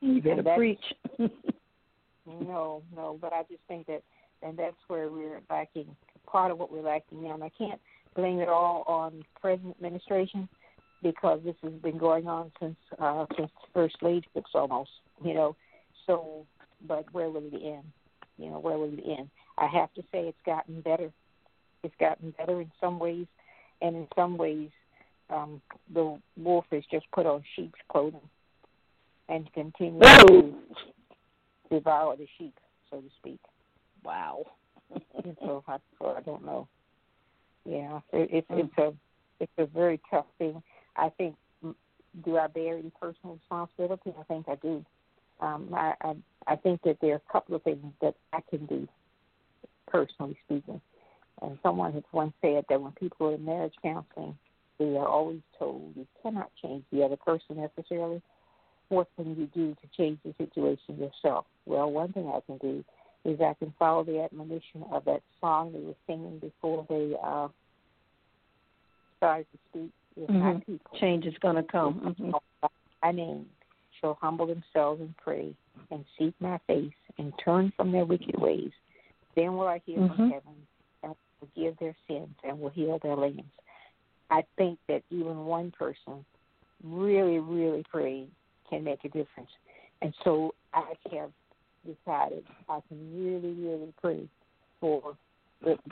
You 0.00 0.20
better 0.22 0.42
preach. 0.56 0.84
No, 2.40 2.82
no, 2.94 3.18
but 3.20 3.32
I 3.32 3.42
just 3.50 3.62
think 3.68 3.86
that, 3.86 4.02
and 4.42 4.58
that's 4.58 4.76
where 4.88 5.10
we're 5.10 5.40
lacking. 5.50 5.86
Part 6.26 6.50
of 6.50 6.58
what 6.58 6.70
we're 6.70 6.82
lacking 6.82 7.22
now, 7.22 7.34
and 7.34 7.42
I 7.42 7.50
can't 7.56 7.80
blame 8.14 8.38
it 8.38 8.48
all 8.48 8.84
on 8.86 9.18
the 9.18 9.40
present 9.40 9.76
administration 9.76 10.48
because 11.02 11.40
this 11.44 11.54
has 11.62 11.72
been 11.74 11.96
going 11.96 12.26
on 12.26 12.52
since 12.60 12.76
uh, 12.98 13.24
since 13.36 13.50
first 13.72 13.96
lady 14.02 14.26
books 14.34 14.50
almost. 14.54 14.90
You 15.24 15.34
know, 15.34 15.56
so 16.06 16.44
but 16.86 17.06
where 17.12 17.30
will 17.30 17.42
it 17.46 17.54
end? 17.54 17.84
You 18.38 18.50
know, 18.50 18.58
where 18.58 18.82
it 18.84 19.18
end? 19.18 19.30
I 19.56 19.66
have 19.66 19.92
to 19.94 20.02
say 20.12 20.28
it's 20.28 20.38
gotten 20.46 20.80
better. 20.80 21.10
It's 21.82 21.94
gotten 22.00 22.32
better 22.38 22.60
in 22.60 22.70
some 22.80 22.98
ways, 22.98 23.26
and 23.82 23.96
in 23.96 24.08
some 24.16 24.36
ways, 24.36 24.70
um, 25.30 25.60
the 25.92 26.18
wolf 26.36 26.64
has 26.72 26.82
just 26.90 27.06
put 27.12 27.26
on 27.26 27.42
sheep's 27.54 27.78
clothing 27.90 28.20
and 29.28 29.52
continues 29.52 30.02
to 30.26 30.54
devour 31.70 32.16
the 32.16 32.26
sheep, 32.38 32.54
so 32.90 32.98
to 33.00 33.08
speak. 33.18 33.40
Wow. 34.02 34.46
so 35.40 35.62
I, 35.68 35.76
so 35.98 36.14
I 36.16 36.20
don't 36.22 36.44
know. 36.44 36.66
Yeah, 37.64 38.00
it, 38.12 38.30
it's 38.32 38.50
Mm. 38.50 38.60
it's 38.64 38.78
a 38.78 38.94
it's 39.40 39.52
a 39.58 39.66
very 39.66 40.00
tough 40.10 40.26
thing. 40.38 40.62
I 40.96 41.10
think 41.10 41.36
mm, 41.64 41.74
do 42.24 42.38
I 42.38 42.46
bear 42.46 42.78
any 42.78 42.90
personal 43.00 43.34
responsibility? 43.36 44.12
I 44.18 44.22
think 44.24 44.48
I 44.48 44.56
do. 44.56 44.84
Um, 45.40 45.68
I, 45.72 45.94
I 46.00 46.14
I 46.48 46.56
think 46.56 46.80
that 46.82 46.96
there 47.00 47.12
are 47.12 47.16
a 47.28 47.32
couple 47.32 47.54
of 47.54 47.62
things 47.62 47.92
that 48.00 48.14
I 48.32 48.40
can 48.48 48.64
do, 48.66 48.88
personally 49.86 50.36
speaking. 50.46 50.80
And 51.42 51.58
someone 51.62 51.92
has 51.92 52.02
once 52.12 52.32
said 52.40 52.64
that 52.68 52.80
when 52.80 52.92
people 52.92 53.28
are 53.28 53.34
in 53.34 53.44
marriage 53.44 53.74
counseling, 53.82 54.36
they 54.78 54.96
are 54.96 55.06
always 55.06 55.40
told 55.58 55.92
you 55.94 56.06
cannot 56.22 56.50
change 56.62 56.84
the 56.90 57.04
other 57.04 57.16
person 57.16 57.56
necessarily. 57.56 58.22
What 58.88 59.08
can 59.16 59.36
you 59.36 59.46
do 59.54 59.74
to 59.74 59.88
change 59.96 60.18
the 60.24 60.34
situation 60.38 60.98
yourself? 60.98 61.44
Well, 61.66 61.90
one 61.90 62.12
thing 62.12 62.32
I 62.34 62.40
can 62.46 62.58
do 62.58 62.84
is 63.24 63.40
I 63.40 63.54
can 63.58 63.74
follow 63.78 64.04
the 64.04 64.22
admonition 64.22 64.84
of 64.90 65.04
that 65.04 65.22
song 65.40 65.72
they 65.72 65.80
were 65.80 65.94
singing 66.06 66.38
before 66.38 66.86
they 66.88 67.14
uh, 67.22 67.48
started 69.18 69.46
to 69.52 69.58
speak. 69.68 69.90
If 70.16 70.30
my 70.30 70.54
Mhm. 70.54 70.66
people 70.66 70.98
Change 70.98 71.26
is 71.26 71.36
going 71.38 71.56
to 71.56 71.62
come. 71.62 72.00
Mhm. 72.00 72.40
my 73.02 73.12
name 73.12 73.48
shall 74.00 74.14
humble 74.14 74.46
themselves 74.46 75.00
and 75.00 75.16
pray 75.18 75.54
and 75.90 76.04
seek 76.18 76.34
my 76.40 76.58
face 76.66 76.92
and 77.18 77.32
turn 77.44 77.72
from 77.76 77.92
their 77.92 78.04
wicked 78.04 78.38
ways. 78.38 78.72
Then 79.34 79.56
will 79.56 79.68
I 79.68 79.78
hear 79.84 80.06
from 80.06 80.16
Mhm. 80.16 80.32
heaven 80.32 80.66
and 81.02 81.16
forgive 81.40 81.76
their 81.78 81.96
sins 82.06 82.34
and 82.44 82.60
will 82.60 82.70
heal 82.70 82.98
their 82.98 83.16
lands. 83.16 83.52
I 84.30 84.42
think 84.56 84.78
that 84.88 85.02
even 85.10 85.46
one 85.46 85.70
person 85.70 86.24
really, 86.82 87.38
really 87.38 87.82
praying 87.84 88.30
can 88.68 88.84
make 88.84 89.04
a 89.04 89.08
difference. 89.08 89.50
And 90.02 90.14
so 90.22 90.54
I 90.72 90.94
have 91.10 91.32
decided 91.84 92.44
I 92.68 92.80
can 92.88 93.24
really, 93.24 93.52
really 93.54 93.92
pray 94.00 94.28
for 94.80 95.16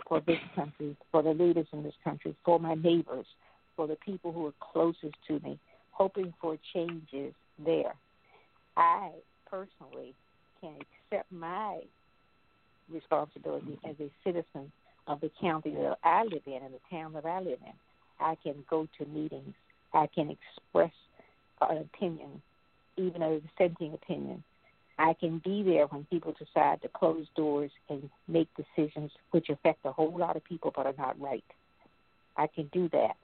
for 0.06 0.20
this 0.20 0.38
country, 0.54 0.96
for 1.10 1.22
the 1.22 1.34
leaders 1.34 1.66
in 1.72 1.82
this 1.82 1.96
country, 2.04 2.36
for 2.44 2.60
my 2.60 2.74
neighbors, 2.74 3.26
for 3.74 3.88
the 3.88 3.96
people 3.96 4.30
who 4.30 4.46
are 4.46 4.54
closest 4.60 5.14
to 5.26 5.40
me, 5.40 5.58
hoping 5.90 6.32
for 6.40 6.56
changes 6.72 7.34
there. 7.58 7.94
I 8.76 9.10
personally 9.50 10.14
can 10.60 10.74
accept 11.10 11.30
my 11.30 11.80
responsibility 12.92 13.78
as 13.88 13.96
a 14.00 14.10
citizen 14.24 14.70
of 15.06 15.20
the 15.20 15.30
county 15.40 15.70
that 15.70 15.98
I 16.02 16.24
live 16.24 16.42
in 16.46 16.60
and 16.62 16.74
the 16.74 16.80
town 16.90 17.12
that 17.14 17.24
I 17.24 17.38
live 17.38 17.58
in. 17.64 17.72
I 18.20 18.36
can 18.42 18.54
go 18.68 18.88
to 18.98 19.06
meetings. 19.06 19.54
I 19.92 20.08
can 20.14 20.30
express 20.30 20.92
an 21.60 21.78
opinion, 21.78 22.42
even 22.96 23.22
a 23.22 23.40
dissenting 23.40 23.94
opinion. 23.94 24.42
I 24.98 25.14
can 25.18 25.40
be 25.44 25.62
there 25.62 25.86
when 25.86 26.04
people 26.04 26.34
decide 26.38 26.80
to 26.82 26.88
close 26.88 27.26
doors 27.36 27.70
and 27.90 28.08
make 28.28 28.48
decisions 28.56 29.10
which 29.30 29.50
affect 29.50 29.84
a 29.84 29.92
whole 29.92 30.16
lot 30.16 30.36
of 30.36 30.44
people 30.44 30.72
but 30.74 30.86
are 30.86 30.94
not 30.96 31.20
right. 31.20 31.44
I 32.36 32.46
can 32.46 32.68
do 32.72 32.88
that. 32.90 33.16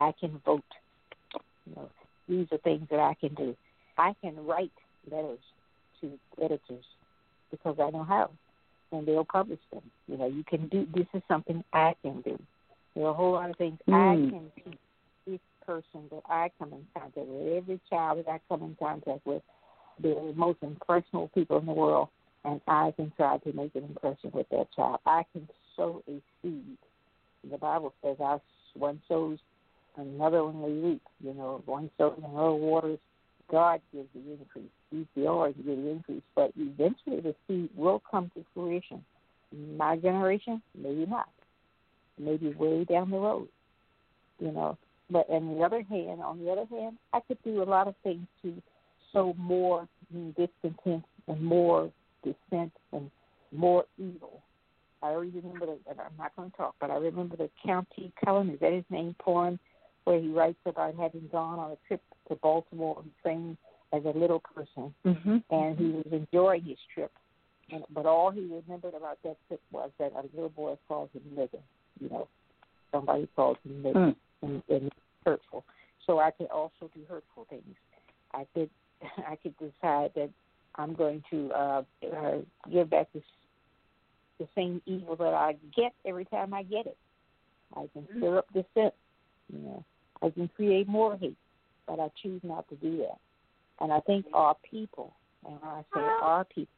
I 0.00 0.12
can 0.18 0.40
vote. 0.44 0.64
You 1.66 1.74
know, 1.74 1.90
these 2.28 2.46
are 2.52 2.58
things 2.58 2.86
that 2.90 3.00
I 3.00 3.14
can 3.14 3.34
do. 3.34 3.56
I 3.96 4.14
can 4.20 4.44
write 4.44 4.72
letters 5.10 5.38
to 6.00 6.18
editors 6.42 6.84
because 7.50 7.76
I 7.80 7.90
know 7.90 8.04
how, 8.04 8.30
and 8.92 9.06
they'll 9.06 9.24
publish 9.24 9.60
them. 9.72 9.82
You 10.08 10.18
know, 10.18 10.26
you 10.26 10.44
can 10.44 10.68
do. 10.68 10.86
This 10.94 11.06
is 11.14 11.22
something 11.28 11.62
I 11.72 11.94
can 12.02 12.20
do. 12.22 12.38
There 12.94 13.04
are 13.04 13.10
a 13.10 13.14
whole 13.14 13.32
lot 13.32 13.50
of 13.50 13.56
things 13.56 13.78
I 13.88 14.16
Mm. 14.16 14.30
can 14.30 14.52
teach 14.64 14.78
each 15.26 15.40
person 15.66 16.08
that 16.10 16.22
I 16.28 16.50
come 16.58 16.72
in 16.72 16.86
contact 16.94 17.28
with. 17.28 17.56
Every 17.56 17.80
child 17.90 18.18
that 18.18 18.28
I 18.28 18.40
come 18.48 18.62
in 18.62 18.76
contact 18.76 19.26
with, 19.26 19.42
they're 19.98 20.14
the 20.14 20.32
most 20.34 20.62
impressionable 20.62 21.28
people 21.28 21.58
in 21.58 21.66
the 21.66 21.72
world, 21.72 22.08
and 22.44 22.60
I 22.68 22.92
can 22.92 23.10
try 23.16 23.38
to 23.38 23.52
make 23.52 23.74
an 23.74 23.84
impression 23.84 24.30
with 24.32 24.48
that 24.50 24.72
child. 24.72 25.00
I 25.04 25.24
can 25.32 25.48
sow 25.74 26.02
a 26.08 26.20
seed. 26.40 26.78
The 27.50 27.58
Bible 27.58 27.92
says, 28.02 28.20
"I 28.20 28.40
one 28.74 29.00
sows, 29.08 29.38
another 29.96 30.44
one 30.44 30.62
will 30.62 30.90
reap." 30.90 31.02
You 31.20 31.34
know, 31.34 31.62
one 31.66 31.90
sows 31.98 32.18
in 32.18 32.24
other 32.24 32.52
waters, 32.52 32.98
God 33.50 33.80
gives 33.92 34.08
the 34.14 34.32
increase. 34.32 34.70
He's 34.90 35.06
the 35.14 35.26
always 35.26 35.54
give 35.56 35.66
the 35.66 35.90
increase, 35.90 36.22
but 36.34 36.52
eventually 36.56 37.20
the 37.20 37.34
seed 37.46 37.70
will 37.76 38.02
come 38.10 38.30
to 38.34 38.44
fruition. 38.54 39.04
My 39.76 39.96
generation, 39.96 40.62
maybe 40.76 41.06
not. 41.06 41.28
Maybe 42.18 42.52
way 42.54 42.84
down 42.84 43.10
the 43.10 43.18
road. 43.18 43.48
You 44.38 44.52
know. 44.52 44.78
But 45.10 45.28
on 45.30 45.56
the 45.56 45.62
other 45.62 45.82
hand, 45.82 46.20
on 46.22 46.42
the 46.42 46.50
other 46.50 46.66
hand, 46.68 46.96
I 47.12 47.20
could 47.20 47.38
do 47.44 47.62
a 47.62 47.64
lot 47.64 47.86
of 47.86 47.94
things 48.02 48.26
to 48.42 48.54
sow 49.12 49.34
more 49.38 49.88
discontent 50.36 51.04
and 51.28 51.40
more 51.40 51.90
dissent 52.24 52.72
and 52.92 53.10
more 53.52 53.84
evil. 53.98 54.42
I 55.02 55.08
already 55.08 55.30
remember, 55.30 55.66
the, 55.66 55.78
and 55.88 56.00
I'm 56.00 56.16
not 56.18 56.34
going 56.34 56.50
to 56.50 56.56
talk, 56.56 56.74
but 56.80 56.90
I 56.90 56.96
remember 56.96 57.36
the 57.36 57.50
Countee 57.64 58.12
Cullen, 58.24 58.50
is 58.50 58.60
that 58.60 58.72
his 58.72 58.84
name, 58.90 59.14
poem, 59.20 59.58
where 60.06 60.20
he 60.20 60.28
writes 60.28 60.58
about 60.66 60.94
having 60.94 61.28
gone 61.32 61.58
on 61.58 61.72
a 61.72 61.76
trip 61.88 62.00
to 62.28 62.36
Baltimore 62.36 62.96
and 63.02 63.10
trained 63.22 63.56
as 63.92 64.04
a 64.04 64.16
little 64.16 64.38
person, 64.40 64.94
Mhm. 65.04 65.42
and 65.50 65.78
he 65.78 65.90
was 65.90 66.06
enjoying 66.12 66.62
his 66.62 66.78
trip. 66.94 67.12
And 67.70 67.84
but 67.90 68.06
all 68.06 68.30
he 68.30 68.42
remembered 68.46 68.94
about 68.94 69.20
that 69.24 69.36
trip 69.48 69.60
was 69.72 69.90
that 69.98 70.12
a 70.12 70.22
little 70.32 70.48
boy 70.48 70.78
called 70.86 71.10
him 71.12 71.22
nigger. 71.34 71.62
You 72.00 72.08
know, 72.08 72.28
somebody 72.92 73.26
called 73.34 73.58
him 73.64 73.82
nigger, 73.82 73.94
Mm. 73.94 74.16
and, 74.42 74.62
and 74.68 74.92
hurtful. 75.24 75.64
So 76.06 76.20
I 76.20 76.30
could 76.30 76.50
also 76.50 76.88
do 76.94 77.04
hurtful 77.08 77.46
things. 77.46 77.76
I 78.32 78.46
could 78.54 78.70
I 79.26 79.36
could 79.36 79.56
decide 79.58 80.12
that 80.14 80.30
I'm 80.76 80.94
going 80.94 81.22
to 81.30 81.50
uh, 81.52 81.82
uh, 82.16 82.38
give 82.70 82.90
back 82.90 83.12
this 83.12 83.24
the 84.38 84.46
same 84.54 84.80
evil 84.86 85.16
that 85.16 85.34
I 85.34 85.56
get 85.74 85.94
every 86.04 86.26
time 86.26 86.54
I 86.54 86.62
get 86.62 86.86
it. 86.86 86.96
I 87.74 87.88
can 87.92 88.06
stir 88.18 88.38
up 88.38 88.46
dissent. 88.52 88.94
You 89.52 89.58
know, 89.58 89.84
I 90.22 90.30
can 90.30 90.48
create 90.48 90.88
more 90.88 91.16
hate, 91.16 91.36
but 91.86 92.00
I 92.00 92.10
choose 92.22 92.40
not 92.42 92.68
to 92.68 92.76
do 92.76 92.98
that. 92.98 93.18
And 93.80 93.92
I 93.92 94.00
think 94.00 94.26
our 94.32 94.56
people, 94.68 95.12
and 95.46 95.60
when 95.60 95.70
I 95.70 95.82
say 95.94 96.00
our 96.00 96.44
people, 96.44 96.72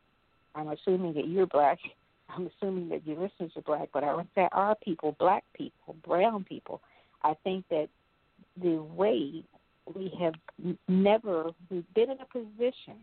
I'm 0.55 0.69
assuming 0.69 1.15
that 1.15 1.29
you're 1.29 1.47
black. 1.47 1.79
I'm 2.31 2.51
assuming 2.61 2.91
that 2.91 3.07
your 3.07 3.17
listeners 3.17 3.53
are 3.57 3.63
black, 3.63 3.89
but 3.93 4.05
I 4.05 4.15
would 4.15 4.29
say 4.35 4.49
our 4.53 4.75
people, 4.75 5.17
black 5.19 5.45
people, 5.55 5.97
brown 6.07 6.45
people. 6.45 6.83
I 7.23 7.35
think 7.43 7.65
that 7.71 7.89
the 8.61 8.83
way 8.83 9.45
we 9.95 10.13
have 10.21 10.35
never 10.89 11.51
we've 11.71 11.95
been 11.95 12.11
in 12.11 12.19
a 12.21 12.27
position. 12.27 12.97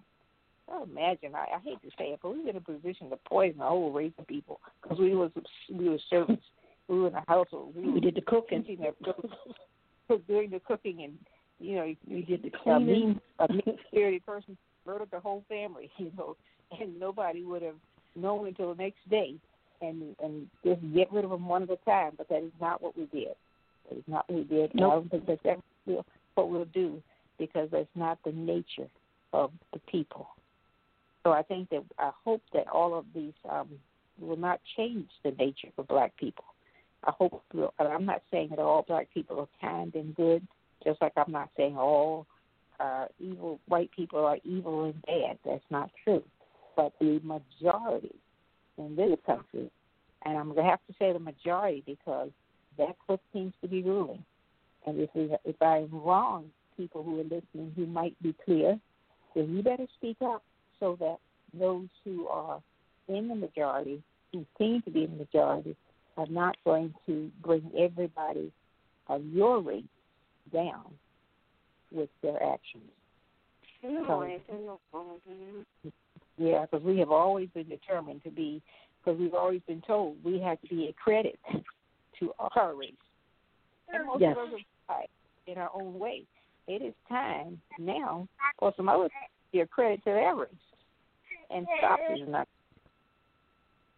Oh, 0.70 0.84
imagine 0.84 1.34
I, 1.36 1.56
I 1.56 1.60
hate 1.64 1.82
to 1.82 1.90
say 1.98 2.06
it, 2.06 2.20
but 2.22 2.36
we've 2.36 2.46
been 2.46 2.56
in 2.56 2.58
a 2.58 2.62
position 2.62 3.10
to 3.10 3.18
poison 3.28 3.62
a 3.62 3.68
whole 3.68 3.92
race 3.92 4.14
of 4.20 4.28
people 4.28 4.60
because 4.82 5.00
we 5.00 5.16
was 5.16 5.32
we 5.74 5.90
were 5.90 6.00
servants. 6.10 6.44
We 6.88 7.00
were 7.00 7.08
in 7.08 7.16
a 7.16 7.24
household. 7.28 7.74
We, 7.76 7.90
We 7.90 8.00
did 8.00 8.16
the 8.16 8.22
cooking. 8.22 8.64
cook- 10.08 10.28
doing 10.28 10.50
the 10.50 10.60
cooking, 10.60 11.04
and 11.04 11.18
you 11.60 11.76
know, 11.76 11.96
We 12.10 12.22
did 12.24 12.44
the 12.44 12.50
a 12.50 12.60
cleaning. 12.64 12.86
mean, 12.88 13.22
a 13.40 13.52
mean 13.52 13.62
spirited 13.88 14.26
person 14.26 14.58
murdered 14.86 15.10
the 15.12 15.20
whole 15.20 15.44
family, 15.50 15.90
you 15.98 16.12
know, 16.18 16.36
and 16.80 17.00
nobody 17.00 17.44
would 17.44 17.62
have 17.62 17.76
known 18.16 18.48
until 18.48 18.74
the 18.74 18.84
next 18.84 19.08
day, 19.10 19.36
and 19.82 20.16
and 20.24 20.48
just 20.64 20.82
get 20.94 21.12
rid 21.12 21.24
of 21.26 21.32
them 21.32 21.48
one 21.48 21.64
at 21.64 21.70
a 21.70 21.78
time. 21.86 22.14
But 22.18 22.30
that 22.30 22.44
is 22.44 22.52
not 22.60 22.82
what 22.82 22.98
we 22.98 23.06
did. 23.06 23.36
That 23.90 23.98
is 23.98 24.04
not 24.08 24.30
what 24.30 24.38
we 24.40 24.44
did. 24.44 24.72
And 24.74 24.84
I 24.84 24.90
don't 24.90 25.10
think 25.12 25.26
that's 25.26 25.46
ever 25.46 25.62
what 26.36 26.50
we'll 26.50 26.66
do 26.66 27.02
because 27.38 27.70
that's 27.72 27.88
not 27.96 28.18
the 28.26 28.32
nature 28.32 28.88
of 29.34 29.52
the 29.74 29.80
people. 29.80 30.28
So 31.24 31.32
I 31.32 31.42
think 31.42 31.70
that 31.70 31.84
I 31.98 32.12
hope 32.24 32.42
that 32.54 32.68
all 32.68 32.98
of 32.98 33.06
these 33.14 33.34
um, 33.50 33.70
will 34.20 34.38
not 34.38 34.60
change 34.78 35.10
the 35.24 35.32
nature 35.32 35.70
of 35.78 35.88
black 35.88 36.16
people. 36.18 36.46
I 37.06 37.12
hope, 37.18 37.44
I'm 37.80 38.06
not 38.06 38.22
saying 38.32 38.50
that 38.50 38.60
all 38.60 38.84
black 38.88 39.08
people 39.14 39.40
are 39.40 39.48
kind 39.62 39.94
and 39.96 40.16
good, 40.16 40.46
just 40.84 41.02
like 41.02 41.14
I'm 41.18 41.32
not 41.32 41.50
saying 41.56 41.78
all 41.78 42.26
uh, 42.80 43.06
evil 43.20 43.60
white 43.68 43.92
people 43.96 44.26
are 44.26 44.38
evil 44.44 44.86
and 44.86 45.02
bad. 45.04 45.38
That's 45.46 45.64
not 45.70 45.92
true. 46.04 46.24
But 46.76 46.94
the 47.00 47.20
majority 47.24 48.16
in 48.78 48.96
this 48.96 49.18
country, 49.26 49.72
and 50.26 50.38
I'm 50.38 50.54
going 50.54 50.66
to 50.66 50.70
have 50.70 50.80
to 50.88 50.96
say 51.00 51.14
the 51.14 51.20
majority 51.20 51.84
because 51.86 52.30
that's 52.78 52.98
what 53.08 53.20
seems 53.32 53.54
to 53.62 53.68
be 53.68 53.84
ruling. 53.84 54.24
And 54.86 55.00
if 55.00 55.10
we, 55.14 55.30
if 55.46 55.62
I'm 55.62 55.90
wrong, 55.92 56.46
people 56.76 57.04
who 57.04 57.20
are 57.20 57.24
listening 57.24 57.72
who 57.76 57.86
might 57.86 58.22
be 58.22 58.36
clear, 58.46 58.80
then 59.36 59.56
you 59.56 59.64
better 59.64 59.88
speak 59.98 60.18
up 60.24 60.44
so 60.80 60.98
that 61.00 61.18
those 61.58 61.88
who 62.04 62.28
are 62.28 62.62
in 63.08 63.28
the 63.28 63.36
majority, 63.36 64.02
who 64.34 64.46
seem 64.58 64.82
to 64.84 64.92
be 64.92 65.04
in 65.04 65.12
the 65.12 65.18
majority, 65.18 65.76
are 66.18 66.28
not 66.28 66.56
going 66.64 66.94
to 67.06 67.30
bring 67.44 67.72
everybody 67.78 68.52
of 69.08 69.24
your 69.26 69.62
race 69.62 69.84
down 70.54 70.86
with 71.92 72.10
their 72.22 72.42
actions. 72.42 72.90
So, 73.82 74.28
yeah, 76.38 76.66
because 76.66 76.84
we 76.84 76.98
have 77.00 77.12
always 77.12 77.50
been 77.50 77.70
determined 77.70 78.24
to 78.24 78.32
be, 78.32 78.62
because 79.04 79.20
we've 79.20 79.34
always 79.34 79.62
been 79.68 79.82
told 79.86 80.18
we 80.24 80.40
have 80.40 80.60
to 80.62 80.68
be 80.68 80.88
a 80.88 80.94
credit 80.94 81.40
to 82.20 82.34
our 82.40 82.76
race. 82.76 82.94
And 83.94 84.06
most 84.08 84.22
Yes. 84.22 84.36
of 84.38 84.54
us 84.54 85.06
in 85.48 85.58
our 85.58 85.70
own 85.74 86.00
way. 86.00 86.26
It 86.68 86.82
is 86.82 86.94
time 87.08 87.62
now 87.78 88.28
for 88.58 88.74
some 88.76 88.90
others 88.90 89.12
to 89.12 89.52
be 89.52 89.60
a 89.60 89.68
credit 89.68 90.04
to 90.06 90.12
their 90.12 90.36
race 90.36 90.50
and 91.52 91.68
stop 91.78 92.00
is 92.10 92.28
not. 92.28 92.48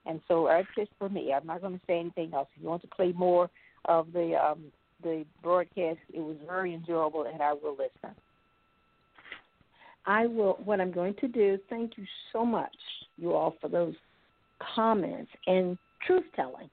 And 0.08 0.22
so 0.28 0.48
that's 0.48 0.68
just 0.76 0.92
for 0.98 1.10
me. 1.10 1.34
I'm 1.34 1.46
not 1.46 1.62
going 1.62 1.74
to 1.74 1.86
say 1.86 2.00
anything 2.00 2.34
else. 2.34 2.48
If 2.56 2.64
you 2.64 2.70
want 2.70 2.82
to 2.84 2.88
play 2.88 3.12
more 3.12 3.50
of 3.86 4.12
the 4.14 4.36
um, 4.36 4.72
the 5.04 5.26
broadcast. 5.44 6.00
It 6.14 6.20
was 6.20 6.38
very 6.46 6.74
enjoyable, 6.74 7.26
and 7.32 7.42
I 7.42 7.54
will 7.54 7.74
listen. 7.74 8.16
I 10.06 10.26
will. 10.26 10.60
What 10.64 10.82
I'm 10.82 10.92
going 10.92 11.16
to 11.22 11.28
do. 11.28 11.58
Thank 11.70 11.98
you 11.98 12.06
so 12.34 12.46
much, 12.46 12.76
you 13.18 13.34
all, 13.34 13.56
for 13.62 13.68
those 13.68 13.96
comments 14.76 15.32
and 15.46 15.78
truth 16.06 16.24
telling, 16.36 16.70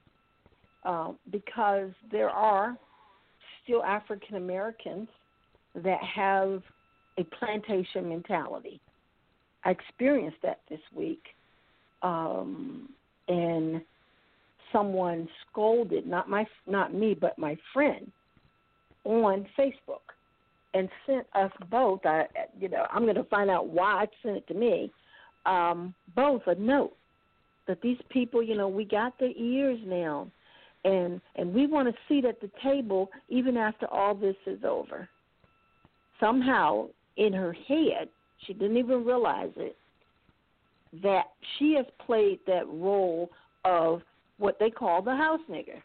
um, 0.83 1.17
because 1.31 1.91
there 2.11 2.29
are 2.29 2.77
still 3.63 3.83
African 3.83 4.37
Americans 4.37 5.07
that 5.75 5.99
have 6.01 6.61
a 7.17 7.23
plantation 7.37 8.09
mentality. 8.09 8.79
I 9.63 9.71
experienced 9.71 10.37
that 10.43 10.59
this 10.69 10.79
week, 10.95 11.23
um, 12.01 12.89
and 13.27 13.81
someone 14.71 15.27
scolded 15.49 16.05
not 16.05 16.29
my 16.29 16.45
not 16.67 16.93
me 16.93 17.13
but 17.13 17.37
my 17.37 17.57
friend 17.73 18.11
on 19.03 19.45
Facebook 19.57 20.01
and 20.73 20.89
sent 21.05 21.25
us 21.33 21.51
both. 21.71 22.05
I 22.05 22.25
you 22.59 22.69
know 22.69 22.85
I'm 22.91 23.03
going 23.03 23.15
to 23.15 23.23
find 23.25 23.49
out 23.49 23.67
why 23.67 24.03
it 24.03 24.09
sent 24.21 24.37
it 24.37 24.47
to 24.47 24.53
me. 24.53 24.91
Um, 25.45 25.93
both 26.15 26.41
a 26.47 26.55
note 26.55 26.95
that 27.67 27.81
these 27.81 27.97
people 28.09 28.43
you 28.43 28.55
know 28.55 28.67
we 28.67 28.85
got 28.85 29.17
their 29.19 29.31
ears 29.37 29.79
now, 29.85 30.27
and 30.83 31.21
and 31.35 31.53
we 31.53 31.67
want 31.67 31.87
a 31.87 31.93
seat 32.07 32.25
at 32.25 32.41
the 32.41 32.49
table 32.61 33.09
even 33.29 33.57
after 33.57 33.87
all 33.87 34.13
this 34.13 34.35
is 34.45 34.59
over. 34.63 35.07
Somehow 36.19 36.87
in 37.17 37.31
her 37.33 37.53
head 37.53 38.09
she 38.45 38.53
didn't 38.53 38.77
even 38.77 39.05
realize 39.05 39.51
it 39.55 39.77
that 41.03 41.25
she 41.57 41.73
has 41.75 41.85
played 42.05 42.39
that 42.47 42.67
role 42.67 43.29
of 43.63 44.01
what 44.37 44.57
they 44.59 44.69
call 44.69 45.01
the 45.01 45.15
house 45.15 45.39
nigger, 45.49 45.81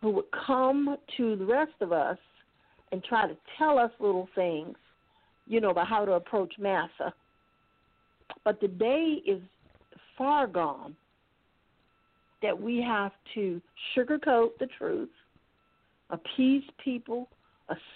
who 0.00 0.10
would 0.10 0.30
come 0.46 0.96
to 1.16 1.36
the 1.36 1.44
rest 1.44 1.72
of 1.80 1.92
us 1.92 2.18
and 2.90 3.02
try 3.04 3.26
to 3.26 3.36
tell 3.58 3.78
us 3.78 3.90
little 4.00 4.28
things, 4.34 4.76
you 5.46 5.60
know, 5.60 5.70
about 5.70 5.88
how 5.88 6.04
to 6.04 6.12
approach 6.12 6.52
massa. 6.58 7.12
But 8.44 8.60
the 8.60 8.68
day 8.68 9.22
is 9.26 9.40
far 10.16 10.46
gone 10.46 10.96
that 12.42 12.60
we 12.60 12.82
have 12.82 13.12
to 13.34 13.60
sugarcoat 13.96 14.50
the 14.58 14.66
truth, 14.78 15.10
appease 16.10 16.64
people, 16.82 17.28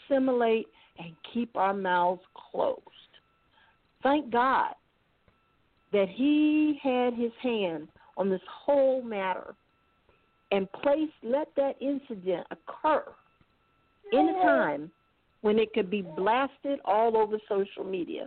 assimilate, 0.08 0.66
and 0.98 1.12
keep 1.34 1.56
our 1.56 1.74
mouths 1.74 2.22
closed. 2.50 2.80
Thank 4.02 4.30
God 4.30 4.74
that 5.92 6.08
He 6.08 6.78
had 6.82 7.14
His 7.14 7.32
hand 7.42 7.88
on 8.16 8.30
this 8.30 8.40
whole 8.48 9.02
matter 9.02 9.54
and 10.52 10.70
place 10.72 11.10
let 11.22 11.48
that 11.56 11.74
incident 11.80 12.46
occur 12.50 13.04
in 14.12 14.28
a 14.28 14.42
time 14.42 14.90
when 15.40 15.58
it 15.58 15.72
could 15.72 15.90
be 15.90 16.02
blasted 16.02 16.78
all 16.84 17.16
over 17.16 17.36
social 17.48 17.84
media, 17.84 18.26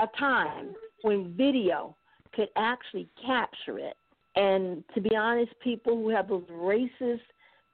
a 0.00 0.06
time 0.18 0.74
when 1.02 1.34
video 1.36 1.94
could 2.34 2.48
actually 2.56 3.08
capture 3.24 3.78
it. 3.78 3.96
And 4.34 4.82
to 4.94 5.00
be 5.00 5.14
honest, 5.14 5.52
people 5.62 5.96
who 5.96 6.08
have 6.08 6.28
those 6.28 6.44
racist 6.50 7.20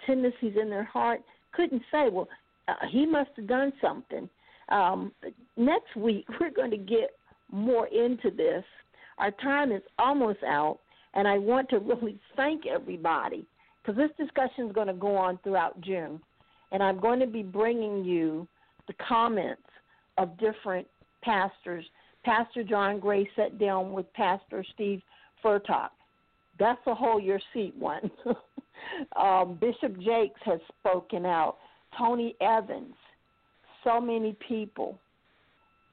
tendencies 0.07 0.55
in 0.61 0.69
their 0.71 0.85
heart 0.85 1.23
couldn't 1.53 1.83
say, 1.91 2.09
well, 2.11 2.29
uh, 2.67 2.75
he 2.91 3.07
must 3.07 3.31
have 3.37 3.47
done 3.47 3.73
something. 3.81 4.29
Um, 4.69 5.13
next 5.57 5.97
week, 5.97 6.27
we're 6.41 6.51
going 6.51 6.71
to 6.71 6.77
get 6.77 7.11
more 7.51 7.87
into 7.87 8.31
this. 8.31 8.65
Our 9.19 9.31
time 9.33 9.73
is 9.73 9.83
almost 9.99 10.43
out, 10.45 10.79
and 11.15 11.27
I 11.27 11.39
want 11.39 11.69
to 11.71 11.79
really 11.79 12.19
thank 12.37 12.67
everybody 12.67 13.47
because 13.83 13.97
this 13.97 14.11
discussion 14.19 14.67
is 14.67 14.73
going 14.73 14.87
to 14.87 14.93
go 14.93 15.17
on 15.17 15.39
throughout 15.43 15.81
June. 15.81 16.21
And 16.71 16.83
I'm 16.83 17.01
going 17.01 17.21
to 17.21 17.27
be 17.27 17.43
bringing 17.43 18.05
you 18.05 18.47
the 18.87 18.95
comments 19.07 19.63
of 20.19 20.39
different 20.39 20.87
pastors. 21.23 21.85
Pastor 22.25 22.63
John 22.63 23.01
Gray 23.01 23.29
sat 23.37 23.59
down 23.59 23.93
with 23.93 24.13
Pastor 24.13 24.65
Steve 24.75 25.01
Furtick. 25.43 25.89
That's 26.59 26.81
a 26.87 26.95
whole 26.95 27.21
your 27.21 27.41
seat 27.55 27.75
one. 27.79 28.11
um, 29.17 29.59
Bishop 29.61 29.97
Jakes 29.99 30.41
has 30.45 30.61
spoken 30.81 31.25
out. 31.25 31.57
Tony 31.97 32.37
Evans. 32.41 32.95
So 33.85 34.01
many 34.01 34.37
people. 34.47 34.99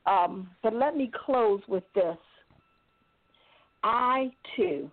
Um, 0.06 0.50
but 0.62 0.74
let 0.74 0.98
me 0.98 1.10
close 1.26 1.62
with 1.68 1.84
this. 1.94 2.18
I 3.86 4.32
too 4.56 4.90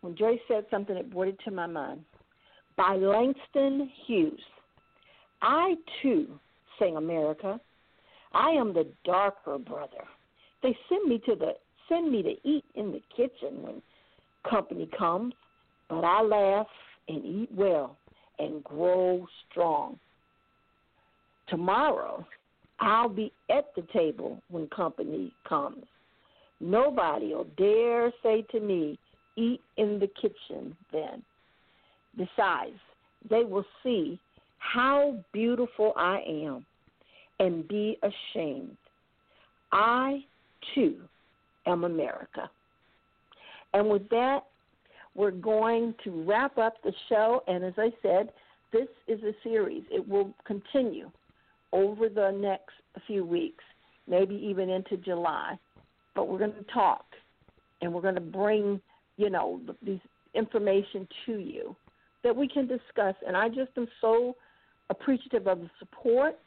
when 0.00 0.16
Joyce 0.16 0.40
said 0.48 0.66
something 0.72 0.96
that 0.96 1.10
brought 1.10 1.28
it 1.28 1.38
to 1.44 1.52
my 1.52 1.66
mind. 1.66 2.00
By 2.76 2.96
Langston 2.96 3.88
Hughes. 4.06 4.40
I 5.40 5.76
too 6.02 6.26
sing 6.78 6.96
America. 6.96 7.60
I 8.32 8.50
am 8.50 8.74
the 8.74 8.88
darker 9.04 9.56
brother. 9.58 10.04
They 10.62 10.76
send 10.88 11.08
me 11.08 11.20
to 11.26 11.36
the 11.36 11.52
send 11.88 12.10
me 12.10 12.22
to 12.22 12.34
eat 12.48 12.64
in 12.74 12.90
the 12.90 13.02
kitchen 13.16 13.62
when 13.62 13.82
company 14.48 14.88
comes, 14.98 15.34
but 15.88 16.02
I 16.02 16.22
laugh 16.22 16.66
and 17.08 17.24
eat 17.24 17.50
well 17.54 17.96
and 18.40 18.64
grow 18.64 19.26
strong. 19.48 19.98
Tomorrow 21.48 22.26
I'll 22.80 23.08
be 23.08 23.32
at 23.48 23.74
the 23.76 23.82
table 23.92 24.42
when 24.48 24.66
company 24.68 25.32
comes. 25.48 25.84
Nobody 26.60 27.34
will 27.34 27.46
dare 27.56 28.12
say 28.22 28.42
to 28.50 28.60
me, 28.60 28.98
eat 29.36 29.60
in 29.76 29.98
the 29.98 30.08
kitchen 30.20 30.76
then. 30.92 31.22
Besides, 32.16 32.78
they 33.28 33.44
will 33.44 33.64
see 33.82 34.18
how 34.58 35.16
beautiful 35.32 35.92
I 35.96 36.20
am 36.26 36.66
and 37.38 37.66
be 37.66 37.98
ashamed. 38.02 38.76
I, 39.72 40.24
too, 40.74 40.96
am 41.66 41.84
America. 41.84 42.50
And 43.72 43.88
with 43.88 44.08
that, 44.10 44.40
we're 45.14 45.30
going 45.30 45.94
to 46.04 46.24
wrap 46.24 46.58
up 46.58 46.74
the 46.82 46.92
show. 47.08 47.42
And 47.46 47.64
as 47.64 47.74
I 47.78 47.90
said, 48.02 48.30
this 48.72 48.88
is 49.08 49.22
a 49.22 49.32
series, 49.42 49.82
it 49.90 50.06
will 50.06 50.34
continue 50.46 51.10
over 51.72 52.08
the 52.08 52.30
next 52.30 52.72
few 53.06 53.24
weeks, 53.24 53.64
maybe 54.06 54.34
even 54.34 54.68
into 54.68 54.96
July. 54.96 55.56
But 56.20 56.28
we're 56.28 56.36
going 56.36 56.52
to 56.52 56.64
talk 56.74 57.06
and 57.80 57.94
we're 57.94 58.02
going 58.02 58.14
to 58.14 58.20
bring 58.20 58.78
you 59.16 59.30
know, 59.30 59.58
these 59.82 60.00
information 60.34 61.08
to 61.24 61.38
you 61.38 61.74
that 62.22 62.36
we 62.36 62.46
can 62.46 62.66
discuss. 62.66 63.14
And 63.26 63.34
I 63.34 63.48
just 63.48 63.70
am 63.78 63.88
so 64.02 64.36
appreciative 64.90 65.46
of 65.46 65.60
the 65.60 65.70
support 65.78 66.38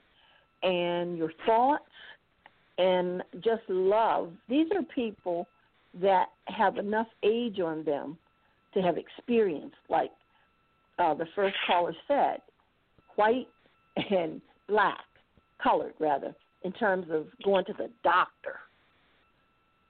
and 0.61 1.17
your 1.17 1.31
thoughts 1.47 1.89
and 2.77 3.23
just 3.43 3.63
love. 3.67 4.33
These 4.47 4.67
are 4.75 4.83
people 4.93 5.47
that 5.99 6.27
have 6.45 6.77
enough 6.77 7.07
age 7.23 7.59
on 7.59 7.83
them 7.83 8.15
to 8.75 8.81
have 8.83 8.97
experience, 8.97 9.73
like 9.89 10.11
uh, 10.99 11.15
the 11.15 11.25
first 11.33 11.55
caller 11.65 11.95
said, 12.07 12.41
white 13.15 13.47
and 14.11 14.39
black, 14.69 14.99
colored 15.63 15.95
rather, 15.99 16.35
in 16.61 16.71
terms 16.73 17.07
of 17.09 17.25
going 17.43 17.65
to 17.65 17.73
the 17.73 17.89
doctor 18.03 18.59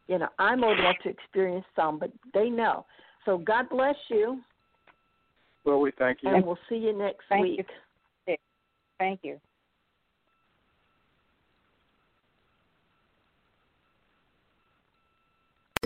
you 0.07 0.17
know, 0.19 0.27
I'm 0.39 0.63
old 0.63 0.79
enough 0.79 0.97
to 1.03 1.09
experience 1.09 1.65
some, 1.75 1.99
but 1.99 2.11
they 2.33 2.49
know. 2.49 2.85
So 3.25 3.37
God 3.37 3.69
bless 3.69 3.95
you. 4.09 4.41
Well, 5.65 5.79
we 5.79 5.91
thank 5.97 6.19
you. 6.23 6.29
And 6.29 6.45
we'll 6.45 6.57
see 6.67 6.75
you 6.75 6.97
next 6.97 7.23
thank 7.29 7.43
week. 7.43 7.65
You. 8.27 8.35
Thank 8.99 9.21
you. 9.23 9.39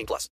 18 0.00 0.06
plus. 0.06 0.28